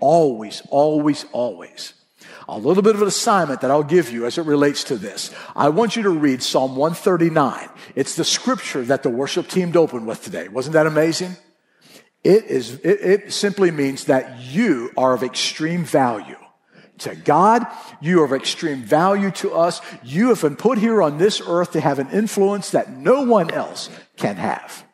Always, 0.00 0.62
always, 0.70 1.24
always. 1.32 1.94
A 2.50 2.58
little 2.58 2.82
bit 2.82 2.94
of 2.94 3.02
an 3.02 3.08
assignment 3.08 3.60
that 3.60 3.70
I'll 3.70 3.82
give 3.82 4.10
you 4.10 4.24
as 4.24 4.38
it 4.38 4.46
relates 4.46 4.84
to 4.84 4.96
this. 4.96 5.30
I 5.54 5.68
want 5.68 5.96
you 5.96 6.02
to 6.04 6.10
read 6.10 6.42
Psalm 6.42 6.76
139. 6.76 7.68
It's 7.94 8.16
the 8.16 8.24
scripture 8.24 8.82
that 8.84 9.02
the 9.02 9.10
worship 9.10 9.48
team 9.48 9.76
opened 9.76 10.06
with 10.06 10.24
today. 10.24 10.48
Wasn't 10.48 10.72
that 10.72 10.86
amazing? 10.86 11.36
It, 12.24 12.46
is, 12.46 12.76
it, 12.76 13.00
it 13.00 13.32
simply 13.34 13.70
means 13.70 14.04
that 14.04 14.40
you 14.40 14.90
are 14.96 15.12
of 15.12 15.22
extreme 15.22 15.84
value 15.84 16.38
to 16.98 17.14
God. 17.14 17.66
You 18.00 18.22
are 18.22 18.24
of 18.24 18.32
extreme 18.32 18.82
value 18.82 19.30
to 19.32 19.52
us. 19.52 19.82
You 20.02 20.28
have 20.28 20.40
been 20.40 20.56
put 20.56 20.78
here 20.78 21.02
on 21.02 21.18
this 21.18 21.42
earth 21.46 21.72
to 21.72 21.80
have 21.80 21.98
an 21.98 22.08
influence 22.10 22.70
that 22.70 22.90
no 22.90 23.24
one 23.24 23.50
else 23.50 23.90
can 24.16 24.36
have. 24.36 24.86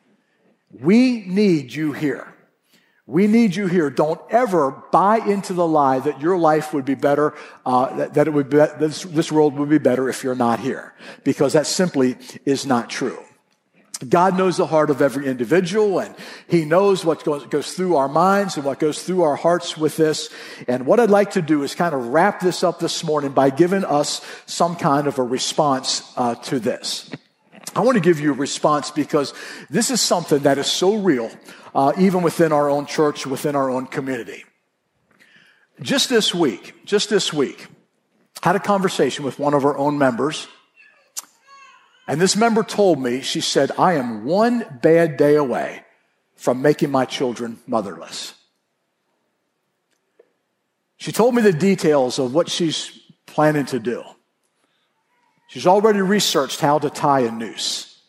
We 0.72 1.24
need 1.24 1.72
you 1.72 1.92
here. 1.92 2.33
We 3.06 3.26
need 3.26 3.54
you 3.54 3.66
here. 3.66 3.90
Don't 3.90 4.20
ever 4.30 4.70
buy 4.90 5.18
into 5.18 5.52
the 5.52 5.66
lie 5.66 5.98
that 5.98 6.22
your 6.22 6.38
life 6.38 6.72
would 6.72 6.86
be 6.86 6.94
better, 6.94 7.34
uh, 7.66 7.94
that, 7.96 8.14
that, 8.14 8.26
it 8.26 8.30
would 8.30 8.48
be, 8.48 8.56
this, 8.56 9.02
this 9.02 9.30
world 9.30 9.58
would 9.58 9.68
be 9.68 9.78
better 9.78 10.08
if 10.08 10.24
you're 10.24 10.34
not 10.34 10.58
here, 10.60 10.94
because 11.22 11.52
that 11.52 11.66
simply 11.66 12.16
is 12.46 12.64
not 12.64 12.88
true. 12.88 13.18
God 14.08 14.36
knows 14.36 14.56
the 14.56 14.66
heart 14.66 14.90
of 14.90 15.00
every 15.00 15.26
individual 15.26 16.00
and 16.00 16.14
he 16.48 16.64
knows 16.64 17.04
what 17.04 17.24
goes, 17.24 17.46
goes, 17.46 17.72
through 17.74 17.96
our 17.96 18.08
minds 18.08 18.56
and 18.56 18.64
what 18.64 18.78
goes 18.78 19.02
through 19.02 19.22
our 19.22 19.36
hearts 19.36 19.76
with 19.76 19.96
this. 19.96 20.30
And 20.66 20.84
what 20.84 20.98
I'd 20.98 21.10
like 21.10 21.32
to 21.32 21.42
do 21.42 21.62
is 21.62 21.74
kind 21.74 21.94
of 21.94 22.08
wrap 22.08 22.40
this 22.40 22.64
up 22.64 22.80
this 22.80 23.04
morning 23.04 23.32
by 23.32 23.50
giving 23.50 23.84
us 23.84 24.20
some 24.46 24.76
kind 24.76 25.06
of 25.06 25.18
a 25.18 25.22
response 25.22 26.12
uh, 26.16 26.34
to 26.36 26.58
this. 26.58 27.10
I 27.76 27.80
want 27.80 27.96
to 27.96 28.00
give 28.02 28.20
you 28.20 28.32
a 28.32 28.36
response 28.36 28.90
because 28.90 29.32
this 29.70 29.90
is 29.90 30.00
something 30.00 30.40
that 30.40 30.58
is 30.58 30.66
so 30.66 30.96
real, 30.96 31.30
uh, 31.74 31.92
even 31.98 32.22
within 32.22 32.52
our 32.52 32.70
own 32.70 32.86
church, 32.86 33.26
within 33.26 33.56
our 33.56 33.70
own 33.70 33.86
community. 33.86 34.44
Just 35.80 36.08
this 36.08 36.34
week, 36.34 36.74
just 36.84 37.10
this 37.10 37.32
week, 37.32 37.66
had 38.42 38.56
a 38.56 38.60
conversation 38.60 39.24
with 39.24 39.38
one 39.38 39.54
of 39.54 39.64
our 39.64 39.76
own 39.76 39.98
members 39.98 40.46
and 42.06 42.20
this 42.20 42.36
member 42.36 42.62
told 42.62 43.00
me, 43.00 43.22
she 43.22 43.40
said, 43.40 43.70
I 43.78 43.94
am 43.94 44.24
one 44.24 44.78
bad 44.82 45.16
day 45.16 45.36
away 45.36 45.84
from 46.36 46.60
making 46.60 46.90
my 46.90 47.04
children 47.04 47.58
motherless. 47.66 48.34
She 50.96 51.12
told 51.12 51.34
me 51.34 51.42
the 51.42 51.52
details 51.52 52.18
of 52.18 52.34
what 52.34 52.50
she's 52.50 52.90
planning 53.26 53.66
to 53.66 53.78
do. 53.78 54.02
She's 55.48 55.66
already 55.66 56.00
researched 56.00 56.60
how 56.60 56.78
to 56.78 56.90
tie 56.90 57.20
a 57.20 57.30
noose. 57.30 58.02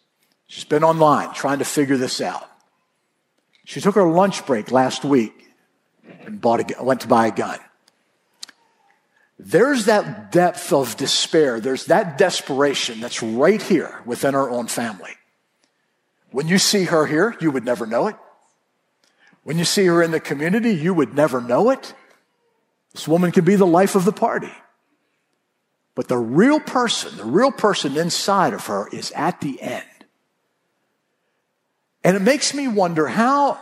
She's 0.48 0.64
been 0.66 0.84
online 0.84 1.34
trying 1.34 1.60
to 1.60 1.66
figure 1.66 1.98
this 1.98 2.22
out. 2.22 2.50
She 3.66 3.82
took 3.82 3.96
her 3.96 4.08
lunch 4.08 4.46
break 4.46 4.72
last 4.72 5.04
week 5.04 5.34
and 6.26 6.40
bought 6.40 6.72
a, 6.72 6.84
went 6.84 7.02
to 7.02 7.08
buy 7.08 7.28
a 7.28 7.32
gun. 7.32 7.60
There's 9.38 9.86
that 9.86 10.32
depth 10.32 10.72
of 10.72 10.96
despair. 10.96 11.60
There's 11.60 11.86
that 11.88 12.18
desperation 12.18 13.02
that's 13.02 13.22
right 13.22 13.62
here 13.62 14.02
within 14.06 14.34
our 14.34 14.50
own 14.50 14.68
family. 14.68 15.12
When 16.32 16.48
you 16.48 16.58
see 16.58 16.86
her 16.86 17.06
here, 17.06 17.36
you 17.42 17.52
would 17.52 17.66
never 17.66 17.86
know 17.86 18.08
it. 18.08 18.16
When 19.44 19.58
you 19.58 19.66
see 19.66 19.86
her 19.86 20.02
in 20.02 20.12
the 20.12 20.20
community, 20.20 20.72
you 20.72 20.94
would 20.94 21.14
never 21.14 21.42
know 21.42 21.70
it. 21.70 21.94
This 22.94 23.08
woman 23.08 23.32
could 23.32 23.46
be 23.46 23.56
the 23.56 23.66
life 23.66 23.96
of 23.96 24.06
the 24.06 24.14
party. 24.14 24.52
But 25.96 26.08
the 26.08 26.18
real 26.18 26.60
person, 26.60 27.18
the 27.18 27.26
real 27.26 27.52
person 27.52 27.98
inside 27.98 28.54
of 28.54 28.66
her 28.68 28.88
is 28.90 29.12
at 29.12 29.42
the 29.42 29.62
end. 29.62 29.86
And 32.06 32.16
it 32.16 32.22
makes 32.22 32.54
me 32.54 32.70
wonder 32.70 33.08
how 33.08 33.60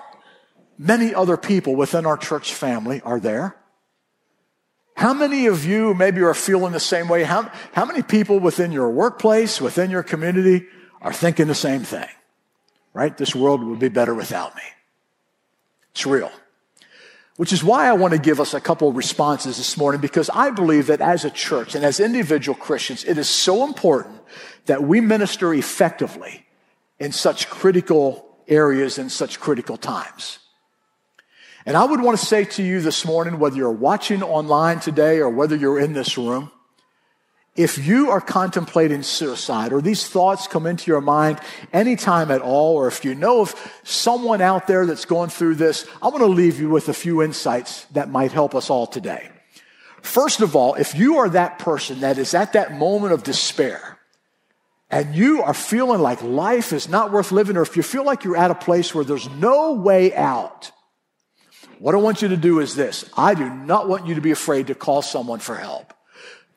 many 0.77 1.15
other 1.15 1.37
people 1.37 1.75
within 1.75 2.05
our 2.05 2.17
church 2.17 2.53
family 2.53 3.01
are 3.01 3.19
there 3.19 3.55
how 4.95 5.13
many 5.13 5.47
of 5.47 5.65
you 5.65 5.93
maybe 5.93 6.21
are 6.21 6.33
feeling 6.33 6.71
the 6.71 6.79
same 6.79 7.07
way? 7.07 7.23
How, 7.23 7.51
how 7.73 7.85
many 7.85 8.01
people 8.01 8.39
within 8.39 8.71
your 8.71 8.89
workplace, 8.89 9.59
within 9.59 9.89
your 9.89 10.03
community, 10.03 10.67
are 11.01 11.13
thinking 11.13 11.47
the 11.47 11.55
same 11.55 11.81
thing, 11.81 12.07
right? 12.93 13.15
This 13.17 13.35
world 13.35 13.63
would 13.63 13.79
be 13.79 13.89
better 13.89 14.13
without 14.13 14.55
me. 14.55 14.61
It's 15.91 16.05
real. 16.05 16.31
Which 17.35 17.51
is 17.51 17.63
why 17.63 17.87
I 17.87 17.93
want 17.93 18.13
to 18.13 18.19
give 18.19 18.39
us 18.39 18.53
a 18.53 18.61
couple 18.61 18.87
of 18.87 18.95
responses 18.95 19.57
this 19.57 19.75
morning 19.75 19.99
because 19.99 20.29
I 20.29 20.51
believe 20.51 20.87
that 20.87 21.01
as 21.01 21.25
a 21.25 21.31
church 21.31 21.73
and 21.73 21.83
as 21.83 21.99
individual 21.99 22.55
Christians, 22.55 23.03
it 23.03 23.17
is 23.17 23.27
so 23.27 23.65
important 23.65 24.21
that 24.67 24.83
we 24.83 25.01
minister 25.01 25.53
effectively 25.53 26.45
in 26.99 27.11
such 27.11 27.49
critical 27.49 28.32
areas 28.47 28.97
in 28.97 29.09
such 29.09 29.39
critical 29.39 29.77
times. 29.77 30.39
And 31.65 31.77
I 31.77 31.85
would 31.85 32.01
want 32.01 32.19
to 32.19 32.25
say 32.25 32.43
to 32.45 32.63
you 32.63 32.81
this 32.81 33.05
morning, 33.05 33.39
whether 33.39 33.55
you're 33.55 33.71
watching 33.71 34.21
online 34.21 34.79
today 34.79 35.19
or 35.19 35.29
whether 35.29 35.55
you're 35.55 35.79
in 35.79 35.93
this 35.93 36.17
room, 36.17 36.51
if 37.55 37.85
you 37.85 38.09
are 38.09 38.19
contemplating 38.19 39.03
suicide 39.03 39.71
or 39.71 39.81
these 39.81 40.07
thoughts 40.07 40.47
come 40.47 40.65
into 40.65 40.89
your 40.89 41.01
mind 41.01 41.39
anytime 41.71 42.31
at 42.31 42.41
all, 42.41 42.75
or 42.75 42.87
if 42.87 43.05
you 43.05 43.13
know 43.13 43.41
of 43.41 43.79
someone 43.83 44.41
out 44.41 44.67
there 44.67 44.85
that's 44.85 45.05
going 45.05 45.29
through 45.29 45.55
this, 45.55 45.87
I 46.01 46.07
want 46.07 46.19
to 46.19 46.25
leave 46.25 46.59
you 46.59 46.69
with 46.69 46.89
a 46.89 46.93
few 46.93 47.21
insights 47.21 47.85
that 47.91 48.09
might 48.09 48.31
help 48.31 48.55
us 48.55 48.69
all 48.69 48.87
today. 48.87 49.29
First 50.01 50.41
of 50.41 50.55
all, 50.55 50.73
if 50.75 50.95
you 50.95 51.19
are 51.19 51.29
that 51.29 51.59
person 51.59 52.01
that 52.01 52.17
is 52.17 52.33
at 52.33 52.53
that 52.53 52.73
moment 52.73 53.13
of 53.13 53.23
despair 53.23 53.92
and 54.93 55.15
you 55.15 55.41
are 55.41 55.55
feeling 55.55 56.01
like 56.01 56.21
life 56.21 56.71
is 56.71 56.87
not 56.87 57.11
worth 57.11 57.31
living, 57.31 57.57
or 57.57 57.63
if 57.63 57.75
you 57.75 57.81
feel 57.81 58.05
like 58.05 58.23
you're 58.23 58.37
at 58.37 58.51
a 58.51 58.55
place 58.55 58.93
where 58.93 59.03
there's 59.03 59.27
no 59.27 59.73
way 59.73 60.13
out, 60.13 60.71
what 61.79 61.95
I 61.95 61.97
want 61.97 62.21
you 62.21 62.27
to 62.27 62.37
do 62.37 62.59
is 62.59 62.75
this. 62.75 63.09
I 63.17 63.33
do 63.33 63.49
not 63.49 63.89
want 63.89 64.05
you 64.05 64.13
to 64.13 64.21
be 64.21 64.29
afraid 64.29 64.67
to 64.67 64.75
call 64.75 65.01
someone 65.01 65.39
for 65.39 65.55
help. 65.55 65.92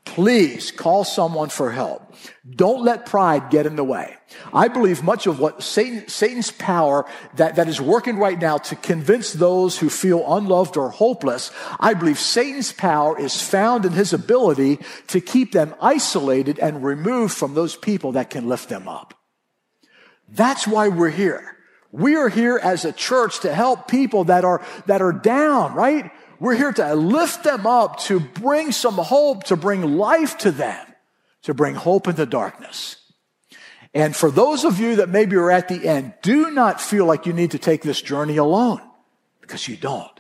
Please 0.07 0.71
call 0.71 1.05
someone 1.05 1.51
for 1.51 1.73
help. 1.73 2.15
Don't 2.49 2.83
let 2.83 3.07
pride 3.07 3.51
get 3.51 3.67
in 3.67 3.77
the 3.77 3.85
way. 3.85 4.17
I 4.55 4.69
believe 4.69 5.03
much 5.03 5.27
of 5.27 5.41
what 5.41 5.63
Satan, 5.63 6.09
Satan's 6.09 6.53
power 6.53 7.05
that, 7.35 7.57
that 7.57 7.69
is 7.69 7.81
working 7.81 8.17
right 8.17 8.41
now 8.41 8.57
to 8.59 8.77
convince 8.77 9.33
those 9.33 9.79
who 9.79 9.91
feel 9.91 10.25
unloved 10.35 10.77
or 10.77 10.91
hopeless, 10.91 11.51
I 11.81 11.93
believe 11.93 12.19
Satan's 12.19 12.73
power 12.73 13.19
is 13.19 13.43
found 13.43 13.85
in 13.85 13.93
his 13.93 14.13
ability 14.13 14.79
to 15.09 15.21
keep 15.21 15.53
them 15.53 15.75
isolated 15.83 16.59
and 16.61 16.85
removed 16.85 17.35
from 17.35 17.55
those 17.55 17.77
people 17.77 18.13
that 18.13 18.31
can 18.31 18.49
lift 18.49 18.69
them 18.69 18.89
up. 18.89 19.13
That's 20.29 20.67
why 20.67 20.89
we're 20.89 21.11
here. 21.11 21.57
We 21.91 22.17
are 22.17 22.29
here 22.29 22.59
as 22.63 22.85
a 22.85 22.93
church 22.93 23.41
to 23.41 23.53
help 23.53 23.89
people 23.89 24.25
that 24.25 24.45
are, 24.45 24.65
that 24.87 25.03
are 25.03 25.13
down, 25.13 25.75
right? 25.75 26.11
We're 26.39 26.57
here 26.57 26.73
to 26.73 26.95
lift 26.95 27.45
them 27.45 27.67
up, 27.67 27.99
to 28.01 28.21
bring 28.21 28.73
some 28.73 28.95
hope, 28.95 29.45
to 29.45 29.57
bring 29.57 29.97
life 29.97 30.39
to 30.39 30.51
them, 30.51 30.87
to 31.43 31.55
bring 31.55 31.75
hope 31.75 32.09
in 32.09 32.17
the 32.17 32.27
darkness. 32.27 32.97
And 33.95 34.15
for 34.15 34.31
those 34.31 34.65
of 34.65 34.79
you 34.79 34.97
that 34.97 35.09
maybe 35.09 35.37
are 35.37 35.51
at 35.51 35.69
the 35.69 35.89
end, 35.89 36.13
do 36.21 36.51
not 36.51 36.81
feel 36.81 37.07
like 37.07 37.25
you 37.25 37.33
need 37.33 37.53
to 37.53 37.59
take 37.59 37.83
this 37.83 38.03
journey 38.03 38.37
alone 38.37 38.83
because 39.41 39.67
you 39.69 39.77
don't. 39.77 40.11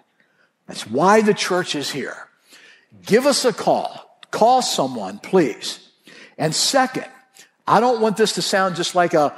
That's 0.66 0.86
why 0.86 1.20
the 1.20 1.34
church 1.34 1.74
is 1.74 1.90
here. 1.90 2.16
Give 3.04 3.26
us 3.26 3.44
a 3.44 3.52
call. 3.52 4.18
Call 4.30 4.62
someone, 4.62 5.18
please. 5.18 5.86
And 6.38 6.54
second, 6.54 7.06
I 7.66 7.80
don't 7.80 8.00
want 8.00 8.16
this 8.16 8.32
to 8.34 8.42
sound 8.42 8.76
just 8.76 8.94
like 8.94 9.12
a, 9.12 9.36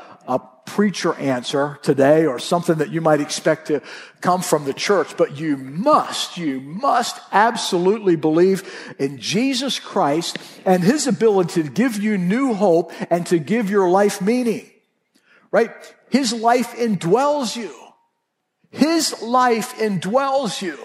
preacher 0.68 1.14
answer 1.14 1.78
today 1.82 2.26
or 2.26 2.38
something 2.38 2.76
that 2.76 2.90
you 2.90 3.00
might 3.00 3.20
expect 3.20 3.68
to 3.68 3.80
come 4.20 4.42
from 4.42 4.64
the 4.64 4.74
church, 4.74 5.16
but 5.16 5.38
you 5.38 5.56
must, 5.56 6.36
you 6.36 6.60
must 6.60 7.18
absolutely 7.32 8.14
believe 8.14 8.94
in 8.98 9.18
Jesus 9.18 9.80
Christ 9.80 10.38
and 10.64 10.84
his 10.84 11.06
ability 11.06 11.62
to 11.62 11.70
give 11.70 12.00
you 12.00 12.18
new 12.18 12.52
hope 12.54 12.92
and 13.10 13.26
to 13.28 13.38
give 13.38 13.70
your 13.70 13.88
life 13.88 14.20
meaning, 14.20 14.70
right? 15.50 15.70
His 16.10 16.32
life 16.32 16.76
indwells 16.76 17.56
you. 17.56 17.74
His 18.70 19.22
life 19.22 19.76
indwells 19.78 20.60
you 20.60 20.78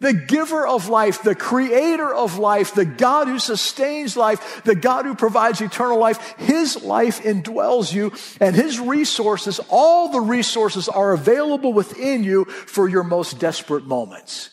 the 0.00 0.12
giver 0.12 0.66
of 0.66 0.88
life, 0.88 1.22
the 1.22 1.34
creator 1.34 2.12
of 2.14 2.38
life, 2.38 2.74
the 2.74 2.84
God 2.84 3.26
who 3.26 3.38
sustains 3.38 4.16
life, 4.16 4.62
the 4.62 4.76
God 4.76 5.04
who 5.04 5.14
provides 5.14 5.60
eternal 5.60 5.98
life, 5.98 6.36
his 6.38 6.82
life 6.82 7.22
indwells 7.22 7.92
you 7.92 8.12
and 8.40 8.54
his 8.54 8.78
resources, 8.78 9.60
all 9.68 10.12
the 10.12 10.20
resources 10.20 10.88
are 10.88 11.12
available 11.12 11.72
within 11.72 12.22
you 12.22 12.44
for 12.44 12.88
your 12.88 13.02
most 13.02 13.40
desperate 13.40 13.86
moments. 13.86 14.50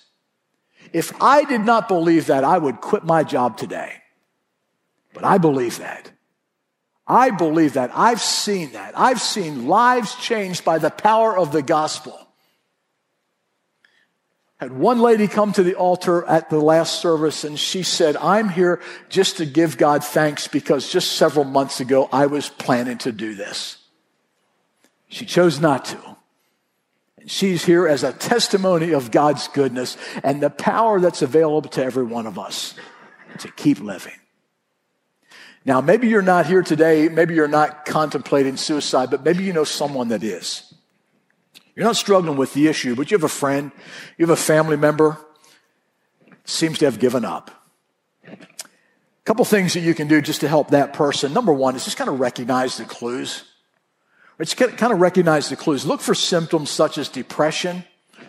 If 0.93 1.22
I 1.22 1.43
did 1.43 1.62
not 1.62 1.88
believe 1.88 2.28
that, 2.28 2.43
I 2.43 2.58
would 2.58 2.82
quit 2.82 3.04
my 3.04 3.24
job 3.24 3.58
today. 3.58 3.93
But 5.14 5.26
I 5.26 5.38
believe 5.38 5.78
that. 5.78 6.12
I 7.08 7.30
believe 7.30 7.74
that. 7.74 7.91
I've 7.93 8.22
seen 8.22 8.72
that. 8.72 8.98
I've 8.98 9.22
seen 9.22 9.68
lives 9.68 10.16
changed 10.16 10.66
by 10.66 10.80
the 10.80 10.89
power 10.89 11.38
of 11.38 11.52
the 11.52 11.62
gospel 11.62 12.25
had 14.58 14.72
one 14.72 14.99
lady 14.99 15.28
come 15.28 15.51
to 15.53 15.64
the 15.64 15.76
altar 15.76 16.26
at 16.26 16.49
the 16.49 16.60
last 16.60 17.01
service 17.01 17.43
and 17.43 17.60
she 17.60 17.84
said, 17.84 18.16
I'm 18.18 18.49
here 18.49 18.82
just 19.10 19.38
to 19.38 19.45
give 19.45 19.78
God 19.78 20.03
thanks 20.03 20.47
because 20.47 20.89
just 20.89 21.14
several 21.14 21.43
months 21.43 21.82
ago 21.82 22.08
I 22.12 22.28
was 22.28 22.47
planning 22.47 22.97
to 22.99 23.12
do 23.12 23.36
this. 23.36 23.78
She 25.10 25.26
chose 25.26 25.60
not 25.60 25.86
to. 25.86 26.18
And 27.18 27.30
she's 27.30 27.66
here 27.66 27.88
as 27.88 28.03
a 28.03 28.14
testimony 28.14 28.93
of 28.93 29.12
God's 29.12 29.47
goodness 29.49 29.97
and 30.24 30.41
the 30.41 30.49
power 30.49 30.99
that's 30.99 31.22
available 31.22 31.70
to 31.72 31.84
every 31.84 32.03
one 32.03 32.26
of 32.26 32.39
us 32.39 32.76
to 33.39 33.51
keep 33.51 33.80
living. 33.82 34.14
Now, 35.66 35.82
maybe 35.82 36.08
you're 36.08 36.22
not 36.22 36.45
here 36.45 36.62
today, 36.62 37.10
maybe 37.10 37.34
you're 37.34 37.47
not 37.47 37.86
contemplating 37.86 38.56
suicide, 38.56 39.10
but 39.10 39.26
maybe 39.26 39.43
you 39.43 39.51
know 39.51 39.64
someone 39.64 40.10
that 40.10 40.24
is. 40.24 40.75
You're 41.76 41.86
not 41.86 41.98
struggling 41.98 42.38
with 42.38 42.54
the 42.54 42.68
issue, 42.68 42.96
but 42.96 43.12
you 43.12 43.18
have 43.18 43.24
a 43.24 43.30
friend, 43.30 43.72
you 44.18 44.26
have 44.26 44.38
a 44.38 44.42
family 44.42 44.78
member, 44.78 45.18
seems 46.46 46.78
to 46.80 46.86
have 46.86 47.00
given 47.00 47.26
up. 47.26 47.52
A 48.26 48.38
couple 49.26 49.44
things 49.44 49.74
that 49.74 49.82
you 49.82 49.94
can 49.94 50.08
do 50.08 50.22
just 50.22 50.42
to 50.42 50.48
help 50.48 50.70
that 50.70 50.94
person. 50.94 51.34
Number 51.34 51.52
one 51.52 51.76
is 51.76 51.84
just 51.84 51.98
kind 51.98 52.10
of 52.10 52.20
recognize 52.20 52.78
the 52.78 52.86
clues. 52.86 53.44
Just 54.40 54.58
kind 54.58 54.94
of 54.94 55.00
recognize 55.00 55.50
the 55.50 55.56
clues. 55.56 55.86
Look 55.86 56.02
for 56.02 56.14
symptoms 56.14 56.70
such 56.70 56.98
as 56.98 57.10
depression, 57.10 57.84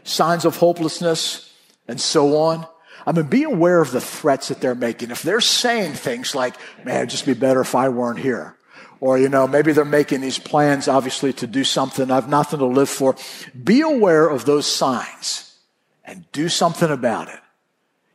signs 0.05 0.45
of 0.45 0.57
hopelessness, 0.57 1.53
and 1.87 2.01
so 2.01 2.37
on. 2.39 2.67
I 3.07 3.13
mean, 3.13 3.27
be 3.27 3.45
aware 3.45 3.81
of 3.81 3.93
the 3.93 4.01
threats 4.01 4.49
that 4.49 4.61
they're 4.61 4.75
making. 4.75 5.11
If 5.11 5.23
they're 5.23 5.41
saying 5.41 5.93
things 5.93 6.35
like, 6.35 6.57
man, 6.85 6.97
it'd 6.97 7.11
just 7.11 7.27
be 7.27 7.35
better 7.35 7.61
if 7.61 7.75
I 7.75 7.89
weren't 7.89 8.19
here. 8.19 8.57
Or, 9.01 9.19
you 9.19 9.29
know, 9.29 9.47
maybe 9.47 9.73
they're 9.73 9.85
making 9.85 10.23
these 10.23 10.39
plans, 10.39 10.89
obviously, 10.89 11.33
to 11.35 11.47
do 11.47 11.65
something. 11.65 12.11
I've 12.11 12.29
nothing 12.29 12.61
to 12.61 12.67
live 12.67 12.89
for. 12.89 13.15
Be 13.63 13.83
aware 13.83 14.27
of 14.27 14.45
those 14.45 14.67
signs 14.67 15.59
and 16.05 16.25
do 16.33 16.49
something 16.49 16.91
about 16.91 17.29
it. 17.29 17.41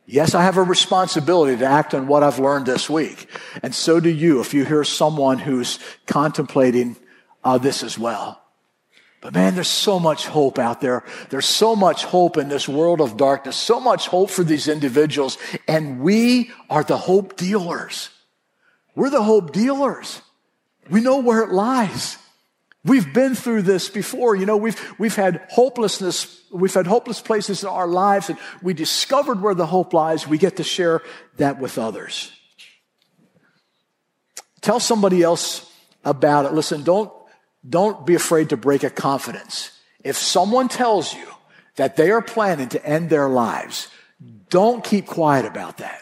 Yes, 0.06 0.34
I 0.34 0.42
have 0.42 0.56
a 0.56 0.62
responsibility 0.62 1.56
to 1.56 1.64
act 1.64 1.94
on 1.94 2.08
what 2.08 2.22
I've 2.22 2.40
learned 2.40 2.66
this 2.66 2.90
week. 2.90 3.28
And 3.62 3.74
so 3.74 4.00
do 4.00 4.10
you 4.10 4.40
if 4.40 4.52
you 4.52 4.64
hear 4.64 4.82
someone 4.82 5.38
who's 5.38 5.78
contemplating 6.06 6.96
uh, 7.44 7.58
this 7.58 7.82
as 7.82 7.98
well. 7.98 8.42
But 9.20 9.34
man, 9.34 9.54
there's 9.54 9.68
so 9.68 10.00
much 10.00 10.26
hope 10.26 10.58
out 10.58 10.80
there. 10.80 11.04
There's 11.30 11.46
so 11.46 11.76
much 11.76 12.04
hope 12.04 12.36
in 12.36 12.48
this 12.48 12.68
world 12.68 13.00
of 13.00 13.16
darkness, 13.16 13.56
so 13.56 13.78
much 13.78 14.08
hope 14.08 14.30
for 14.30 14.42
these 14.42 14.66
individuals. 14.66 15.38
And 15.68 16.00
we 16.00 16.50
are 16.68 16.82
the 16.82 16.96
hope 16.96 17.36
dealers. 17.36 18.10
We're 18.96 19.10
the 19.10 19.22
hope 19.22 19.52
dealers. 19.52 20.20
We 20.90 21.00
know 21.00 21.18
where 21.18 21.42
it 21.42 21.50
lies. 21.50 22.18
We've 22.84 23.12
been 23.12 23.34
through 23.34 23.62
this 23.62 23.88
before. 23.88 24.34
You 24.34 24.46
know, 24.46 24.56
we've, 24.56 24.94
we've 24.98 25.14
had 25.14 25.46
hopelessness. 25.50 26.42
We've 26.52 26.74
had 26.74 26.86
hopeless 26.86 27.20
places 27.20 27.62
in 27.62 27.68
our 27.68 27.86
lives 27.86 28.28
and 28.28 28.38
we 28.60 28.74
discovered 28.74 29.40
where 29.40 29.54
the 29.54 29.66
hope 29.66 29.92
lies. 29.92 30.26
We 30.26 30.38
get 30.38 30.56
to 30.56 30.64
share 30.64 31.02
that 31.36 31.60
with 31.60 31.78
others. 31.78 32.32
Tell 34.60 34.80
somebody 34.80 35.22
else 35.22 35.70
about 36.04 36.46
it. 36.46 36.52
Listen, 36.52 36.82
don't, 36.82 37.12
don't 37.68 38.04
be 38.04 38.14
afraid 38.14 38.50
to 38.50 38.56
break 38.56 38.82
a 38.82 38.90
confidence. 38.90 39.70
If 40.02 40.16
someone 40.16 40.68
tells 40.68 41.14
you 41.14 41.26
that 41.76 41.96
they 41.96 42.10
are 42.10 42.22
planning 42.22 42.68
to 42.70 42.84
end 42.84 43.10
their 43.10 43.28
lives, 43.28 43.88
don't 44.50 44.82
keep 44.82 45.06
quiet 45.06 45.46
about 45.46 45.78
that 45.78 46.01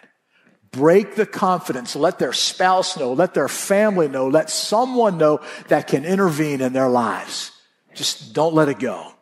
break 0.73 1.17
the 1.17 1.27
confidence. 1.27 1.97
Let 1.97 2.19
their 2.19 2.33
spouse 2.33 2.97
know, 2.97 3.13
let 3.13 3.35
their 3.35 3.49
family 3.49 4.09
know, 4.09 4.29
let 4.29 4.51
someone 4.51 5.19
know 5.19 5.41
that 5.69 5.87
can 5.87 6.05
intervene 6.05 6.61
in 6.61 6.73
their 6.73 6.89
lives. 6.89 7.53
Just 7.95 8.33
don't 8.35 8.55
let 8.55 8.69
it 8.69 8.79
go. 8.79 9.13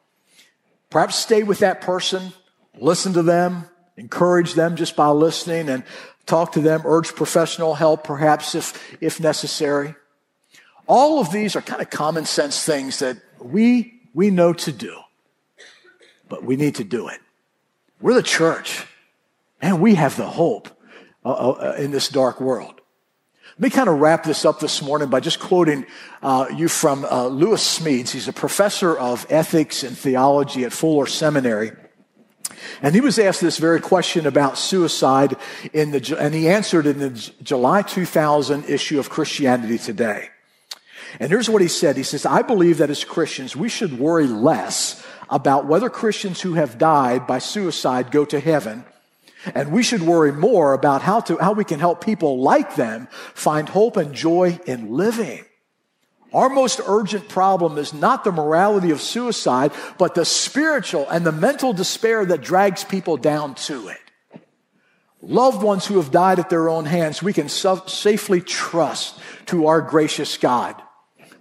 Perhaps 0.90 1.16
stay 1.16 1.42
with 1.42 1.58
that 1.60 1.80
person, 1.80 2.32
listen 2.78 3.12
to 3.14 3.22
them, 3.22 3.66
encourage 3.96 4.54
them 4.54 4.76
just 4.76 4.96
by 4.96 5.08
listening 5.08 5.68
and 5.68 5.84
talk 6.26 6.52
to 6.52 6.60
them, 6.60 6.82
urge 6.84 7.14
professional 7.14 7.74
help 7.74 8.04
perhaps 8.04 8.54
if, 8.54 8.96
if 9.02 9.20
necessary. 9.20 9.94
All 10.86 11.20
of 11.20 11.32
these 11.32 11.56
are 11.56 11.60
kind 11.60 11.82
of 11.82 11.90
common 11.90 12.24
sense 12.24 12.64
things 12.64 13.00
that 13.00 13.18
we, 13.40 14.00
we 14.14 14.30
know 14.30 14.52
to 14.54 14.72
do, 14.72 14.96
but 16.28 16.44
we 16.44 16.56
need 16.56 16.76
to 16.76 16.84
do 16.84 17.08
it. 17.08 17.20
We're 18.00 18.14
the 18.14 18.22
church 18.22 18.86
and 19.60 19.80
we 19.80 19.96
have 19.96 20.16
the 20.16 20.28
hope 20.28 20.68
uh, 21.24 21.30
uh, 21.30 21.50
uh, 21.50 21.76
in 21.78 21.90
this 21.90 22.08
dark 22.08 22.40
world. 22.40 22.80
Let 23.58 23.60
me 23.60 23.70
kind 23.70 23.88
of 23.88 23.98
wrap 23.98 24.22
this 24.22 24.44
up 24.44 24.60
this 24.60 24.80
morning 24.82 25.08
by 25.08 25.20
just 25.20 25.40
quoting 25.40 25.84
uh, 26.22 26.46
you 26.54 26.68
from 26.68 27.04
uh, 27.04 27.26
Lewis 27.26 27.78
Smedes. 27.78 28.10
He's 28.10 28.28
a 28.28 28.32
professor 28.32 28.96
of 28.96 29.26
ethics 29.28 29.82
and 29.82 29.98
theology 29.98 30.64
at 30.64 30.72
Fuller 30.72 31.06
Seminary. 31.06 31.72
And 32.82 32.94
he 32.94 33.00
was 33.00 33.18
asked 33.18 33.40
this 33.40 33.58
very 33.58 33.80
question 33.80 34.26
about 34.26 34.58
suicide 34.58 35.36
in 35.72 35.90
the, 35.90 36.16
and 36.18 36.34
he 36.34 36.48
answered 36.48 36.86
in 36.86 36.98
the 36.98 37.10
July 37.42 37.82
2000 37.82 38.64
issue 38.66 38.98
of 38.98 39.10
Christianity 39.10 39.78
Today. 39.78 40.28
And 41.18 41.30
here's 41.30 41.48
what 41.48 41.62
he 41.62 41.68
said. 41.68 41.96
He 41.96 42.02
says, 42.02 42.26
I 42.26 42.42
believe 42.42 42.78
that 42.78 42.90
as 42.90 43.02
Christians, 43.04 43.56
we 43.56 43.68
should 43.68 43.98
worry 43.98 44.26
less 44.26 45.04
about 45.30 45.66
whether 45.66 45.90
Christians 45.90 46.40
who 46.42 46.54
have 46.54 46.78
died 46.78 47.26
by 47.26 47.38
suicide 47.38 48.10
go 48.10 48.24
to 48.26 48.40
heaven. 48.40 48.84
And 49.54 49.72
we 49.72 49.82
should 49.82 50.02
worry 50.02 50.32
more 50.32 50.72
about 50.72 51.02
how 51.02 51.20
to, 51.20 51.36
how 51.38 51.52
we 51.52 51.64
can 51.64 51.80
help 51.80 52.04
people 52.04 52.40
like 52.40 52.74
them 52.74 53.08
find 53.34 53.68
hope 53.68 53.96
and 53.96 54.14
joy 54.14 54.58
in 54.66 54.94
living. 54.94 55.44
Our 56.32 56.50
most 56.50 56.80
urgent 56.86 57.28
problem 57.28 57.78
is 57.78 57.94
not 57.94 58.24
the 58.24 58.32
morality 58.32 58.90
of 58.90 59.00
suicide, 59.00 59.72
but 59.96 60.14
the 60.14 60.24
spiritual 60.24 61.08
and 61.08 61.24
the 61.24 61.32
mental 61.32 61.72
despair 61.72 62.26
that 62.26 62.42
drags 62.42 62.84
people 62.84 63.16
down 63.16 63.54
to 63.54 63.88
it. 63.88 63.98
Loved 65.22 65.62
ones 65.62 65.86
who 65.86 65.96
have 65.96 66.10
died 66.10 66.38
at 66.38 66.50
their 66.50 66.68
own 66.68 66.84
hands, 66.84 67.22
we 67.22 67.32
can 67.32 67.48
safely 67.48 68.40
trust 68.40 69.18
to 69.46 69.66
our 69.66 69.80
gracious 69.80 70.36
God. 70.36 70.80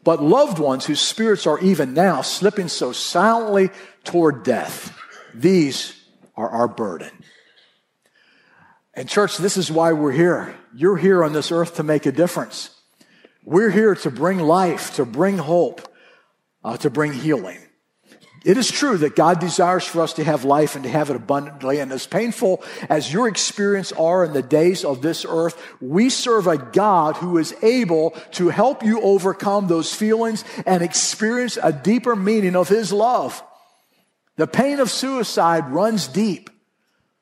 But 0.03 0.23
loved 0.23 0.57
ones 0.57 0.85
whose 0.85 1.01
spirits 1.01 1.45
are 1.45 1.59
even 1.59 1.93
now 1.93 2.21
slipping 2.21 2.69
so 2.69 2.93
silently 2.93 3.69
toward 4.05 4.43
death, 4.43 4.97
these 5.33 6.01
are 6.35 6.49
our 6.49 6.67
burden. 6.69 7.11
And 8.97 9.07
church, 9.07 9.37
this 9.37 9.57
is 9.57 9.71
why 9.71 9.93
we're 9.93 10.11
here. 10.11 10.55
You're 10.73 10.97
here 10.97 11.23
on 11.23 11.31
this 11.31 11.51
earth 11.51 11.75
to 11.75 11.83
make 11.83 12.07
a 12.07 12.11
difference. 12.11 12.71
We're 13.43 13.69
here 13.69 13.93
to 13.93 14.09
bring 14.09 14.39
life, 14.39 14.95
to 14.95 15.05
bring 15.05 15.37
hope, 15.37 15.87
uh, 16.63 16.77
to 16.77 16.89
bring 16.89 17.13
healing. 17.13 17.59
It 18.43 18.57
is 18.57 18.71
true 18.71 18.97
that 18.97 19.15
God 19.15 19.39
desires 19.39 19.85
for 19.85 20.01
us 20.01 20.13
to 20.13 20.23
have 20.23 20.45
life 20.45 20.73
and 20.73 20.83
to 20.83 20.89
have 20.89 21.11
it 21.11 21.15
abundantly. 21.15 21.77
And 21.77 21.91
as 21.91 22.07
painful 22.07 22.63
as 22.89 23.13
your 23.13 23.27
experience 23.27 23.91
are 23.91 24.25
in 24.25 24.33
the 24.33 24.41
days 24.41 24.83
of 24.83 25.03
this 25.03 25.27
earth, 25.29 25.61
we 25.79 26.09
serve 26.09 26.47
a 26.47 26.57
God 26.57 27.17
who 27.17 27.37
is 27.37 27.53
able 27.61 28.11
to 28.31 28.49
help 28.49 28.83
you 28.83 28.99
overcome 29.01 29.67
those 29.67 29.93
feelings 29.93 30.43
and 30.65 30.81
experience 30.81 31.59
a 31.61 31.71
deeper 31.71 32.15
meaning 32.15 32.55
of 32.55 32.67
His 32.67 32.91
love. 32.91 33.43
The 34.37 34.47
pain 34.47 34.79
of 34.79 34.89
suicide 34.89 35.69
runs 35.69 36.07
deep 36.07 36.49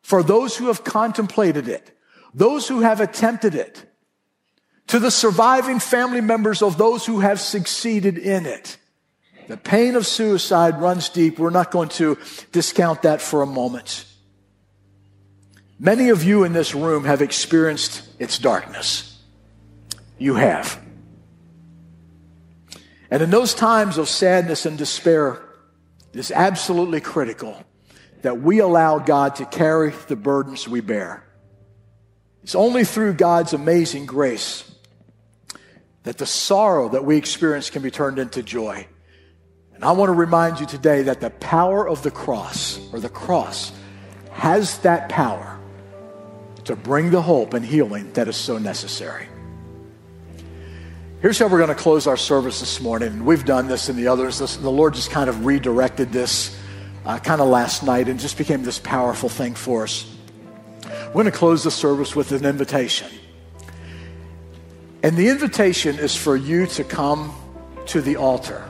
for 0.06 0.22
those 0.22 0.56
who 0.56 0.68
have 0.68 0.84
contemplated 0.84 1.68
it, 1.68 1.98
those 2.32 2.68
who 2.68 2.82
have 2.82 3.02
attempted 3.02 3.56
it 3.56 3.84
to 4.86 5.00
the 5.00 5.10
surviving 5.10 5.80
family 5.80 6.22
members 6.22 6.62
of 6.62 6.78
those 6.78 7.08
who 7.08 7.22
have 7.22 7.40
succeeded 7.40 8.20
in 8.20 8.46
it. 8.46 8.78
The 9.48 9.58
pain 9.58 9.96
of 9.96 10.06
suicide 10.06 10.80
runs 10.80 11.10
deep. 11.10 11.40
We're 11.40 11.50
not 11.50 11.72
going 11.72 11.90
to 11.98 12.20
discount 12.52 13.02
that 13.02 13.20
for 13.20 13.42
a 13.42 13.48
moment. 13.48 14.06
Many 15.80 16.10
of 16.10 16.24
you 16.24 16.44
in 16.44 16.54
this 16.54 16.76
room 16.76 17.06
have 17.06 17.24
experienced 17.24 18.08
its 18.20 18.38
darkness. 18.38 19.20
You 20.20 20.36
have. 20.36 20.80
And 23.10 23.24
in 23.24 23.32
those 23.32 23.56
times 23.56 23.98
of 23.98 24.08
sadness 24.08 24.68
and 24.68 24.78
despair, 24.78 25.42
it 26.14 26.20
is 26.20 26.30
absolutely 26.30 27.02
critical 27.02 27.66
that 28.26 28.42
we 28.42 28.58
allow 28.58 28.98
God 28.98 29.36
to 29.36 29.46
carry 29.46 29.94
the 30.08 30.16
burdens 30.16 30.68
we 30.68 30.82
bear. 30.82 31.24
It's 32.42 32.56
only 32.56 32.84
through 32.84 33.14
God's 33.14 33.54
amazing 33.54 34.08
grace 34.08 34.64
that 36.02 36.18
the 36.18 36.26
sorrow 36.26 36.90
that 36.90 37.06
we 37.06 37.18
experience 37.18 37.70
can 37.70 37.84
be 37.84 37.92
turned 37.92 38.18
into 38.18 38.42
joy. 38.42 38.88
And 39.76 39.84
I 39.84 39.92
want 39.92 40.10
to 40.10 40.14
remind 40.14 40.60
you 40.60 40.66
today 40.66 41.04
that 41.04 41.22
the 41.22 41.30
power 41.30 41.88
of 41.88 42.02
the 42.02 42.10
cross, 42.10 42.80
or 42.92 43.00
the 43.00 43.10
cross, 43.10 43.72
has 44.32 44.80
that 44.80 45.08
power 45.10 45.60
to 46.64 46.76
bring 46.76 47.12
the 47.12 47.22
hope 47.22 47.54
and 47.54 47.64
healing 47.64 48.12
that 48.14 48.28
is 48.28 48.36
so 48.36 48.58
necessary. 48.58 49.28
Here's 51.22 51.38
how 51.38 51.48
we're 51.48 51.60
going 51.60 51.70
to 51.70 51.76
close 51.76 52.08
our 52.08 52.18
service 52.18 52.60
this 52.60 52.82
morning. 52.82 53.24
We've 53.24 53.46
done 53.46 53.68
this 53.68 53.88
in 53.88 53.96
the 53.96 54.08
others. 54.08 54.40
The 54.40 54.72
Lord 54.72 54.96
just 54.96 55.12
kind 55.12 55.30
of 55.30 55.46
redirected 55.46 56.12
this 56.12 56.58
uh, 57.06 57.20
kind 57.20 57.42
of 57.42 57.48
last 57.48 57.84
night 57.84 58.08
and 58.08 58.20
just 58.20 58.38
became 58.38 58.64
this 58.64 58.80
powerful 58.80 59.30
thing 59.30 59.56
for 59.56 59.84
us. 59.84 60.06
We're 61.08 61.24
going 61.24 61.26
to 61.26 61.32
close 61.32 61.64
the 61.64 61.72
service 61.72 62.16
with 62.16 62.32
an 62.32 62.46
invitation. 62.46 63.10
And 65.04 65.16
the 65.16 65.30
invitation 65.30 66.00
is 66.00 66.16
for 66.16 66.36
you 66.36 66.66
to 66.68 66.84
come 66.84 67.34
to 67.88 68.02
the 68.02 68.16
altar. 68.16 68.68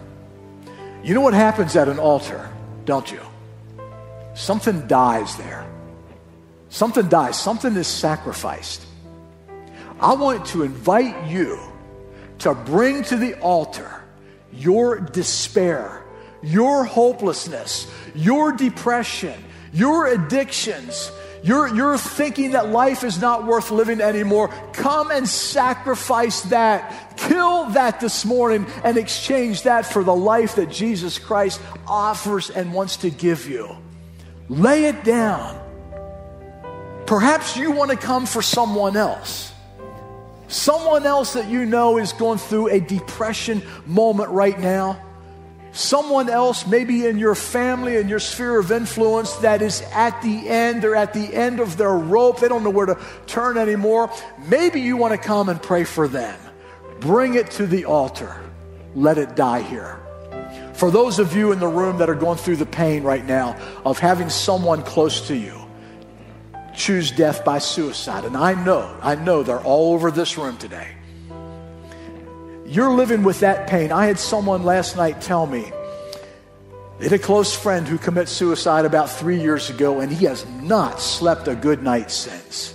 You 1.04 1.14
know 1.14 1.22
what 1.22 1.34
happens 1.34 1.76
at 1.76 1.88
an 1.88 1.98
altar, 1.98 2.50
don't 2.84 3.12
you? 3.12 3.22
Something 4.34 4.86
dies 4.88 5.38
there. 5.38 5.66
Something 6.70 7.08
dies. 7.08 7.40
Something 7.40 7.76
is 7.76 7.88
sacrificed. 7.88 8.86
I 10.00 10.14
want 10.14 10.46
to 10.48 10.64
invite 10.64 11.30
you 11.30 11.58
to 12.40 12.54
bring 12.54 13.04
to 13.04 13.16
the 13.16 13.36
altar 13.40 14.04
your 14.52 15.00
despair, 15.00 16.04
your 16.46 16.86
hopelessness, 16.86 17.91
your 18.14 18.52
depression, 18.52 19.34
your 19.74 20.08
addictions, 20.08 21.12
you're, 21.43 21.68
you're 21.76 21.98
thinking 21.98 22.52
that 22.52 22.70
life 22.70 23.04
is 23.04 23.20
not 23.20 23.46
worth 23.46 23.70
living 23.70 24.02
anymore. 24.02 24.48
Come 24.74 25.12
and 25.12 25.28
sacrifice 25.28 26.41
that. 26.43 27.18
Kill 27.18 27.66
that 27.72 28.00
this 28.00 28.26
morning 28.26 28.66
and 28.84 28.98
exchange 28.98 29.64
that 29.64 29.86
for 29.86 30.04
the 30.04 30.16
life 30.16 30.56
that 30.56 30.72
Jesus 30.72 31.20
Christ 31.20 31.62
offers 31.88 32.50
and 32.50 32.74
wants 32.74 32.98
to 32.98 33.10
give 33.10 33.48
you. 33.48 33.76
Lay 34.50 34.86
it 34.86 35.04
down. 35.04 35.62
Perhaps 37.06 37.58
you 37.58 37.72
want 37.72 37.91
to 37.91 37.98
come 37.98 38.26
for 38.26 38.41
someone 38.41 38.98
else. 38.98 39.54
Someone 40.48 41.06
else 41.06 41.34
that 41.34 41.48
you 41.48 41.66
know 41.66 41.98
is 41.98 42.14
going 42.14 42.38
through 42.39 42.70
a 42.70 42.80
depression 42.80 43.62
moment 43.86 44.30
right 44.30 44.60
now 44.60 45.05
someone 45.76 46.30
else, 46.30 46.66
maybe 46.66 47.06
in 47.06 47.20
your 47.20 47.36
family, 47.36 47.98
in 47.98 48.08
your 48.08 48.20
sphere 48.20 48.58
of 48.58 48.72
influence, 48.72 49.34
that 49.38 49.62
is 49.62 49.82
at 49.94 50.22
the 50.22 50.48
end, 50.48 50.82
they're 50.82 50.96
at 50.96 51.14
the 51.14 51.34
end 51.34 51.60
of 51.60 51.78
their 51.78 51.96
rope, 51.96 52.40
they 52.40 52.48
don't 52.48 52.64
know 52.64 52.70
where 52.70 52.86
to 52.86 52.98
turn 53.28 53.58
anymore. 53.58 54.12
Maybe 54.48 54.82
you 54.82 54.98
want 54.98 55.14
to 55.14 55.18
come 55.18 55.50
and 55.50 55.62
pray 55.62 55.84
for 55.84 56.08
them. 56.08 56.40
Bring 57.00 57.36
it 57.36 57.52
to 57.52 57.68
the 57.68 57.86
altar. 57.86 58.42
Let 58.96 59.18
it 59.18 59.36
die 59.36 59.62
here. 59.62 60.00
For 60.74 60.90
those 60.90 61.20
of 61.20 61.36
you 61.36 61.52
in 61.52 61.60
the 61.60 61.68
room 61.68 61.98
that 61.98 62.10
are 62.10 62.16
going 62.16 62.38
through 62.38 62.58
the 62.58 62.66
pain 62.66 63.04
right 63.04 63.26
now 63.26 63.58
of 63.86 64.00
having 64.00 64.30
someone 64.30 64.82
close 64.84 65.28
to 65.28 65.36
you 65.36 65.62
choose 66.74 67.12
death 67.12 67.46
by 67.46 67.60
suicide, 67.60 68.26
and 68.26 68.36
I 68.36 68.54
know, 68.66 68.98
I 69.02 69.16
know 69.16 69.44
they're 69.44 69.62
all 69.62 69.94
over 69.94 70.12
this 70.12 70.38
room 70.38 70.58
today. 70.58 70.88
You're 72.66 72.91
living 72.91 73.24
with 73.24 73.41
that 73.41 73.68
pain. 73.68 73.91
I 73.91 74.07
had 74.07 74.18
someone 74.18 74.63
last 74.63 74.95
night 74.95 75.22
tell 75.22 75.45
me 75.45 75.72
they 76.97 77.05
had 77.05 77.13
a 77.13 77.20
close 77.20 77.53
friend 77.55 77.88
who 77.88 77.97
committed 77.97 78.30
suicide 78.30 78.86
about 78.86 79.09
three 79.09 79.39
years 79.39 79.70
ago, 79.70 79.99
and 79.99 80.11
he 80.11 80.26
has 80.26 80.45
not 80.61 81.01
slept 81.01 81.47
a 81.47 81.55
good 81.55 81.84
night 81.84 82.09
since. 82.09 82.74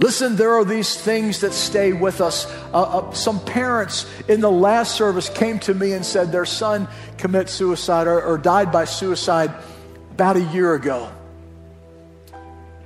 Listen, 0.00 0.36
there 0.36 0.54
are 0.54 0.64
these 0.64 0.96
things 0.96 1.40
that 1.40 1.52
stay 1.52 1.92
with 1.92 2.20
us. 2.20 2.46
Uh, 2.72 2.82
uh, 2.82 3.12
some 3.12 3.40
parents 3.44 4.06
in 4.28 4.40
the 4.40 4.50
last 4.50 4.94
service 4.94 5.28
came 5.28 5.58
to 5.60 5.74
me 5.74 5.92
and 5.92 6.04
said 6.04 6.30
their 6.30 6.44
son 6.44 6.86
committed 7.16 7.48
suicide 7.48 8.06
or, 8.06 8.22
or 8.22 8.38
died 8.38 8.70
by 8.70 8.84
suicide 8.84 9.52
about 10.12 10.36
a 10.36 10.42
year 10.42 10.74
ago. 10.74 11.10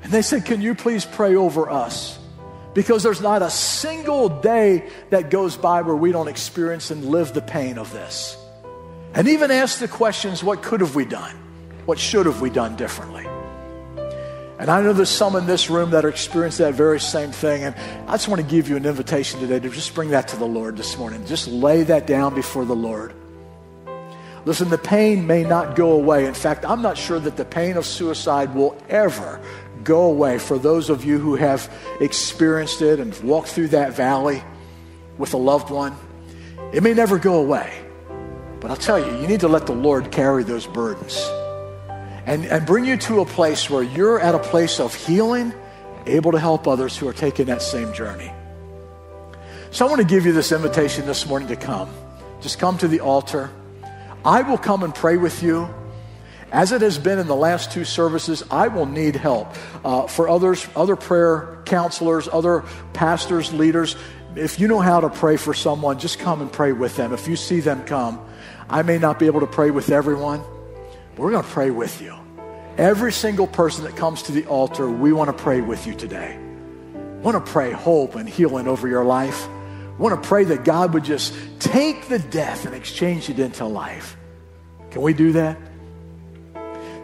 And 0.03 0.13
they 0.13 0.23
said, 0.23 0.45
Can 0.47 0.63
you 0.63 0.75
please 0.75 1.05
pray 1.05 1.35
over 1.37 1.71
us? 1.71 2.19
Because 2.75 3.03
there's 3.03 3.21
not 3.21 3.43
a 3.43 3.51
single 3.51 4.29
day 4.29 4.89
that 5.11 5.31
goes 5.31 5.57
by 5.57 5.83
where 5.83 5.97
we 5.97 6.13
don't 6.13 6.29
experience 6.29 6.91
and 6.91 7.05
live 7.05 7.35
the 7.35 7.43
pain 7.43 7.79
of 7.79 7.93
this. 7.93 8.37
And 9.15 9.29
even 9.29 9.51
ask 9.51 9.79
the 9.79 9.89
questions 9.89 10.43
what 10.43 10.63
could 10.63 10.81
have 10.81 10.95
we 10.95 11.05
done? 11.05 11.37
What 11.85 11.99
should 11.99 12.27
have 12.27 12.41
we 12.41 12.49
done 12.49 12.77
differently? 12.77 13.27
And 14.59 14.71
I 14.71 14.81
know 14.81 14.93
there's 14.93 15.11
some 15.11 15.35
in 15.35 15.47
this 15.47 15.69
room 15.69 15.91
that 15.91 16.05
are 16.05 16.09
experiencing 16.09 16.67
that 16.67 16.75
very 16.75 17.01
same 17.01 17.33
thing. 17.33 17.65
And 17.65 17.75
I 18.09 18.13
just 18.13 18.29
want 18.29 18.41
to 18.41 18.47
give 18.47 18.69
you 18.69 18.77
an 18.77 18.87
invitation 18.87 19.41
today 19.41 19.59
to 19.59 19.69
just 19.69 19.93
bring 19.95 20.11
that 20.11 20.29
to 20.29 20.37
the 20.37 20.47
Lord 20.47 20.77
this 20.77 20.97
morning. 20.97 21.27
Just 21.27 21.49
lay 21.49 21.83
that 21.83 22.07
down 22.07 22.35
before 22.35 22.65
the 22.65 22.77
Lord. 22.77 23.13
Listen, 24.45 24.71
the 24.71 24.79
pain 24.79 25.27
may 25.27 25.45
not 25.45 25.77
go 25.77 25.93
away. 25.93 26.27
In 26.27 26.35
fact, 26.35 26.65
I'm 26.65 26.81
not 26.83 26.97
sure 26.97 27.19
that 27.21 27.37
the 27.37 27.45
pain 27.45 27.77
of 27.77 27.87
suicide 27.87 28.55
will 28.55 28.77
ever 28.89 29.41
go 29.85 30.03
away 30.03 30.39
for 30.39 30.59
those 30.59 30.91
of 30.91 31.05
you 31.05 31.19
who 31.19 31.37
have 31.37 31.73
experienced 32.01 32.83
it 32.83 33.01
and 33.01 33.17
walked 33.21 33.49
through 33.49 33.69
that 33.69 33.95
valley 33.95 34.43
with 35.19 35.35
a 35.35 35.39
loved 35.39 35.71
one. 35.71 35.97
It 36.73 36.83
may 36.83 36.95
never 36.95 37.19
go 37.19 37.37
away. 37.37 37.73
But 38.61 38.71
I'll 38.71 38.77
tell 38.77 38.99
you, 38.99 39.21
you 39.21 39.27
need 39.27 39.41
to 39.41 39.49
let 39.49 39.67
the 39.67 39.75
Lord 39.75 40.13
carry 40.13 40.45
those 40.45 40.67
burdens 40.67 41.21
and, 42.27 42.45
and 42.45 42.65
bring 42.65 42.85
you 42.85 42.97
to 42.97 43.21
a 43.21 43.27
place 43.27 43.69
where 43.69 43.83
you're 43.83 44.21
at 44.21 44.35
a 44.35 44.39
place 44.39 44.79
of 44.79 44.95
healing, 44.95 45.53
able 46.07 46.33
to 46.33 46.39
help 46.39 46.69
others 46.69 46.97
who 46.97 47.09
are 47.09 47.13
taking 47.13 47.47
that 47.47 47.63
same 47.63 47.93
journey. 47.93 48.33
So 49.73 49.87
I 49.87 49.89
want 49.89 50.01
to 50.01 50.07
give 50.07 50.27
you 50.27 50.33
this 50.33 50.53
invitation 50.53 51.07
this 51.07 51.27
morning 51.27 51.49
to 51.49 51.57
come. 51.57 51.91
Just 52.41 52.59
come 52.59 52.79
to 52.79 52.89
the 52.89 53.01
altar. 53.01 53.51
I 54.25 54.43
will 54.43 54.59
come 54.59 54.83
and 54.83 54.95
pray 54.95 55.17
with 55.17 55.43
you. 55.43 55.69
As 56.53 56.71
it 56.71 56.83
has 56.83 56.99
been 56.99 57.19
in 57.19 57.27
the 57.27 57.35
last 57.35 57.73
two 57.73 57.85
services, 57.87 58.43
I 58.51 58.69
will 58.69 58.85
need 58.85 59.17
help. 59.17 59.55
Uh, 59.83 60.07
for 60.07 60.29
others, 60.29 60.69
other 60.77 60.97
prayer 60.97 61.63
counselors, 61.65 62.29
other 62.29 62.65
pastors, 62.93 63.55
leaders, 63.55 63.97
if 64.37 64.61
you 64.61 64.69
know 64.69 64.81
how 64.81 65.01
to 65.01 65.09
pray 65.09 65.39
for 65.39 65.55
someone, 65.55 65.99
just 65.99 66.19
come 66.19 66.43
and 66.43 66.53
pray 66.53 66.73
with 66.73 66.95
them. 66.97 67.15
If 67.15 67.27
you 67.27 67.37
see 67.37 67.61
them 67.61 67.85
come, 67.85 68.23
I 68.69 68.83
may 68.83 68.99
not 68.99 69.19
be 69.19 69.27
able 69.27 69.41
to 69.41 69.47
pray 69.47 69.71
with 69.71 69.91
everyone, 69.91 70.43
but 71.15 71.23
we're 71.23 71.31
going 71.31 71.45
to 71.45 71.51
pray 71.51 71.71
with 71.71 72.03
you. 72.03 72.15
Every 72.77 73.13
single 73.13 73.47
person 73.47 73.85
that 73.85 73.97
comes 73.97 74.23
to 74.25 74.33
the 74.33 74.45
altar, 74.47 74.91
we 74.91 75.13
want 75.13 75.35
to 75.35 75.43
pray 75.43 75.63
with 75.63 75.87
you 75.87 75.95
today. 75.95 76.39
Want 77.23 77.45
to 77.45 77.53
pray 77.53 77.71
hope 77.73 78.15
and 78.15 78.29
healing 78.29 78.69
over 78.69 78.89
your 78.89 79.05
life. 79.05 79.49
Want 79.99 80.23
to 80.23 80.29
pray 80.29 80.45
that 80.45 80.65
God 80.65 80.93
would 80.93 81.05
just 81.05 81.35
take 81.61 82.09
the 82.09 82.19
death 82.19 82.67
and 82.67 82.75
exchange 82.75 83.31
it 83.31 83.39
into 83.39 83.65
life. 83.65 84.17
Can 84.91 85.01
we 85.01 85.15
do 85.15 85.33
that? 85.33 85.59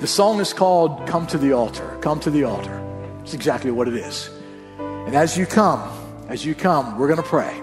The 0.00 0.06
song 0.06 0.38
is 0.38 0.52
called 0.52 1.08
Come 1.08 1.26
to 1.26 1.38
the 1.38 1.54
Altar. 1.54 1.98
Come 2.00 2.20
to 2.20 2.30
the 2.30 2.44
Altar. 2.44 2.80
It's 3.22 3.34
exactly 3.34 3.72
what 3.72 3.88
it 3.88 3.94
is. 3.94 4.30
And 4.78 5.16
as 5.16 5.36
you 5.36 5.44
come, 5.44 5.82
as 6.28 6.46
you 6.46 6.54
come, 6.54 6.96
we're 6.96 7.08
going 7.08 7.20
to 7.20 7.28
pray. 7.28 7.60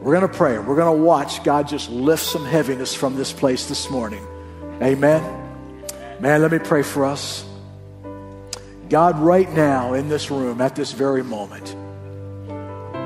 We're 0.00 0.16
going 0.16 0.30
to 0.30 0.36
pray. 0.36 0.60
We're 0.60 0.76
going 0.76 0.96
to 0.96 1.02
watch 1.02 1.42
God 1.42 1.66
just 1.66 1.90
lift 1.90 2.22
some 2.22 2.44
heaviness 2.44 2.94
from 2.94 3.16
this 3.16 3.32
place 3.32 3.66
this 3.66 3.90
morning. 3.90 4.24
Amen. 4.80 5.20
Man, 6.20 6.40
let 6.40 6.52
me 6.52 6.60
pray 6.60 6.84
for 6.84 7.04
us. 7.04 7.44
God, 8.88 9.18
right 9.18 9.50
now 9.50 9.94
in 9.94 10.08
this 10.08 10.30
room, 10.30 10.60
at 10.60 10.76
this 10.76 10.92
very 10.92 11.24
moment, 11.24 11.74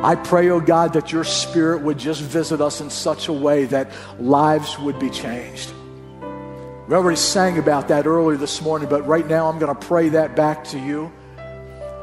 I 0.04 0.16
pray, 0.16 0.50
oh 0.50 0.60
God, 0.60 0.92
that 0.92 1.12
your 1.12 1.24
spirit 1.24 1.80
would 1.80 1.96
just 1.96 2.20
visit 2.20 2.60
us 2.60 2.82
in 2.82 2.90
such 2.90 3.28
a 3.28 3.32
way 3.32 3.64
that 3.64 3.90
lives 4.18 4.78
would 4.78 4.98
be 4.98 5.08
changed. 5.08 5.72
We 6.90 6.96
already 6.96 7.18
sang 7.18 7.56
about 7.56 7.86
that 7.86 8.08
earlier 8.08 8.36
this 8.36 8.60
morning, 8.60 8.88
but 8.88 9.06
right 9.06 9.24
now 9.24 9.48
I'm 9.48 9.60
going 9.60 9.72
to 9.72 9.80
pray 9.80 10.08
that 10.08 10.34
back 10.34 10.64
to 10.70 10.78
you. 10.80 11.12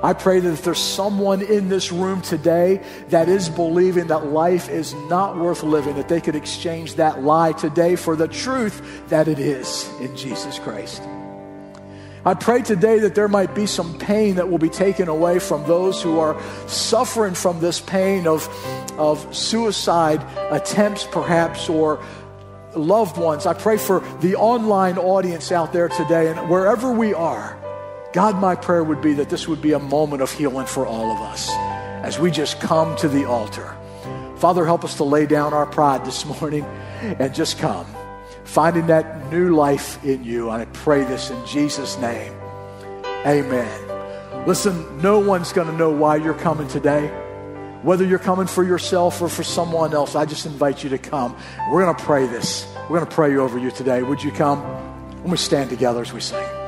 I 0.02 0.14
pray 0.14 0.40
that 0.40 0.50
if 0.50 0.64
there's 0.64 0.80
someone 0.80 1.42
in 1.42 1.68
this 1.68 1.92
room 1.92 2.22
today 2.22 2.82
that 3.10 3.28
is 3.28 3.50
believing 3.50 4.08
that 4.08 4.28
life 4.28 4.70
is 4.70 4.94
not 5.10 5.36
worth 5.36 5.62
living, 5.62 5.96
that 5.96 6.08
they 6.08 6.22
could 6.22 6.36
exchange 6.36 6.96
that 6.96 7.22
lie 7.22 7.52
today 7.52 7.98
for 7.98 8.16
the 8.16 8.30
truth 8.30 9.10
that 9.10 9.28
it 9.28 9.40
is 9.40 9.90
in 10.00 10.16
Jesus 10.16 10.58
Christ. 10.58 11.02
I 12.24 12.34
pray 12.34 12.62
today 12.62 13.00
that 13.00 13.14
there 13.14 13.28
might 13.28 13.54
be 13.54 13.66
some 13.66 13.98
pain 14.00 14.36
that 14.36 14.50
will 14.50 14.58
be 14.58 14.70
taken 14.70 15.10
away 15.10 15.40
from 15.40 15.68
those 15.68 16.02
who 16.02 16.18
are 16.20 16.42
suffering 16.68 17.34
from 17.34 17.60
this 17.60 17.82
pain 17.82 18.26
of, 18.26 18.48
of 18.98 19.36
suicide 19.36 20.24
attempts, 20.50 21.04
perhaps, 21.04 21.68
or 21.68 22.02
loved 22.76 23.18
ones. 23.18 23.46
I 23.46 23.54
pray 23.54 23.78
for 23.78 24.02
the 24.22 24.36
online 24.36 24.98
audience 24.98 25.52
out 25.52 25.74
there 25.74 25.90
today 25.90 26.30
and 26.30 26.50
wherever 26.50 26.92
we 26.92 27.14
are. 27.14 27.58
God, 28.14 28.38
my 28.38 28.56
prayer 28.56 28.84
would 28.84 29.02
be 29.02 29.14
that 29.14 29.30
this 29.30 29.48
would 29.48 29.62
be 29.62 29.74
a 29.74 29.80
moment 29.80 30.22
of 30.22 30.32
healing 30.32 30.66
for 30.66 30.86
all 30.86 31.12
of 31.12 31.20
us 31.20 31.50
as 32.04 32.20
we 32.20 32.32
just 32.32 32.60
come 32.60 32.96
to 32.98 33.08
the 33.08 33.26
altar. 33.26 33.76
Father, 34.38 34.66
help 34.66 34.84
us 34.84 34.98
to 34.98 35.04
lay 35.04 35.26
down 35.26 35.54
our 35.54 35.66
pride 35.66 36.06
this 36.06 36.26
morning 36.26 36.64
and 37.02 37.34
just 37.34 37.60
come, 37.60 37.86
finding 38.44 38.88
that 38.88 39.32
new 39.32 39.56
life 39.56 40.04
in 40.04 40.24
you. 40.24 40.50
And 40.50 40.62
I 40.62 40.66
pray 40.66 41.04
this 41.04 41.30
in 41.30 41.46
Jesus' 41.46 41.98
name. 41.98 42.34
Amen. 43.26 44.46
Listen, 44.48 45.02
no 45.02 45.20
one's 45.20 45.52
going 45.52 45.68
to 45.68 45.74
know 45.74 45.90
why 45.90 46.16
you're 46.16 46.34
coming 46.34 46.68
today. 46.68 47.12
Whether 47.84 48.06
you're 48.06 48.20
coming 48.20 48.48
for 48.48 48.64
yourself 48.64 49.22
or 49.22 49.30
for 49.30 49.44
someone 49.44 49.94
else, 49.94 50.16
I 50.16 50.26
just 50.26 50.46
invite 50.46 50.84
you 50.84 50.90
to 50.90 50.98
come. 50.98 51.38
We're 51.70 51.84
going 51.84 51.96
to 51.96 52.04
pray 52.04 52.26
this. 52.28 52.68
We're 52.90 52.98
going 52.98 53.10
to 53.10 53.16
pray 53.16 53.36
over 53.38 53.60
you 53.60 53.72
today. 53.72 54.02
Would 54.02 54.24
you 54.24 54.32
come? 54.32 54.64
Let 55.18 55.30
me 55.30 55.38
stand 55.38 55.70
together 55.70 56.02
as 56.02 56.12
we 56.12 56.22
sing. 56.22 56.67